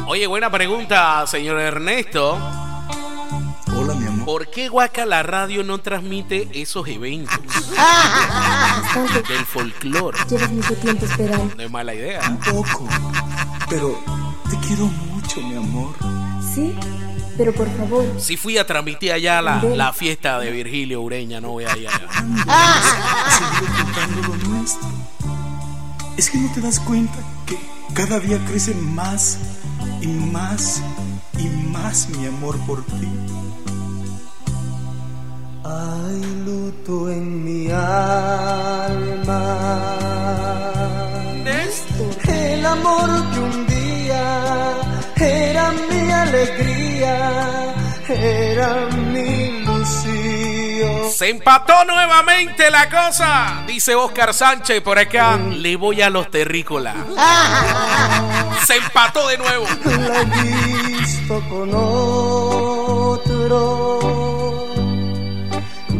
Oye, 0.06 0.26
buena 0.26 0.50
pregunta, 0.50 1.26
señor 1.26 1.60
Ernesto. 1.60 2.38
¿Por 4.30 4.46
qué 4.48 4.68
Guaca 4.68 5.04
la 5.06 5.24
radio 5.24 5.64
no 5.64 5.78
transmite 5.78 6.48
esos 6.52 6.86
eventos 6.86 7.36
del 9.28 9.44
folclore? 9.44 10.16
Llevas 10.28 10.52
mucho 10.52 10.76
tiempo 10.76 11.04
esperando. 11.04 11.52
No 11.56 11.62
es 11.64 11.70
mala 11.72 11.92
idea. 11.92 12.20
Un 12.28 12.38
poco. 12.38 12.88
Pero 13.68 13.98
te 14.48 14.56
quiero 14.68 14.84
mucho, 14.86 15.40
mi 15.40 15.56
amor. 15.56 15.96
¿Sí? 16.54 16.72
Pero 17.36 17.52
por 17.52 17.76
favor. 17.76 18.06
Si 18.20 18.36
fui 18.36 18.56
a 18.56 18.64
transmitir 18.64 19.10
allá 19.10 19.42
la, 19.42 19.64
la 19.64 19.92
fiesta 19.92 20.38
de 20.38 20.52
Virgilio 20.52 21.00
Ureña, 21.00 21.40
no 21.40 21.48
voy 21.48 21.64
a 21.64 21.76
ir 21.76 21.88
allá. 21.88 22.08
A 22.46 23.30
seguir 23.36 23.68
ocultando 23.80 24.28
lo 24.28 24.36
nuestro. 24.48 24.88
Es 26.16 26.30
que 26.30 26.38
no 26.38 26.52
te 26.52 26.60
das 26.60 26.78
cuenta 26.78 27.18
que 27.46 27.58
cada 27.94 28.20
día 28.20 28.38
crece 28.46 28.76
más 28.76 29.40
y 30.00 30.06
más 30.06 30.84
y 31.36 31.48
más 31.48 32.08
mi 32.10 32.28
amor 32.28 32.56
por 32.60 32.86
ti. 32.86 33.08
Hay 35.70 36.20
luto 36.44 37.10
en 37.10 37.44
mi 37.44 37.70
alma. 37.70 38.80
El 42.60 42.66
amor 42.66 43.08
que 43.32 43.40
un 43.40 43.66
día 43.66 44.74
era 45.16 45.70
mi 45.70 46.10
alegría, 46.10 47.74
era 48.08 48.86
mi 49.12 49.20
ilusión. 49.20 51.10
Se 51.10 51.28
empató 51.30 51.84
nuevamente 51.84 52.70
la 52.70 52.88
cosa, 52.88 53.64
dice 53.66 53.94
Oscar 53.94 54.34
Sánchez 54.34 54.80
por 54.82 54.98
acá. 54.98 55.36
Le 55.36 55.76
voy 55.76 56.02
a 56.02 56.10
los 56.10 56.30
terrícolas. 56.30 56.96
Se 58.66 58.76
empató 58.76 59.26
de 59.28 59.38
nuevo. 59.38 59.66
La 59.84 60.20
he 60.20 60.24
visto 60.96 61.42
con 61.48 61.70
otro. 61.74 63.50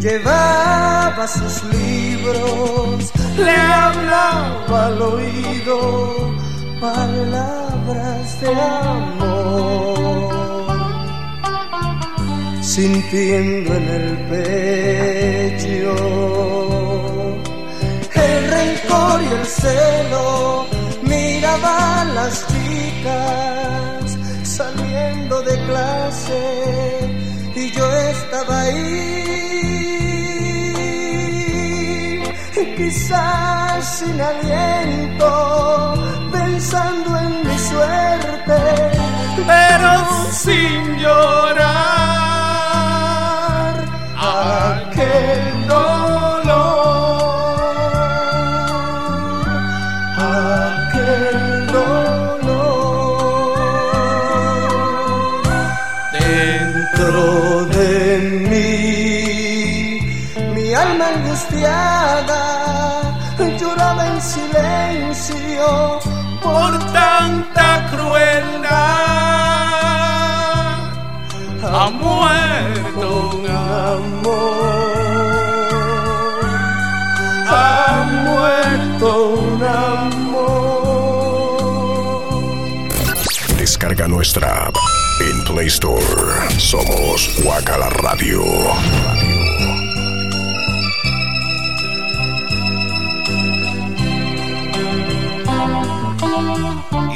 Llevaba 0.01 1.29
sus 1.29 1.63
libros, 1.65 3.13
le 3.37 3.51
hablaba 3.51 4.87
al 4.87 5.03
oído 5.03 6.35
palabras 6.81 8.41
de 8.41 8.55
amor, 8.55 9.93
sintiendo 12.63 13.75
en 13.75 13.89
el 13.89 14.17
pecho 14.31 15.95
el 18.15 18.51
rencor 18.51 19.23
y 19.23 19.27
el 19.39 19.47
celo, 19.47 20.67
miraba 21.03 22.01
a 22.01 22.05
las 22.07 22.47
chicas 22.47 24.17
saliendo 24.45 25.43
de 25.43 25.63
clase 25.67 26.41
y 27.55 27.71
yo 27.71 27.93
estaba 27.93 28.63
ahí. 28.63 29.20
Quizás 32.77 33.99
sin 33.99 34.21
aliento, 34.21 35.95
pensando 36.31 37.19
en 37.19 37.49
mi 37.49 37.59
suerte, 37.59 38.91
pero 39.47 40.05
sin 40.31 40.99
llorar 40.99 42.20
un 73.03 73.47
amor, 73.47 74.91
ha 77.49 78.07
muerto 78.25 79.07
un 79.33 79.63
amor. 79.63 80.01
Descarga 83.57 84.09
nuestra 84.09 84.67
app 84.67 84.77
en 85.21 85.45
Play 85.45 85.67
Store. 85.67 86.51
Somos 86.59 87.31
Guacala 87.43 87.89
Radio. 87.91 88.43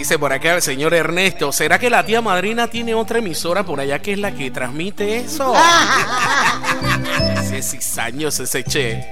Dice 0.04 0.18
por 0.18 0.34
acá 0.34 0.56
el 0.56 0.60
señor 0.60 0.92
Ernesto, 0.92 1.50
¿será 1.50 1.78
que 1.78 1.88
la 1.88 2.04
tía 2.04 2.20
madrina 2.20 2.68
tiene 2.68 2.92
otra 2.92 3.20
emisora 3.20 3.62
por 3.62 3.80
allá 3.80 4.00
que 4.00 4.12
es 4.12 4.18
la 4.18 4.32
que 4.32 4.50
transmite 4.50 5.16
eso? 5.16 5.54
Hace 7.38 7.62
seis 7.62 7.96
años 7.96 8.38
ese 8.38 8.62
che. 8.64 9.02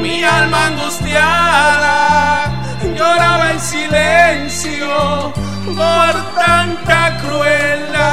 Mi 0.00 0.22
alma 0.22 0.66
angustiada 0.66 2.52
lloraba 2.96 3.50
en 3.50 3.58
silencio 3.58 5.32
por 5.66 6.34
tanta 6.36 7.18
crueldad. 7.20 8.04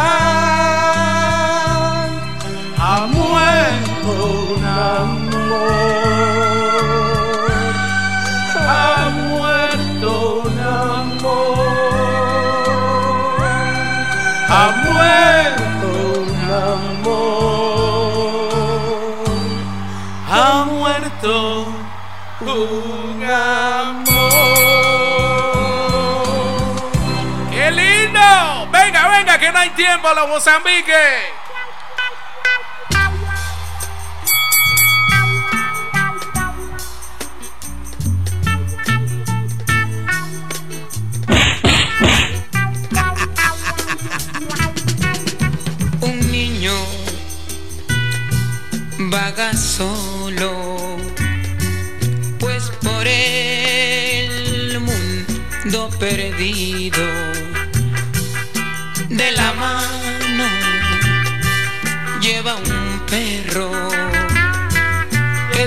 Ha 2.79 3.05
muerto 3.05 4.55
un 4.55 4.65
amor, 4.65 6.00
tiempo, 29.75 30.13
los 30.13 30.27
Mozambique. 30.27 31.40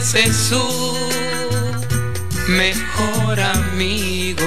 Ese 0.04 0.20
es 0.24 0.36
su 0.36 0.62
mejor 2.48 3.40
amigo. 3.40 4.44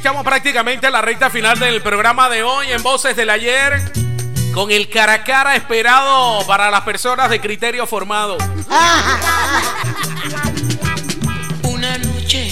Y 0.00 0.02
estamos 0.02 0.24
prácticamente 0.24 0.86
en 0.86 0.94
la 0.94 1.02
recta 1.02 1.28
final 1.28 1.58
del 1.58 1.82
programa 1.82 2.30
de 2.30 2.42
hoy 2.42 2.72
en 2.72 2.82
Voces 2.82 3.14
del 3.16 3.28
Ayer. 3.28 3.92
Con 4.54 4.70
el 4.70 4.88
cara 4.88 5.12
a 5.12 5.24
cara 5.24 5.56
esperado 5.56 6.46
para 6.46 6.70
las 6.70 6.80
personas 6.84 7.28
de 7.28 7.38
criterio 7.38 7.86
formado. 7.86 8.38
Una 11.64 11.98
noche 11.98 12.50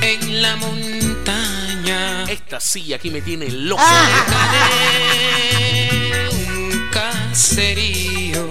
en 0.00 0.42
la 0.42 0.56
montaña. 0.56 2.24
Esta 2.24 2.58
sí 2.58 2.92
aquí 2.92 3.10
me 3.10 3.20
tiene 3.20 3.48
loco. 3.48 3.80
un 6.32 6.88
caserío. 6.90 8.48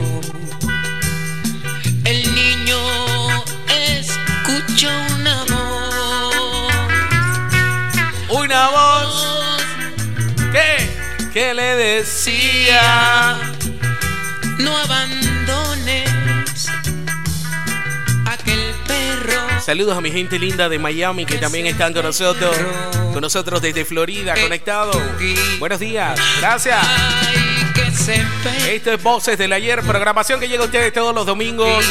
Le 11.59 11.75
decía. 11.75 13.37
No 14.59 14.77
abandones 14.77 16.09
aquel 18.25 18.73
perro. 18.87 19.61
Saludos 19.61 19.97
a 19.97 20.01
mi 20.01 20.11
gente 20.11 20.39
linda 20.39 20.69
de 20.69 20.79
Miami 20.79 21.25
que 21.25 21.37
también 21.37 21.65
están 21.65 21.93
con 21.93 22.03
nosotros. 22.03 22.55
Con 23.11 23.21
nosotros 23.21 23.61
desde 23.61 23.83
Florida, 23.83 24.35
conectado. 24.41 24.91
Buenos 25.59 25.79
días. 25.79 26.17
Gracias. 26.39 26.79
Esto 28.67 28.93
es 28.93 29.03
Voces 29.03 29.37
del 29.37 29.51
Ayer, 29.51 29.81
programación 29.81 30.39
que 30.39 30.47
llega 30.47 30.63
a 30.63 30.65
ustedes 30.65 30.93
todos 30.93 31.13
los 31.13 31.25
domingos 31.25 31.83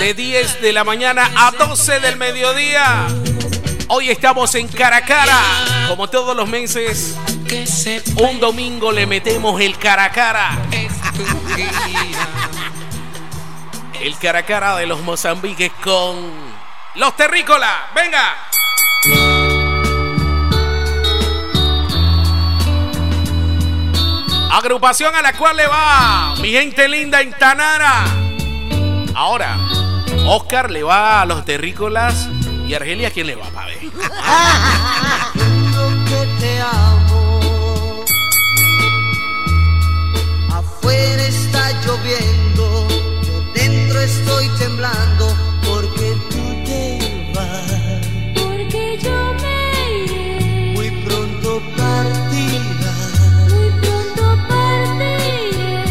de 0.00 0.14
10 0.14 0.62
de 0.62 0.72
la 0.72 0.84
mañana 0.84 1.30
a 1.36 1.50
12 1.52 2.00
del 2.00 2.16
mediodía. 2.16 3.06
Hoy 3.88 4.08
estamos 4.10 4.54
en 4.54 4.66
cara 4.68 4.96
a 4.98 5.04
cara, 5.04 5.38
como 5.88 6.08
todos 6.08 6.34
los 6.34 6.48
meses. 6.48 7.16
Un 8.16 8.40
domingo 8.40 8.90
le 8.90 9.06
metemos 9.06 9.60
el 9.60 9.76
cara 9.78 10.04
a 10.04 10.10
cara. 10.10 10.58
El 14.00 14.18
cara 14.18 14.40
a 14.40 14.42
cara 14.42 14.76
de 14.76 14.86
los 14.86 15.00
Mozambiques 15.00 15.72
con 15.82 16.30
los 16.94 17.16
terrícolas. 17.16 17.70
Venga. 17.94 18.34
Agrupación 24.50 25.14
a 25.14 25.22
la 25.22 25.32
cual 25.32 25.56
le 25.56 25.66
va 25.66 26.34
mi 26.40 26.50
gente 26.50 26.86
linda 26.86 27.22
en 27.22 27.32
Tanara. 27.32 28.04
Ahora, 29.14 29.56
Oscar 30.26 30.70
le 30.70 30.82
va 30.82 31.22
a 31.22 31.24
los 31.24 31.44
terrícolas 31.46 32.28
y 32.66 32.74
Argelia, 32.74 33.10
¿quién 33.10 33.26
le 33.26 33.36
va, 33.36 33.50
ver? 33.50 33.78
Juro 35.34 35.88
que 36.08 36.26
te 36.40 36.60
amo. 36.60 38.04
Afuera 40.50 41.22
está 41.26 41.72
lloviendo, 41.84 42.88
yo 43.22 43.42
dentro 43.54 44.00
estoy 44.00 44.48
temblando 44.58 45.36
porque 45.66 46.16
tú 46.30 46.64
te 46.64 47.32
vas. 47.34 48.00
Porque 48.34 48.98
yo 49.02 49.34
me 49.42 49.58
iré, 50.04 50.72
Muy 50.74 50.90
pronto 51.04 51.60
partirás. 51.76 53.50
muy 53.50 53.70
pronto 53.82 54.24
partiré. 54.48 55.84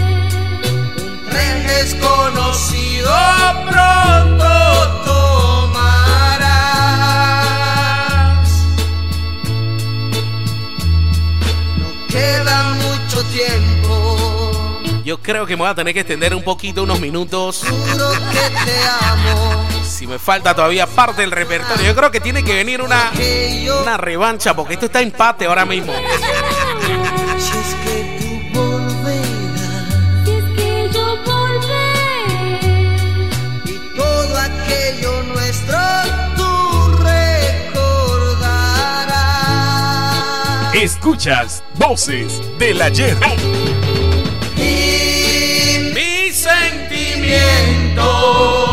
Un 0.71 1.29
tren 1.29 1.57
desconocido 1.67 3.11
pronto 3.69 4.42
creo 15.23 15.45
que 15.45 15.55
me 15.55 15.61
voy 15.61 15.69
a 15.69 15.75
tener 15.75 15.93
que 15.93 16.01
extender 16.01 16.35
un 16.35 16.43
poquito, 16.43 16.83
unos 16.83 16.99
minutos. 16.99 17.63
Juro 17.67 18.11
que 18.11 18.65
te 18.65 18.77
amo. 19.01 19.65
Si 19.83 20.05
me 20.05 20.19
falta 20.19 20.53
todavía 20.53 20.85
parte 20.85 21.21
del 21.21 21.31
repertorio. 21.31 21.85
Yo 21.85 21.95
creo 21.95 22.11
que 22.11 22.19
tiene 22.19 22.43
que 22.43 22.53
venir 22.53 22.81
una, 22.81 23.11
una 23.81 23.97
revancha, 23.97 24.55
porque 24.55 24.73
esto 24.73 24.87
está 24.87 25.01
empate 25.01 25.45
ahora 25.45 25.65
mismo. 25.65 25.93
Si 27.39 27.57
es 27.57 27.75
que 27.85 28.51
tú 28.53 28.83
sentimiento 47.33 48.72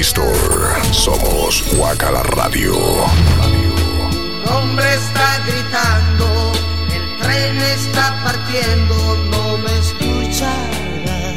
Play 0.00 0.06
Store. 0.06 0.94
Somos 0.94 1.62
Guacala 1.76 2.22
Radio. 2.22 2.74
Hombre 4.46 4.94
está 4.94 5.38
gritando, 5.46 6.52
el 6.90 7.18
tren 7.18 7.56
está 7.58 8.18
partiendo, 8.24 8.94
no 9.30 9.58
me 9.58 9.78
escuchará. 9.78 11.34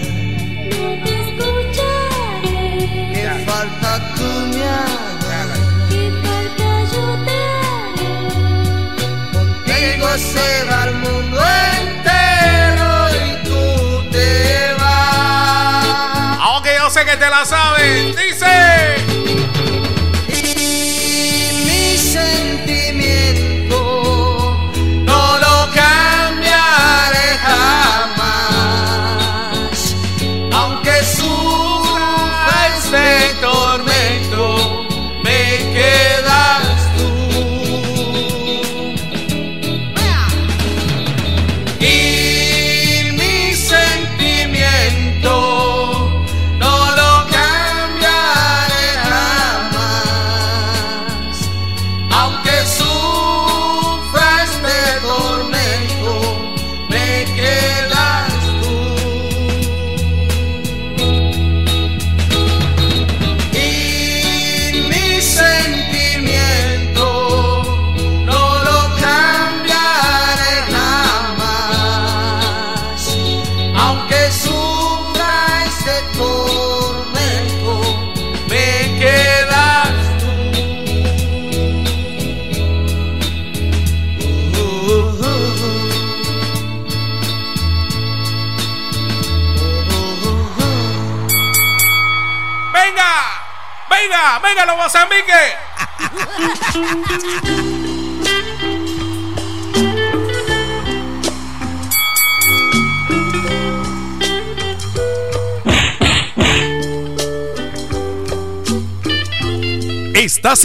no 0.71 1.03
te 1.03 1.13
escucharé. 1.27 3.11
Que 3.13 3.25
falta 3.45 3.91
tú 4.15 4.29
me 4.53 4.63
hagas, 4.63 5.59
¿Qué 5.89 6.03
falta 6.23 6.67
yo 6.93 7.05
te 7.25 7.37
haré? 7.59 8.15
contigo 9.33 10.07
se 10.17 10.47
va 10.69 10.79
el 10.85 10.95
mundo 10.95 11.41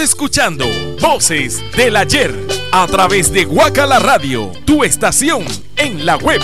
Escuchando 0.01 0.65
Voces 1.01 1.61
del 1.77 1.97
Ayer 1.97 2.33
a 2.71 2.87
través 2.87 3.33
de 3.33 3.45
Guacala 3.45 3.99
Radio, 3.99 4.53
tu 4.65 4.85
estación 4.85 5.45
en 5.77 6.07
la 6.07 6.17
web. 6.17 6.41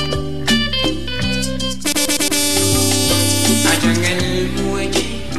Allá 3.70 3.92
en 3.92 4.04
el 4.04 4.50
muelle 4.62 5.30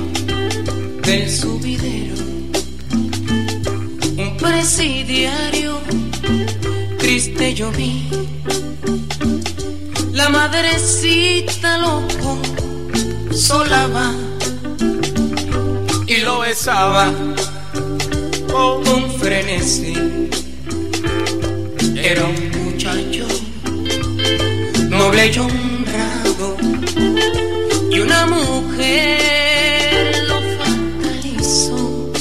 del 1.02 1.30
subidero, 1.30 2.16
un 4.18 4.38
presidiario 4.38 5.82
triste 6.98 7.54
yo 7.54 7.70
vi. 7.72 8.10
La 10.14 10.30
madrecita 10.30 11.80
loco 11.80 12.42
solaba 13.34 14.14
y 16.08 16.18
lo 16.18 16.40
besaba 16.40 17.12
con 18.56 19.12
frenesí. 19.20 19.94
Era 21.96 22.24
un 22.26 22.52
muchacho 22.64 23.28
noble 24.90 25.28
y 25.28 25.40
honrado 25.40 26.58
y 27.92 28.00
una 28.00 28.26
mujer 28.28 30.24
lo 30.30 30.38
fatalizó. 30.60 32.14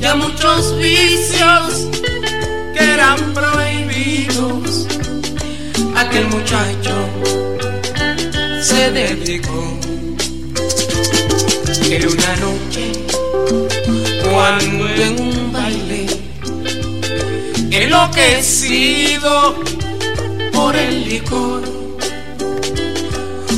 Ya 0.00 0.14
muchos 0.14 0.78
vicios 0.78 1.88
que 2.74 2.84
eran 2.94 3.18
prohibidos, 3.34 4.86
aquel 5.96 6.26
muchacho 6.28 6.94
se 8.62 8.92
dedicó. 8.92 9.78
Era 11.90 12.06
una 12.06 12.36
noche 12.36 12.87
en 14.60 15.20
un 15.20 15.52
baile 15.52 16.06
enloquecido 17.70 19.54
por 20.52 20.74
el 20.74 21.08
licor. 21.08 21.62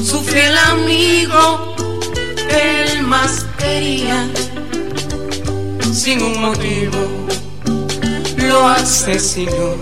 Su 0.05 0.21
fiel 0.21 0.57
amigo 0.59 1.75
él 2.51 3.03
más 3.03 3.47
quería 3.59 4.29
sin 5.93 6.23
un 6.23 6.41
motivo 6.41 7.21
lo 8.37 8.67
asesinó. 8.69 9.77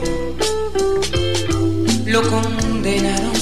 Lo 2.06 2.22
condenaron 2.22 3.32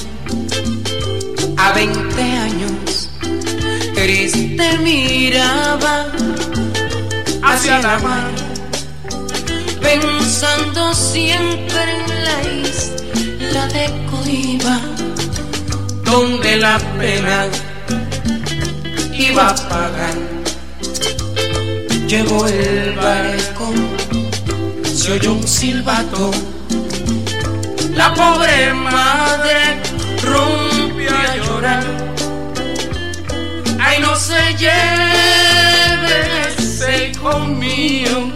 a 1.57 1.73
20 1.73 2.23
años. 2.23 3.11
Triste 3.95 4.79
miraba 4.79 6.16
hacia 7.47 7.79
la 7.79 7.99
mar. 7.99 8.31
Pensando 9.81 10.93
siempre 10.95 11.83
en 11.97 12.25
la 12.25 12.39
isla 12.69 13.67
de 13.69 13.85
Coiba 14.11 14.81
donde 16.05 16.57
la 16.57 16.79
pena 16.99 17.47
iba 19.13 19.49
a 19.49 19.55
pagar. 19.55 20.17
Llegó 22.07 22.47
el 22.47 22.93
barco 22.95 23.73
se 24.85 25.13
oyó 25.13 25.33
un 25.35 25.47
silbato. 25.47 26.31
La 27.95 28.13
pobre 28.15 28.73
madre 28.75 29.81
rompió 30.23 31.11
a 31.11 31.37
llorar. 31.37 31.85
Ay 33.79 34.01
no 34.01 34.17
se 34.17 34.55
lleve 34.57 35.76
mío 37.49 38.31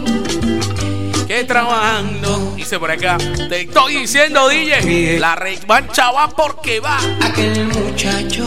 que 1.27 1.45
trabajando. 1.45 2.55
Dice 2.57 2.79
por 2.79 2.91
acá, 2.91 3.19
te 3.49 3.62
estoy 3.62 3.97
diciendo, 3.97 4.49
DJ, 4.49 5.19
la 5.19 5.35
revancha 5.37 6.11
va 6.11 6.29
porque 6.29 6.81
va. 6.81 6.99
Aquel 7.23 7.67
muchacho 7.67 8.45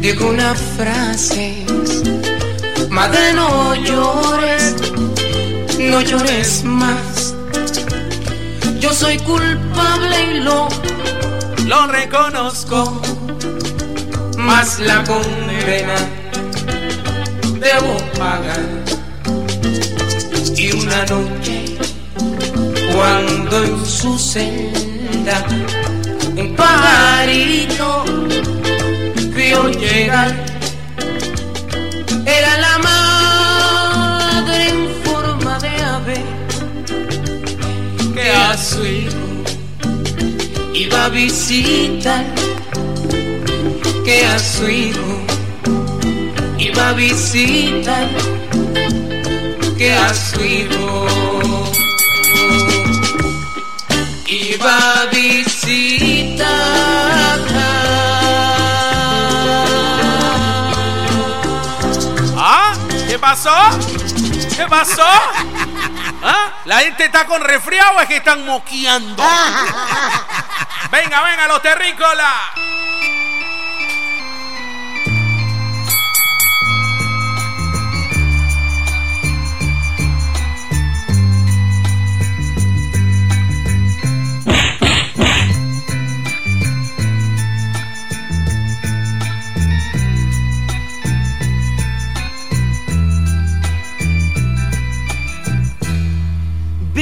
dijo 0.00 0.26
una 0.26 0.54
frase, 0.54 1.64
madre 2.88 3.32
no 3.34 3.74
llores, 3.74 4.76
no 5.78 6.00
llores 6.00 6.64
más. 6.64 7.34
Yo 8.78 8.92
soy 8.94 9.18
culpable 9.18 10.36
y 10.36 10.40
lo, 10.40 10.68
lo 11.66 11.86
reconozco, 11.86 13.00
más 14.38 14.78
la 14.80 15.04
condena 15.04 16.20
debo 17.60 17.99
Y 20.54 20.72
una 20.72 21.06
noche, 21.06 21.64
cuando 22.94 23.64
en 23.64 23.86
su 23.86 24.18
celda 24.18 25.42
un 26.36 26.54
pajarito 26.54 28.04
vio 29.34 29.70
llegar, 29.70 30.36
era 32.26 32.58
la 32.58 32.78
madre 32.80 34.68
en 34.68 34.88
forma 35.02 35.58
de 35.58 35.68
ave 35.82 36.22
que 38.12 38.30
a 38.30 38.54
su 38.58 38.84
hijo 38.84 39.16
iba 40.74 41.06
a 41.06 41.08
visitar, 41.08 42.26
que 44.04 44.26
a 44.26 44.38
su 44.38 44.68
hijo 44.68 45.29
iba 46.70 46.88
a 46.88 46.92
visitar 46.92 48.08
que 49.76 49.92
a 49.92 50.14
su 50.14 50.40
hijo 50.44 51.06
iba 54.26 55.02
a 55.02 55.06
visitar. 55.06 56.46
¿Ah? 62.36 62.72
¿Qué 63.08 63.18
pasó? 63.18 63.50
¿Qué 64.56 64.66
pasó? 64.68 65.02
¿Ah? 66.22 66.52
¿La 66.66 66.78
gente 66.80 67.06
está 67.06 67.26
con 67.26 67.42
resfriado 67.42 67.96
o 67.96 68.00
es 68.00 68.06
que 68.08 68.16
están 68.16 68.44
moqueando? 68.44 69.22
Venga, 70.90 71.22
venga, 71.22 71.46
los 71.46 71.62
terrícolas. 71.62 72.69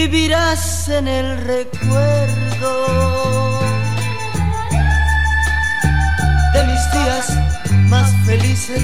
Vivirás 0.07 0.89
en 0.89 1.09
el 1.09 1.39
recuerdo 1.39 2.73
de 6.53 6.65
mis 6.69 6.83
días 6.93 7.27
más 7.91 8.09
felices. 8.25 8.81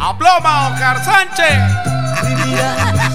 ¡Aploma, 0.00 0.70
Oscar 0.70 1.04
Sánchez! 1.04 1.58
Vivirás 2.26 3.12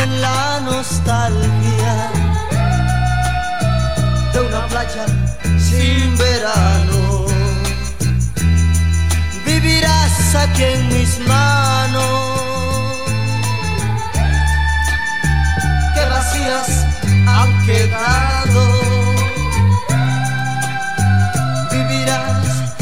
en 0.00 0.22
la 0.22 0.60
nostalgia 0.60 1.94
de 4.32 4.40
una 4.48 4.64
playa 4.68 5.06
sin 5.58 6.16
verano. 6.16 7.26
Vivirás 9.44 10.36
aquí 10.36 10.62
en 10.62 10.88
mis 10.88 11.18
manos 11.26 12.25
vacías 16.26 16.86
han 17.26 17.66
quedado. 17.66 18.62
Vivirás 21.70 22.74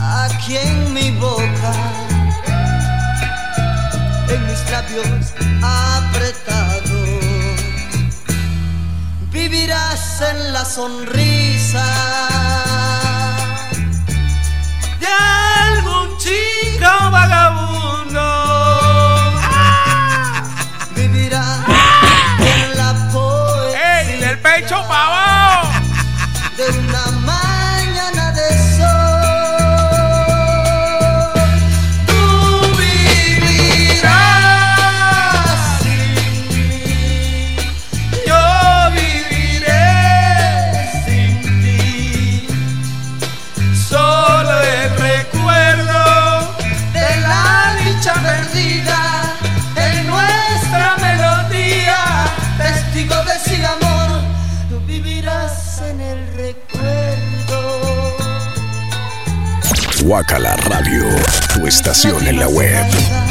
aquí 0.00 0.56
en 0.56 0.94
mi 0.94 1.10
boca, 1.12 1.72
en 4.28 4.46
mis 4.46 4.70
labios 4.70 5.34
apretados. 5.62 6.82
Vivirás 9.30 10.20
en 10.20 10.52
la 10.52 10.64
sonrisa 10.64 11.84
de 15.00 15.06
algún 15.06 16.18
chico 16.18 17.10
vagabundo 17.10 17.61
Guacala 60.12 60.56
Radio, 60.56 61.06
tu 61.54 61.66
estación 61.66 62.28
en 62.28 62.38
la 62.38 62.46
web. 62.46 63.21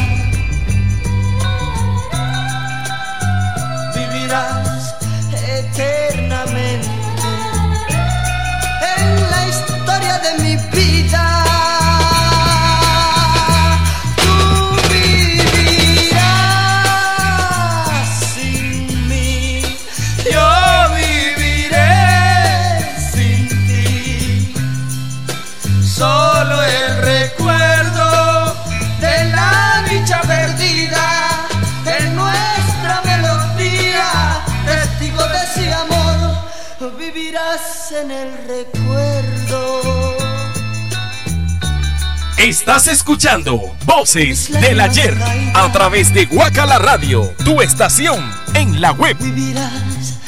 Estás 42.61 42.85
escuchando 42.85 43.75
Voces 43.85 44.51
del 44.51 44.79
Ayer 44.79 45.17
a 45.55 45.71
través 45.71 46.13
de 46.13 46.25
Guacala 46.25 46.77
Radio, 46.77 47.33
tu 47.43 47.59
estación 47.59 48.23
en 48.53 48.79
la 48.79 48.91
web. 48.91 49.17
Vivirás 49.19 50.19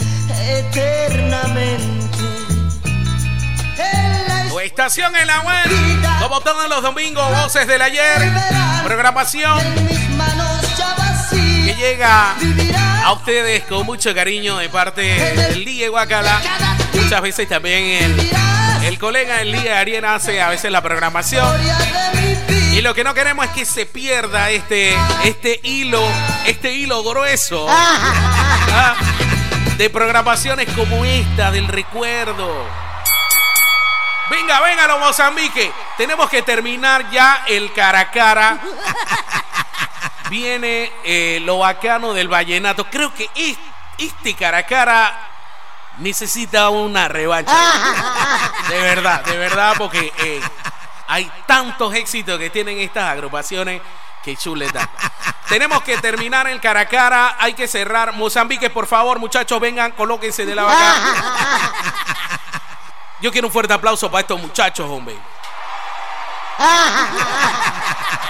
eternamente. 0.42 2.18
Tu 4.50 4.60
estación 4.62 5.16
en 5.16 5.28
la 5.28 5.42
web, 5.42 6.02
como 6.24 6.42
todos 6.42 6.68
los 6.70 6.82
domingos, 6.82 7.24
Voces 7.44 7.68
del 7.68 7.84
Ayer, 7.84 8.32
programación 8.84 9.60
que 11.30 11.76
llega 11.76 12.36
a 13.06 13.14
ustedes 13.14 13.64
con 13.66 13.86
mucho 13.86 14.12
cariño 14.16 14.58
de 14.58 14.70
parte 14.70 15.04
del 15.04 15.64
Ligue 15.64 15.88
Guacala. 15.88 16.42
Muchas 16.96 17.22
veces 17.22 17.48
también 17.48 17.84
el, 18.04 18.32
el 18.84 19.00
colega 19.00 19.38
del 19.38 19.52
Ligue 19.52 19.74
Ariena 19.74 20.16
hace 20.16 20.42
a 20.42 20.50
veces 20.50 20.72
la 20.72 20.82
programación. 20.82 21.48
Y 22.74 22.82
lo 22.82 22.94
que 22.94 23.04
no 23.04 23.14
queremos 23.14 23.46
es 23.46 23.52
que 23.52 23.66
se 23.66 23.86
pierda 23.86 24.50
este, 24.50 24.96
este 25.24 25.60
hilo, 25.64 26.02
este 26.46 26.74
hilo 26.74 27.04
grueso 27.04 27.68
ah, 27.70 28.96
de 29.78 29.90
programaciones 29.90 30.68
como 30.76 31.06
esta, 31.06 31.52
del 31.52 31.68
recuerdo. 31.68 32.68
Venga, 34.30 34.60
venga, 34.62 34.88
los 34.88 35.00
Mozambique. 35.00 35.72
Tenemos 35.98 36.30
que 36.30 36.42
terminar 36.42 37.10
ya 37.12 37.44
el 37.48 37.72
cara 37.74 38.00
a 38.00 38.12
cara. 38.12 38.60
Viene 40.30 40.92
eh, 41.04 41.40
lo 41.44 41.60
bacano 41.60 42.14
del 42.14 42.28
vallenato. 42.28 42.86
Creo 42.90 43.14
que 43.14 43.30
es- 43.36 43.58
este 44.00 44.34
cara 44.34 44.60
a 44.60 44.64
cara 44.66 45.30
necesita 45.98 46.70
una 46.70 47.08
revancha. 47.08 47.54
De 48.70 48.80
verdad, 48.80 49.24
de 49.26 49.38
verdad, 49.38 49.76
porque 49.78 50.14
eh, 50.18 50.42
hay 51.08 51.30
tantos 51.46 51.94
éxitos 51.94 52.40
que 52.40 52.50
tienen 52.50 52.80
estas 52.80 53.04
agrupaciones 53.04 53.82
que 54.24 54.38
chuleta. 54.38 54.90
Tenemos 55.50 55.84
que 55.84 55.98
terminar 55.98 56.48
el 56.48 56.62
cara 56.62 56.80
a 56.82 56.86
cara. 56.86 57.36
Hay 57.40 57.54
que 57.54 57.68
cerrar. 57.68 58.14
Mozambique, 58.14 58.70
por 58.70 58.88
favor, 58.88 59.20
muchachos, 59.20 59.60
vengan, 59.60 59.92
colóquense 59.92 60.46
de 60.46 60.56
la 60.56 60.64
vaca. 60.64 60.96
Yo 63.22 63.32
quiero 63.32 63.48
un 63.48 63.54
fuerte 63.54 63.74
aplauso 63.74 64.10
para 64.10 64.22
estos 64.22 64.42
muchachos, 64.42 64.90
hombre. 64.90 65.18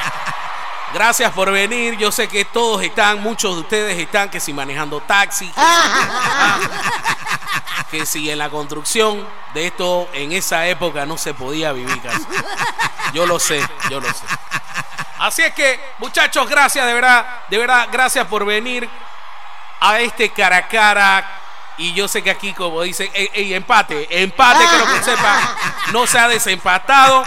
Gracias 0.93 1.31
por 1.33 1.51
venir. 1.51 1.97
Yo 1.97 2.11
sé 2.11 2.27
que 2.27 2.45
todos 2.45 2.83
están, 2.83 3.21
muchos 3.21 3.55
de 3.55 3.61
ustedes 3.61 3.97
están 3.97 4.29
que 4.29 4.39
si 4.39 4.53
manejando 4.53 5.01
taxi, 5.01 5.51
que 7.89 8.05
si, 8.05 8.29
en 8.29 8.37
la 8.37 8.49
construcción 8.49 9.27
de 9.55 9.67
esto 9.67 10.07
en 10.13 10.31
esa 10.31 10.67
época 10.67 11.05
no 11.07 11.17
se 11.17 11.33
podía 11.33 11.71
vivir 11.73 11.99
casi. 12.01 12.25
Yo 13.11 13.25
lo 13.25 13.39
sé, 13.39 13.67
yo 13.89 13.99
lo 13.99 14.07
sé. 14.07 14.25
Así 15.17 15.41
es 15.41 15.53
que, 15.53 15.79
muchachos, 15.97 16.47
gracias 16.47 16.85
de 16.85 16.93
verdad, 16.93 17.25
de 17.49 17.57
verdad, 17.57 17.87
gracias 17.91 18.27
por 18.27 18.45
venir 18.45 18.87
a 19.79 19.99
este 19.99 20.29
cara 20.29 20.57
a 20.57 20.67
cara. 20.67 21.42
Y 21.77 21.93
yo 21.93 22.07
sé 22.07 22.21
que 22.21 22.31
aquí, 22.31 22.53
como 22.53 22.81
dicen, 22.81 23.09
ey, 23.13 23.53
empate, 23.53 24.07
empate, 24.23 24.63
creo 24.65 24.93
que 24.93 25.03
sepa, 25.03 25.55
no 25.91 26.05
se 26.07 26.19
ha 26.19 26.27
desempatado. 26.27 27.23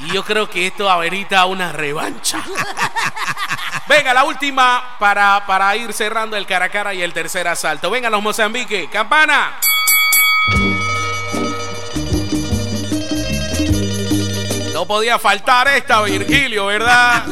Y 0.00 0.12
yo 0.12 0.24
creo 0.24 0.48
que 0.48 0.66
esto 0.66 0.90
amerita 0.90 1.44
una 1.46 1.72
revancha. 1.72 2.42
Venga, 3.86 4.14
la 4.14 4.24
última 4.24 4.96
para, 4.98 5.44
para 5.46 5.74
ir 5.76 5.92
cerrando 5.92 6.36
el 6.36 6.46
cara 6.46 6.66
a 6.66 6.68
cara 6.68 6.94
y 6.94 7.02
el 7.02 7.12
tercer 7.12 7.48
asalto. 7.48 7.90
Venga, 7.90 8.08
los 8.08 8.22
Mozambique, 8.22 8.88
campana. 8.88 9.58
No 14.72 14.86
podía 14.86 15.18
faltar 15.18 15.68
esta, 15.68 16.02
Virgilio, 16.02 16.66
¿verdad? 16.66 17.24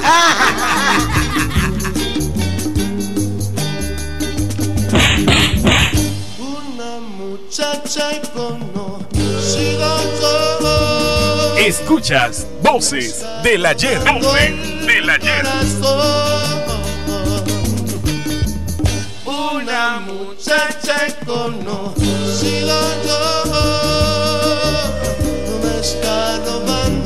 Escuchas 11.56 12.46
Voces 12.62 13.24
del 13.42 13.64
Ayer. 13.64 13.98
Voces 14.20 14.86
del 14.86 15.08
Ayer. 15.08 15.46
Una 19.24 20.00
muchacha 20.00 21.08
y 21.08 21.12
conocido 21.24 22.78
yo. 23.06 23.44
Me 25.62 25.80
está 25.80 26.38
robando 26.44 26.97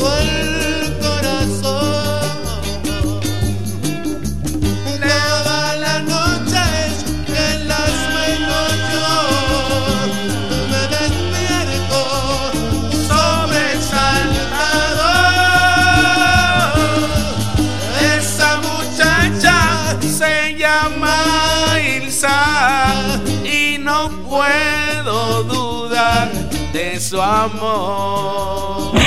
de 26.73 26.99
su 26.99 27.21
amor. 27.21 28.93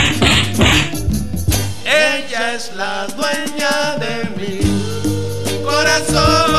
Ella 1.85 2.53
es 2.53 2.71
la 2.75 3.07
dueña 3.07 3.97
de 3.97 4.29
mi 4.37 4.59
corazón 5.63 6.51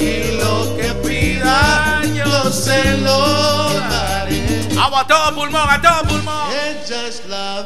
y 0.00 0.36
lo 0.40 0.76
que 0.76 0.92
pida 1.06 2.02
yo 2.14 2.50
se 2.50 2.96
lo 2.98 3.70
daré. 3.88 4.68
Agua 4.78 5.00
a 5.02 5.06
todo 5.06 5.34
pulmón, 5.34 5.70
a 5.70 5.80
todo 5.80 6.02
pulmón. 6.08 6.50
Ella 6.52 7.06
es 7.06 7.22
la 7.28 7.62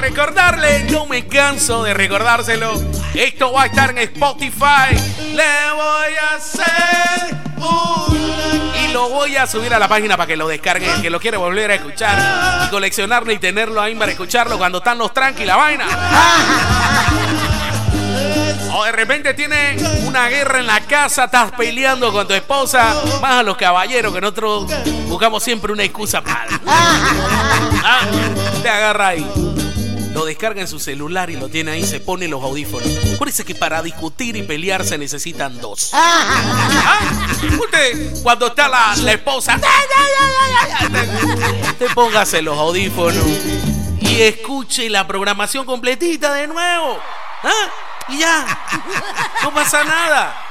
recordarle, 0.00 0.84
no 0.90 1.06
me 1.06 1.26
canso 1.26 1.84
de 1.84 1.94
recordárselo. 1.94 2.72
Esto 3.14 3.52
va 3.52 3.64
a 3.64 3.66
estar 3.66 3.90
en 3.90 3.98
Spotify. 3.98 4.96
Le 5.34 5.72
voy 5.74 6.14
a 6.20 6.36
hacer 6.36 7.36
una... 7.56 8.80
Y 8.82 8.92
lo 8.92 9.08
voy 9.08 9.36
a 9.36 9.46
subir 9.46 9.72
a 9.74 9.78
la 9.78 9.88
página 9.88 10.16
para 10.16 10.26
que 10.26 10.36
lo 10.36 10.48
descarguen. 10.48 11.02
Que 11.02 11.10
lo 11.10 11.20
quiere 11.20 11.36
volver 11.36 11.70
a 11.70 11.74
escuchar 11.74 12.66
y 12.66 12.70
coleccionarlo 12.70 13.30
y 13.32 13.38
tenerlo 13.38 13.80
ahí 13.80 13.94
para 13.94 14.12
escucharlo 14.12 14.58
cuando 14.58 14.78
están 14.78 14.98
los 14.98 15.12
tranqui 15.12 15.44
la 15.44 15.56
vaina. 15.56 15.86
O 18.72 18.84
de 18.84 18.92
repente 18.92 19.34
tiene 19.34 19.76
una 20.06 20.28
guerra 20.28 20.60
en 20.60 20.66
la 20.66 20.80
casa, 20.80 21.24
estás 21.24 21.50
peleando 21.52 22.12
con 22.12 22.26
tu 22.26 22.34
esposa, 22.34 22.94
más 23.20 23.32
a 23.32 23.42
los 23.42 23.56
caballeros 23.56 24.14
que 24.14 24.20
nosotros 24.20 24.66
buscamos 25.06 25.42
siempre 25.42 25.72
una 25.72 25.82
excusa 25.82 26.22
para. 26.22 26.60
Ah, 26.66 28.02
te 28.62 28.68
agarra 28.68 29.08
ahí. 29.08 29.69
Lo 30.20 30.26
descarga 30.26 30.60
en 30.60 30.68
su 30.68 30.78
celular 30.78 31.30
y 31.30 31.36
lo 31.36 31.48
tiene 31.48 31.70
ahí, 31.70 31.82
se 31.82 31.98
pone 31.98 32.28
los 32.28 32.44
audífonos. 32.44 32.86
Acuérdese 33.14 33.42
que 33.42 33.54
para 33.54 33.80
discutir 33.80 34.36
y 34.36 34.42
pelear 34.42 34.84
se 34.84 34.98
necesitan 34.98 35.58
dos. 35.62 35.92
Ah, 35.94 36.98
Usted, 37.58 38.22
cuando 38.22 38.48
está 38.48 38.68
la, 38.68 38.94
la 38.96 39.12
esposa, 39.12 39.58
te 41.78 41.88
póngase 41.94 42.42
los 42.42 42.58
audífonos 42.58 43.24
y 43.98 44.20
escuche 44.20 44.90
la 44.90 45.06
programación 45.06 45.64
completita 45.64 46.34
de 46.34 46.48
nuevo. 46.48 46.98
¿Ah? 47.42 47.70
Y 48.10 48.18
ya, 48.18 48.46
no 49.42 49.54
pasa 49.54 49.84
nada. 49.84 50.49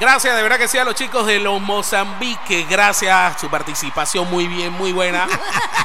Gracias, 0.00 0.36
de 0.36 0.42
verdad 0.42 0.58
que 0.58 0.68
sí, 0.68 0.78
a 0.78 0.84
los 0.84 0.94
chicos 0.94 1.26
de 1.26 1.40
los 1.40 1.60
Mozambique. 1.60 2.66
Gracias, 2.70 3.40
su 3.40 3.50
participación 3.50 4.30
muy 4.30 4.46
bien, 4.46 4.72
muy 4.72 4.92
buena. 4.92 5.26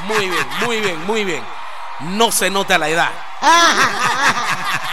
Muy 0.04 0.28
bien, 0.28 0.46
muy 0.66 0.82
bien, 0.82 1.06
muy 1.06 1.24
bien. 1.24 1.42
No 2.02 2.30
se 2.30 2.50
nota 2.50 2.78
la 2.78 2.90
edad. 2.90 3.10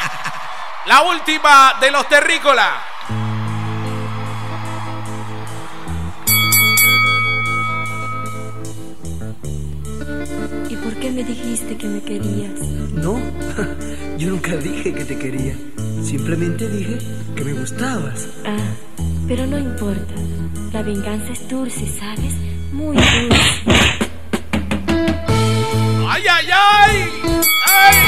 La 0.87 1.03
última 1.03 1.75
de 1.81 1.91
los 1.91 2.09
terrícolas. 2.09 2.75
¿Y 10.69 10.77
por 10.77 10.95
qué 10.95 11.11
me 11.11 11.25
dijiste 11.25 11.77
que 11.77 11.87
me 11.87 12.01
querías? 12.03 12.59
No, 12.93 13.15
yo 14.21 14.29
nunca 14.29 14.55
dije 14.55 14.93
que 14.93 15.07
te 15.07 15.19
quería. 15.19 15.55
Simplemente 16.05 16.69
dije 16.69 16.99
que 17.35 17.43
me 17.43 17.55
gustabas. 17.55 18.29
Ah, 18.45 18.59
pero 19.27 19.47
no 19.47 19.57
importa. 19.59 20.13
La 20.75 20.83
venganza 20.83 21.33
es 21.33 21.49
dulce, 21.49 21.87
¿sabes? 21.89 22.35
Muy 22.71 22.97
dulce. 23.29 23.63
¡Ay, 26.07 26.23
ay, 26.31 26.47
ay! 26.53 27.11
¡Ay! 27.67 28.05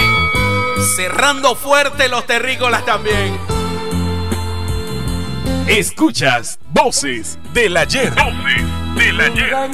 Cerrando 0.96 1.54
fuerte 1.54 2.10
los 2.10 2.26
terrícolas 2.26 2.84
también. 2.84 3.38
Escuchas 5.66 6.58
Voces 6.74 7.38
del 7.54 7.74
Ayer. 7.74 8.10
Voces 8.10 8.64
del 8.96 9.18
Ayer. 9.18 9.70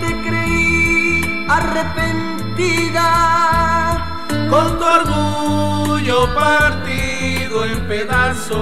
Te 0.00 0.12
creí 0.28 1.46
arrepentida 1.48 3.79
con 4.50 4.78
tu 4.78 4.84
orgullo 4.84 6.34
partido 6.34 7.64
en 7.64 7.86
pedazos. 7.86 8.58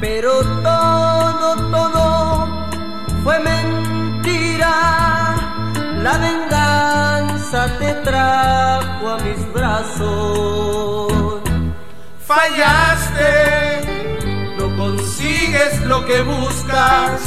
Pero 0.00 0.42
todo, 0.62 1.56
todo 1.70 2.48
fue 3.24 3.38
mentira. 3.40 4.74
La 6.02 6.18
venganza 6.18 7.66
te 7.78 7.92
trajo 8.04 9.08
a 9.08 9.18
mis 9.18 9.52
brazos. 9.52 11.12
Fallaste, 12.26 13.30
no 14.58 14.76
consigues 14.76 15.80
lo 15.82 16.04
que 16.04 16.22
buscas. 16.22 17.20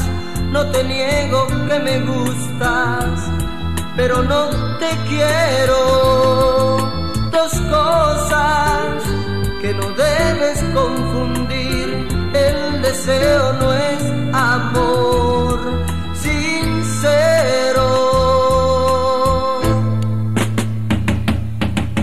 No 0.52 0.66
te 0.72 0.84
niego 0.84 1.48
que 1.68 1.80
me 1.80 2.00
gustas, 2.00 3.20
pero 3.96 4.22
no 4.24 4.50
te 4.80 4.90
quiero. 5.08 5.80
Dos 7.32 7.54
cosas 7.76 9.04
que 9.62 9.74
no 9.74 9.90
debes 9.92 10.64
confundir. 10.74 12.08
El 12.34 12.82
deseo 12.82 13.54
no 13.54 13.74
es 13.74 14.04
amor 14.34 15.60
sincero. 16.14 17.88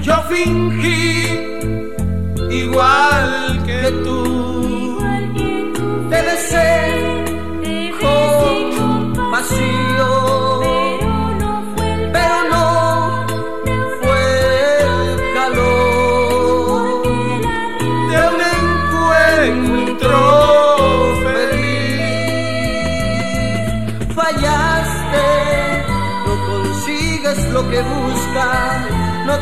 Yo 0.02 0.14
fingí 0.30 1.28
igual 2.50 3.62
que 3.66 3.82
tú. 4.04 4.98
Te 6.10 6.22
besé 6.22 7.22
con 8.00 9.30
pasión, 9.30 9.81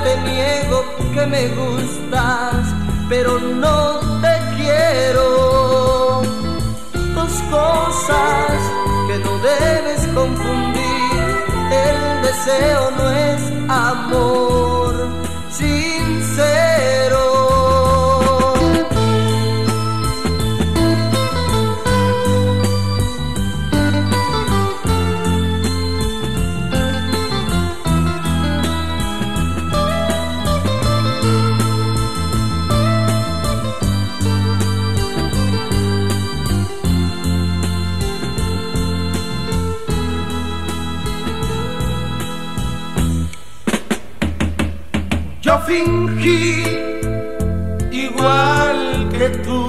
te 0.05 0.17
niego 0.23 0.85
que 1.15 1.27
me 1.27 1.49
gustas, 1.49 2.75
pero 3.09 3.39
no 3.39 4.01
te 4.21 4.35
quiero. 4.57 6.23
Dos 7.15 7.33
cosas 7.51 8.53
que 9.09 9.19
no 9.19 9.33
debes 9.39 10.07
confundir, 10.15 11.23
el 11.87 12.23
deseo 12.23 12.91
no 12.93 13.11
es 13.11 13.43
amor 13.69 15.09
sincero. 15.51 16.00
Fingí 46.21 46.63
igual 47.91 49.09
que 49.17 49.29
tú. 49.45 49.61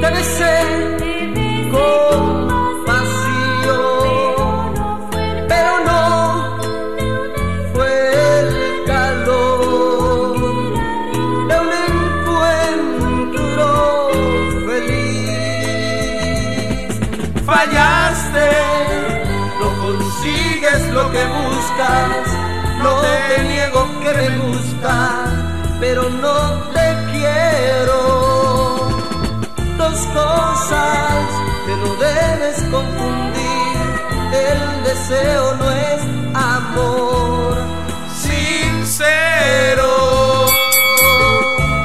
Te 0.00 0.10
besé 0.10 0.56
con 1.72 2.84
pasión, 2.86 4.74
pero 5.48 5.72
no 5.84 6.58
fue 7.72 7.90
el 8.38 8.48
calor 8.86 10.38
de 11.48 11.54
un 11.64 11.72
encuentro 11.90 13.66
feliz. 14.66 16.10
Fallaste, 17.44 18.50
no 19.60 19.68
consigues 19.84 20.82
lo 20.90 21.04
que 21.10 21.24
buscas. 21.26 22.26
No 22.82 22.92
te 23.00 23.42
niego 23.44 23.80
que 23.84 23.85
me 24.28 24.38
gusta, 24.38 25.26
pero 25.80 26.08
no 26.08 26.62
te 26.72 26.96
quiero. 27.12 28.88
Dos 29.76 30.06
cosas 30.06 31.26
que 31.66 31.76
no 31.76 31.94
debes 31.96 32.62
confundir. 32.70 33.76
El 34.32 34.84
deseo 34.84 35.54
no 35.56 35.70
es 35.70 36.02
amor 36.34 37.56
sincero. 38.20 39.90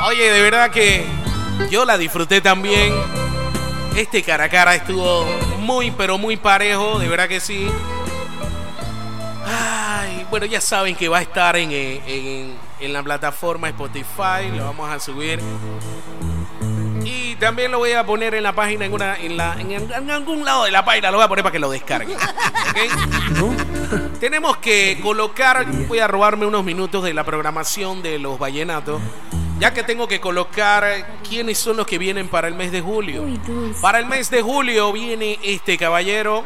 Oye, 0.08 0.32
de 0.32 0.42
verdad 0.42 0.72
que 0.72 1.06
yo 1.70 1.86
la 1.86 1.98
disfruté 1.98 2.42
también. 2.42 2.94
Este 3.96 4.24
cara 4.24 4.46
a 4.46 4.50
cara 4.50 4.74
estuvo 4.76 5.26
muy, 5.60 5.92
pero 5.92 6.18
muy 6.18 6.38
parejo, 6.38 6.98
de 6.98 7.08
verdad 7.08 7.28
que 7.28 7.40
sí. 7.40 7.68
Bueno, 10.32 10.46
ya 10.46 10.62
saben 10.62 10.96
que 10.96 11.08
va 11.10 11.20
a 11.20 11.22
estar 11.22 11.56
en, 11.58 11.72
eh, 11.72 12.02
en- 12.08 12.56
en 12.80 12.94
la 12.94 13.04
plataforma 13.04 13.68
Spotify, 13.70 14.50
lo 14.56 14.64
vamos 14.66 14.90
a 14.90 15.00
subir. 15.00 15.40
Y 17.04 17.36
también 17.36 17.70
lo 17.72 17.80
voy 17.80 17.92
a 17.92 18.06
poner 18.06 18.34
en 18.36 18.44
la 18.44 18.54
página, 18.54 18.86
en, 18.86 18.94
una, 18.94 19.18
en, 19.18 19.36
la, 19.36 19.56
en, 19.60 19.72
en 19.72 20.10
algún 20.12 20.46
lado 20.46 20.64
de 20.64 20.72
la 20.72 20.86
página, 20.86 21.12
lo 21.12 21.18
voy 21.18 21.26
a 21.26 21.28
poner 21.28 21.44
para 21.44 21.52
que 21.52 21.60
lo 21.60 21.70
descarguen. 21.70 22.18
Tenemos 24.20 24.58
que 24.58 25.00
colocar, 25.02 25.66
voy 25.88 26.00
a 26.00 26.08
robarme 26.08 26.46
unos 26.46 26.64
minutos 26.64 27.04
de 27.04 27.14
la 27.14 27.24
programación 27.24 28.02
de 28.02 28.18
los 28.20 28.40
vallenatos, 28.40 29.02
ya 29.60 29.74
que 29.74 29.84
tengo 29.84 30.08
que 30.08 30.22
colocar 30.22 31.20
quiénes 31.28 31.58
son 31.58 31.76
los 31.78 31.86
que 31.88 31.98
vienen 31.98 32.30
para 32.30 32.48
el 32.48 32.54
mes 32.56 32.72
de 32.72 32.80
julio. 32.82 33.26
Para 33.82 34.00
el 34.00 34.06
mes 34.06 34.30
de 34.30 34.42
julio 34.42 34.92
viene 34.94 35.40
este 35.44 35.78
caballero. 35.78 36.46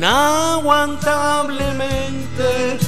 Inaguantablemente 0.00 2.78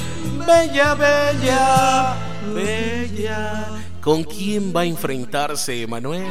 bella, 0.47 0.95
bella, 0.95 2.15
bella. 2.55 3.65
¿Con 4.01 4.23
quién 4.23 4.73
va 4.75 4.81
a 4.81 4.85
enfrentarse 4.85 5.83
Emanuel? 5.83 6.23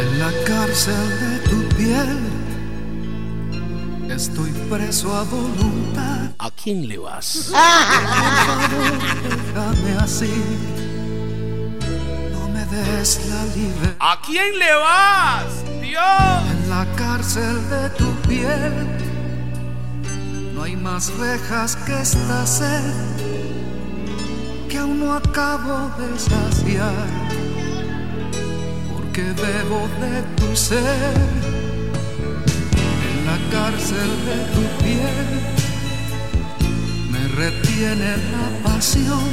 En 0.00 0.18
la 0.20 0.30
cárcel 0.46 1.08
de 1.20 1.38
tu 1.50 1.68
piel 1.74 2.38
estoy 4.18 4.47
preso 4.68 5.14
a 5.14 5.22
voluntad. 5.24 6.30
¿A 6.38 6.50
quién 6.50 6.86
le 6.88 6.98
vas? 6.98 7.50
Déjame 9.54 9.96
así, 10.00 10.32
no 12.32 12.48
me 12.48 12.64
des 12.66 13.20
la 13.28 13.44
libertad. 13.56 13.96
¿A 13.98 14.20
quién 14.24 14.58
le 14.58 14.74
vas? 14.74 15.64
Dios. 15.80 16.42
En 16.52 16.70
la 16.70 16.86
cárcel 16.96 17.68
de 17.70 17.90
tu 17.90 18.14
piel 18.28 18.86
no 20.54 20.62
hay 20.62 20.76
más 20.76 21.12
rejas 21.18 21.76
que 21.76 22.00
esta 22.00 22.46
sed 22.46 22.92
que 24.68 24.78
aún 24.78 25.00
no 25.00 25.14
acabo 25.14 25.90
de 25.98 26.18
saciar 26.18 27.06
porque 28.92 29.22
bebo 29.22 29.88
de 30.00 30.22
tu 30.36 30.54
ser 30.54 31.57
cárcel 33.50 34.10
de 34.28 34.38
tu 34.54 34.62
piel. 34.82 35.28
Me 37.10 37.22
retiene 37.28 38.16
la 38.34 38.70
pasión. 38.70 39.28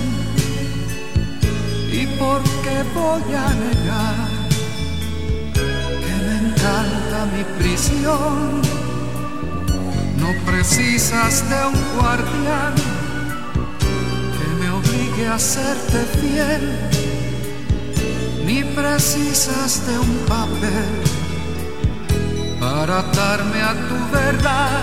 Y 1.92 2.08
por 2.20 2.42
qué 2.64 2.78
voy 2.94 3.34
a 3.34 3.50
negar 3.66 4.30
que 6.04 6.16
me 6.26 6.36
encanta 6.50 7.18
mi 7.34 7.44
prisión 7.58 8.62
no 10.26 10.52
precisas 10.52 11.48
de 11.50 11.66
un 11.68 12.00
guardián 12.00 12.74
que 14.38 14.48
me 14.60 14.70
obligue 14.72 15.28
a 15.28 15.38
serte 15.38 16.00
fiel 16.20 16.64
ni 18.46 18.64
precisas 18.64 19.86
de 19.86 20.00
un 20.00 20.18
papel 20.28 21.25
para 22.86 23.00
atarme 23.00 23.62
a 23.62 23.74
tu 23.74 24.16
verdad. 24.16 24.82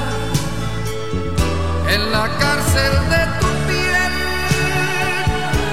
En 1.88 2.10
la 2.10 2.26
cárcel 2.38 2.92
de 3.12 3.22
tu 3.40 3.50
piel, 3.68 4.14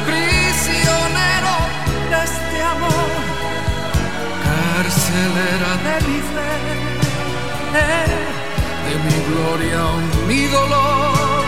prisionero 0.05 1.55
de 2.11 2.19
este 2.29 2.57
amor, 2.73 3.09
carcelera 4.45 5.71
de 5.85 5.95
mi 6.07 6.19
fe, 6.33 6.53
de 8.85 8.93
mi 9.05 9.17
gloria 9.29 9.79
o 9.85 9.97
mi 10.27 10.41
dolor, 10.47 11.45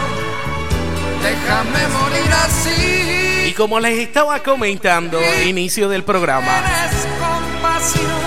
déjame 1.22 1.82
morir 1.98 2.32
así. 2.45 3.49
Y 3.49 3.53
como 3.53 3.80
les 3.80 3.99
estaba 3.99 4.41
comentando 4.41 5.20
al 5.20 5.48
inicio 5.48 5.90
del 5.90 6.03
programa, 6.03 6.52
Tienes 6.64 7.08
compasión, 7.20 8.20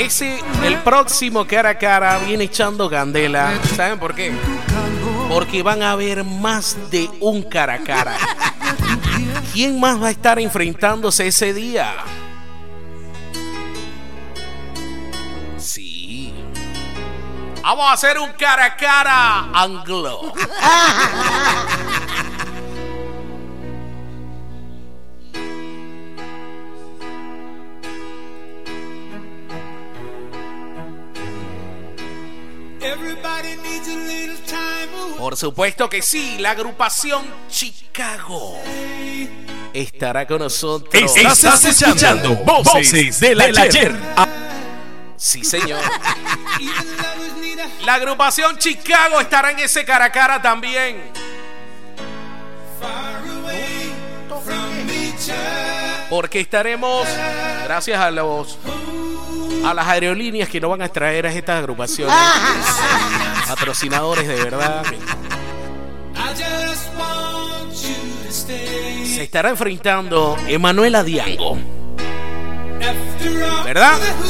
ese, 0.00 0.40
el 0.64 0.78
próximo 0.78 1.46
cara 1.46 1.70
a 1.70 1.78
cara 1.78 2.18
viene 2.18 2.44
echando 2.44 2.88
candela. 2.88 3.52
¿Saben 3.76 3.98
por 3.98 4.14
qué? 4.14 4.32
Porque 5.28 5.62
van 5.62 5.82
a 5.82 5.92
haber 5.92 6.24
más 6.24 6.76
de 6.90 7.10
un 7.20 7.42
cara 7.42 7.74
a 7.74 7.78
cara. 7.78 8.16
¿Quién 9.52 9.78
más 9.78 10.02
va 10.02 10.08
a 10.08 10.10
estar 10.10 10.38
enfrentándose 10.38 11.26
ese 11.26 11.52
día? 11.52 11.92
Sí. 15.58 16.32
Vamos 17.62 17.86
a 17.86 17.92
hacer 17.92 18.18
un 18.18 18.32
cara 18.32 18.64
a 18.64 18.76
cara 18.76 19.48
anglo. 19.52 20.32
Por 35.18 35.36
supuesto 35.36 35.88
que 35.88 36.02
sí, 36.02 36.38
la 36.38 36.52
agrupación 36.52 37.24
Chicago 37.48 38.60
estará 39.72 40.26
con 40.26 40.38
nosotros. 40.40 41.16
Estás 41.16 41.64
escuchando 41.64 42.34
Voces 42.36 43.20
del 43.20 43.40
Ayer. 43.40 43.94
Sí, 45.16 45.44
señor. 45.44 45.80
La 47.84 47.94
agrupación 47.94 48.56
Chicago 48.56 49.20
estará 49.20 49.50
en 49.50 49.58
ese 49.58 49.84
cara 49.84 50.06
a 50.06 50.12
cara 50.12 50.40
también. 50.40 51.12
Porque 56.08 56.40
estaremos, 56.40 57.06
gracias 57.64 58.00
a 58.00 58.10
los 58.10 58.58
a 59.64 59.74
las 59.74 59.86
aerolíneas 59.86 60.48
que 60.48 60.60
no 60.60 60.68
van 60.68 60.82
a 60.82 60.86
extraer 60.86 61.26
a 61.26 61.32
estas 61.32 61.58
agrupaciones. 61.58 62.14
Patrocinadores 63.48 64.28
de 64.28 64.34
verdad. 64.36 64.84
Se 69.04 69.22
estará 69.22 69.50
enfrentando 69.50 70.36
Emanuela 70.46 71.02
Diango. 71.02 71.58
¿Verdad? 73.64 73.98
Just 74.00 74.20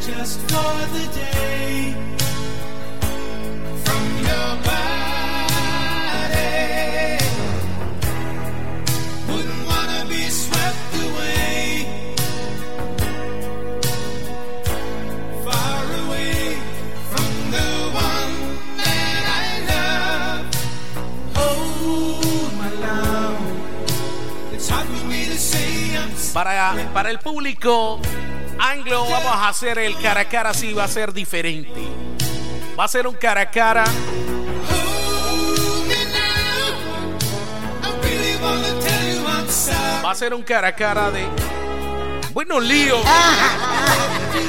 just 0.06 0.40
for 0.40 0.86
the 0.94 1.10
day. 1.14 1.94
From 3.84 4.04
your 4.24 4.64
body. 4.64 5.05
Para, 26.36 26.74
para 26.92 27.10
el 27.10 27.18
público 27.18 27.98
anglo 28.58 29.08
vamos 29.08 29.32
a 29.32 29.48
hacer 29.48 29.78
el 29.78 29.98
cara 29.98 30.20
a 30.20 30.24
cara 30.26 30.50
así, 30.50 30.74
va 30.74 30.84
a 30.84 30.88
ser 30.88 31.14
diferente. 31.14 31.88
Va 32.78 32.84
a 32.84 32.88
ser 32.88 33.06
un 33.06 33.14
cara 33.14 33.40
a 33.40 33.50
cara. 33.50 33.84
Va 40.04 40.10
a 40.10 40.14
ser 40.14 40.34
un 40.34 40.42
cara 40.42 40.68
a 40.68 40.76
cara 40.76 41.10
de. 41.10 41.26
Bueno, 42.34 42.60
lío. 42.60 42.98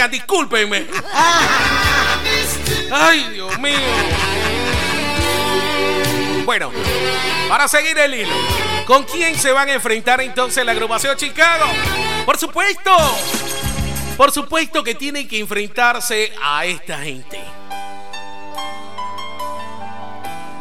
Oigan, 0.00 0.10
discúlpenme. 0.12 0.86
Ay, 2.90 3.28
Dios 3.34 3.58
mío. 3.58 3.76
Bueno, 6.46 6.72
para 7.50 7.68
seguir 7.68 7.98
el 7.98 8.14
hilo, 8.14 8.34
¿con 8.86 9.04
quién 9.04 9.38
se 9.38 9.52
van 9.52 9.68
a 9.68 9.74
enfrentar 9.74 10.22
entonces 10.22 10.64
la 10.64 10.72
agrupación 10.72 11.18
Chicago? 11.18 11.66
Por 12.24 12.38
supuesto, 12.38 12.90
por 14.16 14.32
supuesto 14.32 14.82
que 14.82 14.94
tienen 14.94 15.28
que 15.28 15.38
enfrentarse 15.38 16.32
a 16.42 16.64
esta 16.64 16.98
gente. 17.00 17.38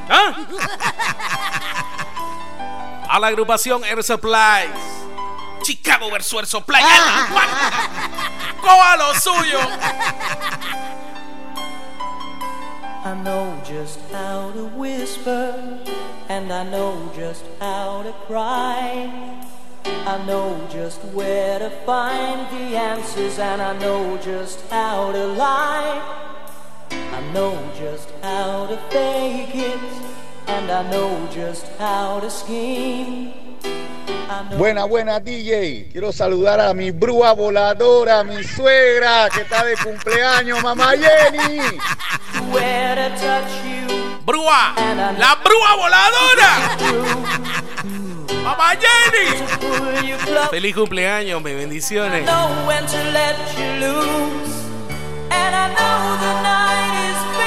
¿Ah? 0.10 0.36
A 3.10 3.20
la 3.20 3.28
agrupación 3.28 3.86
Air 3.86 4.04
Supplies. 4.04 4.70
Chicago 5.64 6.12
versus 6.12 6.40
Air 6.40 6.46
Supply. 6.46 6.82
¡Coja 8.62 8.98
lo 8.98 9.14
suyo! 9.14 9.60
I 13.02 13.14
know 13.24 13.60
just 13.64 14.00
how 14.12 14.52
to 14.52 14.66
whisper, 14.66 15.80
and 16.28 16.52
I 16.52 16.64
know 16.70 17.10
just 17.16 17.46
how 17.60 18.04
to 18.04 18.12
cry. 18.28 19.10
I 19.86 20.26
know 20.26 20.68
just 20.70 21.02
where 21.14 21.60
to 21.60 21.70
find 21.86 22.42
the 22.52 22.78
answers, 22.78 23.40
and 23.40 23.62
I 23.62 23.78
know 23.80 24.18
just 24.18 24.60
how 24.70 25.14
to 25.14 25.26
lie. 25.26 26.02
I 26.92 27.22
know 27.34 27.58
just 27.78 28.12
how 28.22 28.68
to 28.68 28.78
fake 28.92 29.56
it, 29.56 29.80
and 30.48 30.70
I 30.70 30.84
know 30.92 31.28
just 31.32 31.66
how 31.78 32.20
to 32.20 32.30
scheme. 32.30 33.34
I 34.30 34.56
Buena, 34.58 34.86
buena 34.86 35.20
DJ. 35.20 35.90
Quiero 35.92 36.12
saludar 36.12 36.60
a 36.60 36.72
mi 36.76 36.92
brúa 36.92 37.34
voladora, 37.34 38.24
mi 38.24 38.44
suegra, 38.44 39.28
que 39.34 39.42
está 39.42 39.66
de 39.66 39.76
cumpleaños, 39.76 40.62
mamá 40.62 40.92
Jenny. 40.92 41.60
¡Brúa! 44.24 44.76
¡La 45.18 45.36
brúa 45.44 45.76
voladora! 45.76 46.78
¡Mamá 48.44 48.74
Jenny! 48.78 49.44
¡Feliz 50.52 50.76
cumpleaños! 50.76 51.42
¡Me 51.42 51.56
bendiciones! 51.56 52.24
know 52.26 52.68
when 52.68 52.86
to 52.86 52.98
let 53.12 53.36
you 53.58 53.88
loose. 53.88 54.70
And 55.32 55.56
I 55.56 55.70
know 55.74 56.18
the 56.22 56.34
night 56.44 57.10
is 57.10 57.39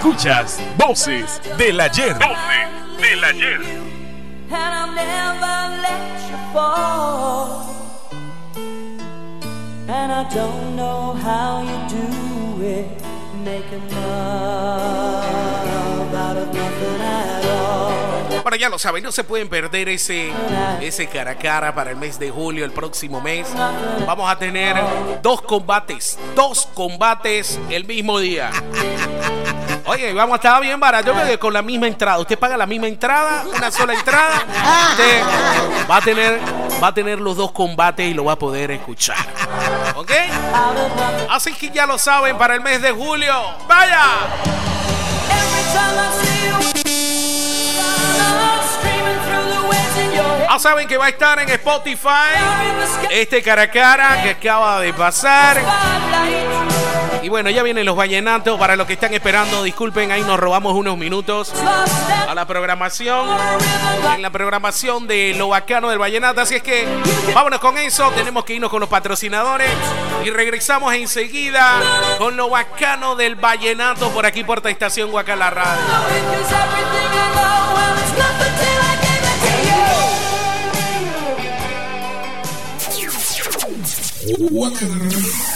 Escuchas 0.00 0.58
Voces 0.78 1.42
del 1.58 1.78
Ayer. 1.78 2.16
del 2.98 3.22
ayer. 3.22 3.60
And 4.48 4.74
I'll 4.74 4.94
never 4.94 5.76
let 5.82 6.00
you 6.30 6.38
fall. 6.54 7.68
And 9.86 10.10
I 10.10 10.24
don't 10.34 10.74
know 10.74 11.12
how 11.22 11.60
you 11.60 11.76
do 11.90 12.06
it, 12.64 12.88
making 13.44 13.86
love 13.90 15.34
out 16.14 16.36
of 16.38 16.48
nothing 16.48 17.00
at 17.02 17.44
all. 17.44 17.99
Bueno, 18.42 18.56
ya 18.56 18.68
lo 18.68 18.78
saben, 18.78 19.02
no 19.02 19.12
se 19.12 19.24
pueden 19.24 19.48
perder 19.48 19.88
ese, 19.88 20.32
ese 20.80 21.06
cara 21.08 21.32
a 21.32 21.34
cara 21.36 21.74
para 21.74 21.90
el 21.90 21.96
mes 21.96 22.18
de 22.18 22.30
julio, 22.30 22.64
el 22.64 22.72
próximo 22.72 23.20
mes. 23.20 23.48
Vamos 24.06 24.30
a 24.30 24.36
tener 24.36 24.76
dos 25.22 25.42
combates, 25.42 26.18
dos 26.34 26.66
combates 26.74 27.58
el 27.68 27.84
mismo 27.84 28.18
día. 28.18 28.50
Oye, 29.86 30.12
vamos 30.12 30.34
a 30.34 30.36
estar 30.36 30.62
bien 30.62 30.78
barato 30.78 31.12
con 31.38 31.52
la 31.52 31.62
misma 31.62 31.88
entrada. 31.88 32.18
Usted 32.20 32.38
paga 32.38 32.56
la 32.56 32.66
misma 32.66 32.86
entrada, 32.86 33.44
una 33.54 33.70
sola 33.70 33.94
entrada. 33.94 34.44
Usted 34.90 35.22
va 35.90 35.96
a 35.96 36.00
tener, 36.00 36.40
va 36.82 36.86
a 36.88 36.94
tener 36.94 37.20
los 37.20 37.36
dos 37.36 37.52
combates 37.52 38.08
y 38.08 38.14
lo 38.14 38.24
va 38.24 38.32
a 38.32 38.38
poder 38.38 38.70
escuchar. 38.70 39.18
¿Ok? 39.96 40.12
Así 41.28 41.52
que 41.54 41.70
ya 41.70 41.86
lo 41.86 41.98
saben 41.98 42.38
para 42.38 42.54
el 42.54 42.60
mes 42.60 42.80
de 42.80 42.92
julio. 42.92 43.34
¡Vaya! 43.66 44.04
Ya 50.50 50.58
saben 50.58 50.88
que 50.88 50.98
va 50.98 51.06
a 51.06 51.10
estar 51.10 51.38
en 51.38 51.48
Spotify 51.48 52.34
este 53.08 53.40
cara 53.40 53.62
a 53.62 53.70
cara 53.70 54.20
que 54.20 54.30
acaba 54.30 54.80
de 54.80 54.92
pasar. 54.92 55.62
Y 57.22 57.28
bueno, 57.28 57.50
ya 57.50 57.62
vienen 57.62 57.86
los 57.86 57.94
vallenatos. 57.94 58.58
Para 58.58 58.74
los 58.74 58.88
que 58.88 58.94
están 58.94 59.14
esperando, 59.14 59.62
disculpen, 59.62 60.10
ahí 60.10 60.22
nos 60.22 60.40
robamos 60.40 60.74
unos 60.74 60.98
minutos 60.98 61.52
a 62.28 62.34
la 62.34 62.48
programación. 62.48 63.28
En 64.16 64.22
la 64.22 64.30
programación 64.30 65.06
de 65.06 65.34
lo 65.36 65.50
bacano 65.50 65.88
del 65.88 66.00
vallenato. 66.00 66.40
Así 66.40 66.56
es 66.56 66.64
que 66.64 66.84
vámonos 67.32 67.60
con 67.60 67.78
eso. 67.78 68.10
Tenemos 68.16 68.44
que 68.44 68.54
irnos 68.54 68.70
con 68.70 68.80
los 68.80 68.88
patrocinadores. 68.88 69.70
Y 70.24 70.30
regresamos 70.30 70.92
enseguida 70.94 71.80
con 72.18 72.36
lo 72.36 72.50
bacano 72.50 73.14
del 73.14 73.36
vallenato 73.36 74.10
por 74.10 74.26
aquí 74.26 74.42
por 74.42 74.58
esta 74.58 74.70
estación 74.70 75.12
Guacala 75.12 75.50
Radio. 75.50 75.80
Guacala 84.38 84.94
Radio. 84.98 85.49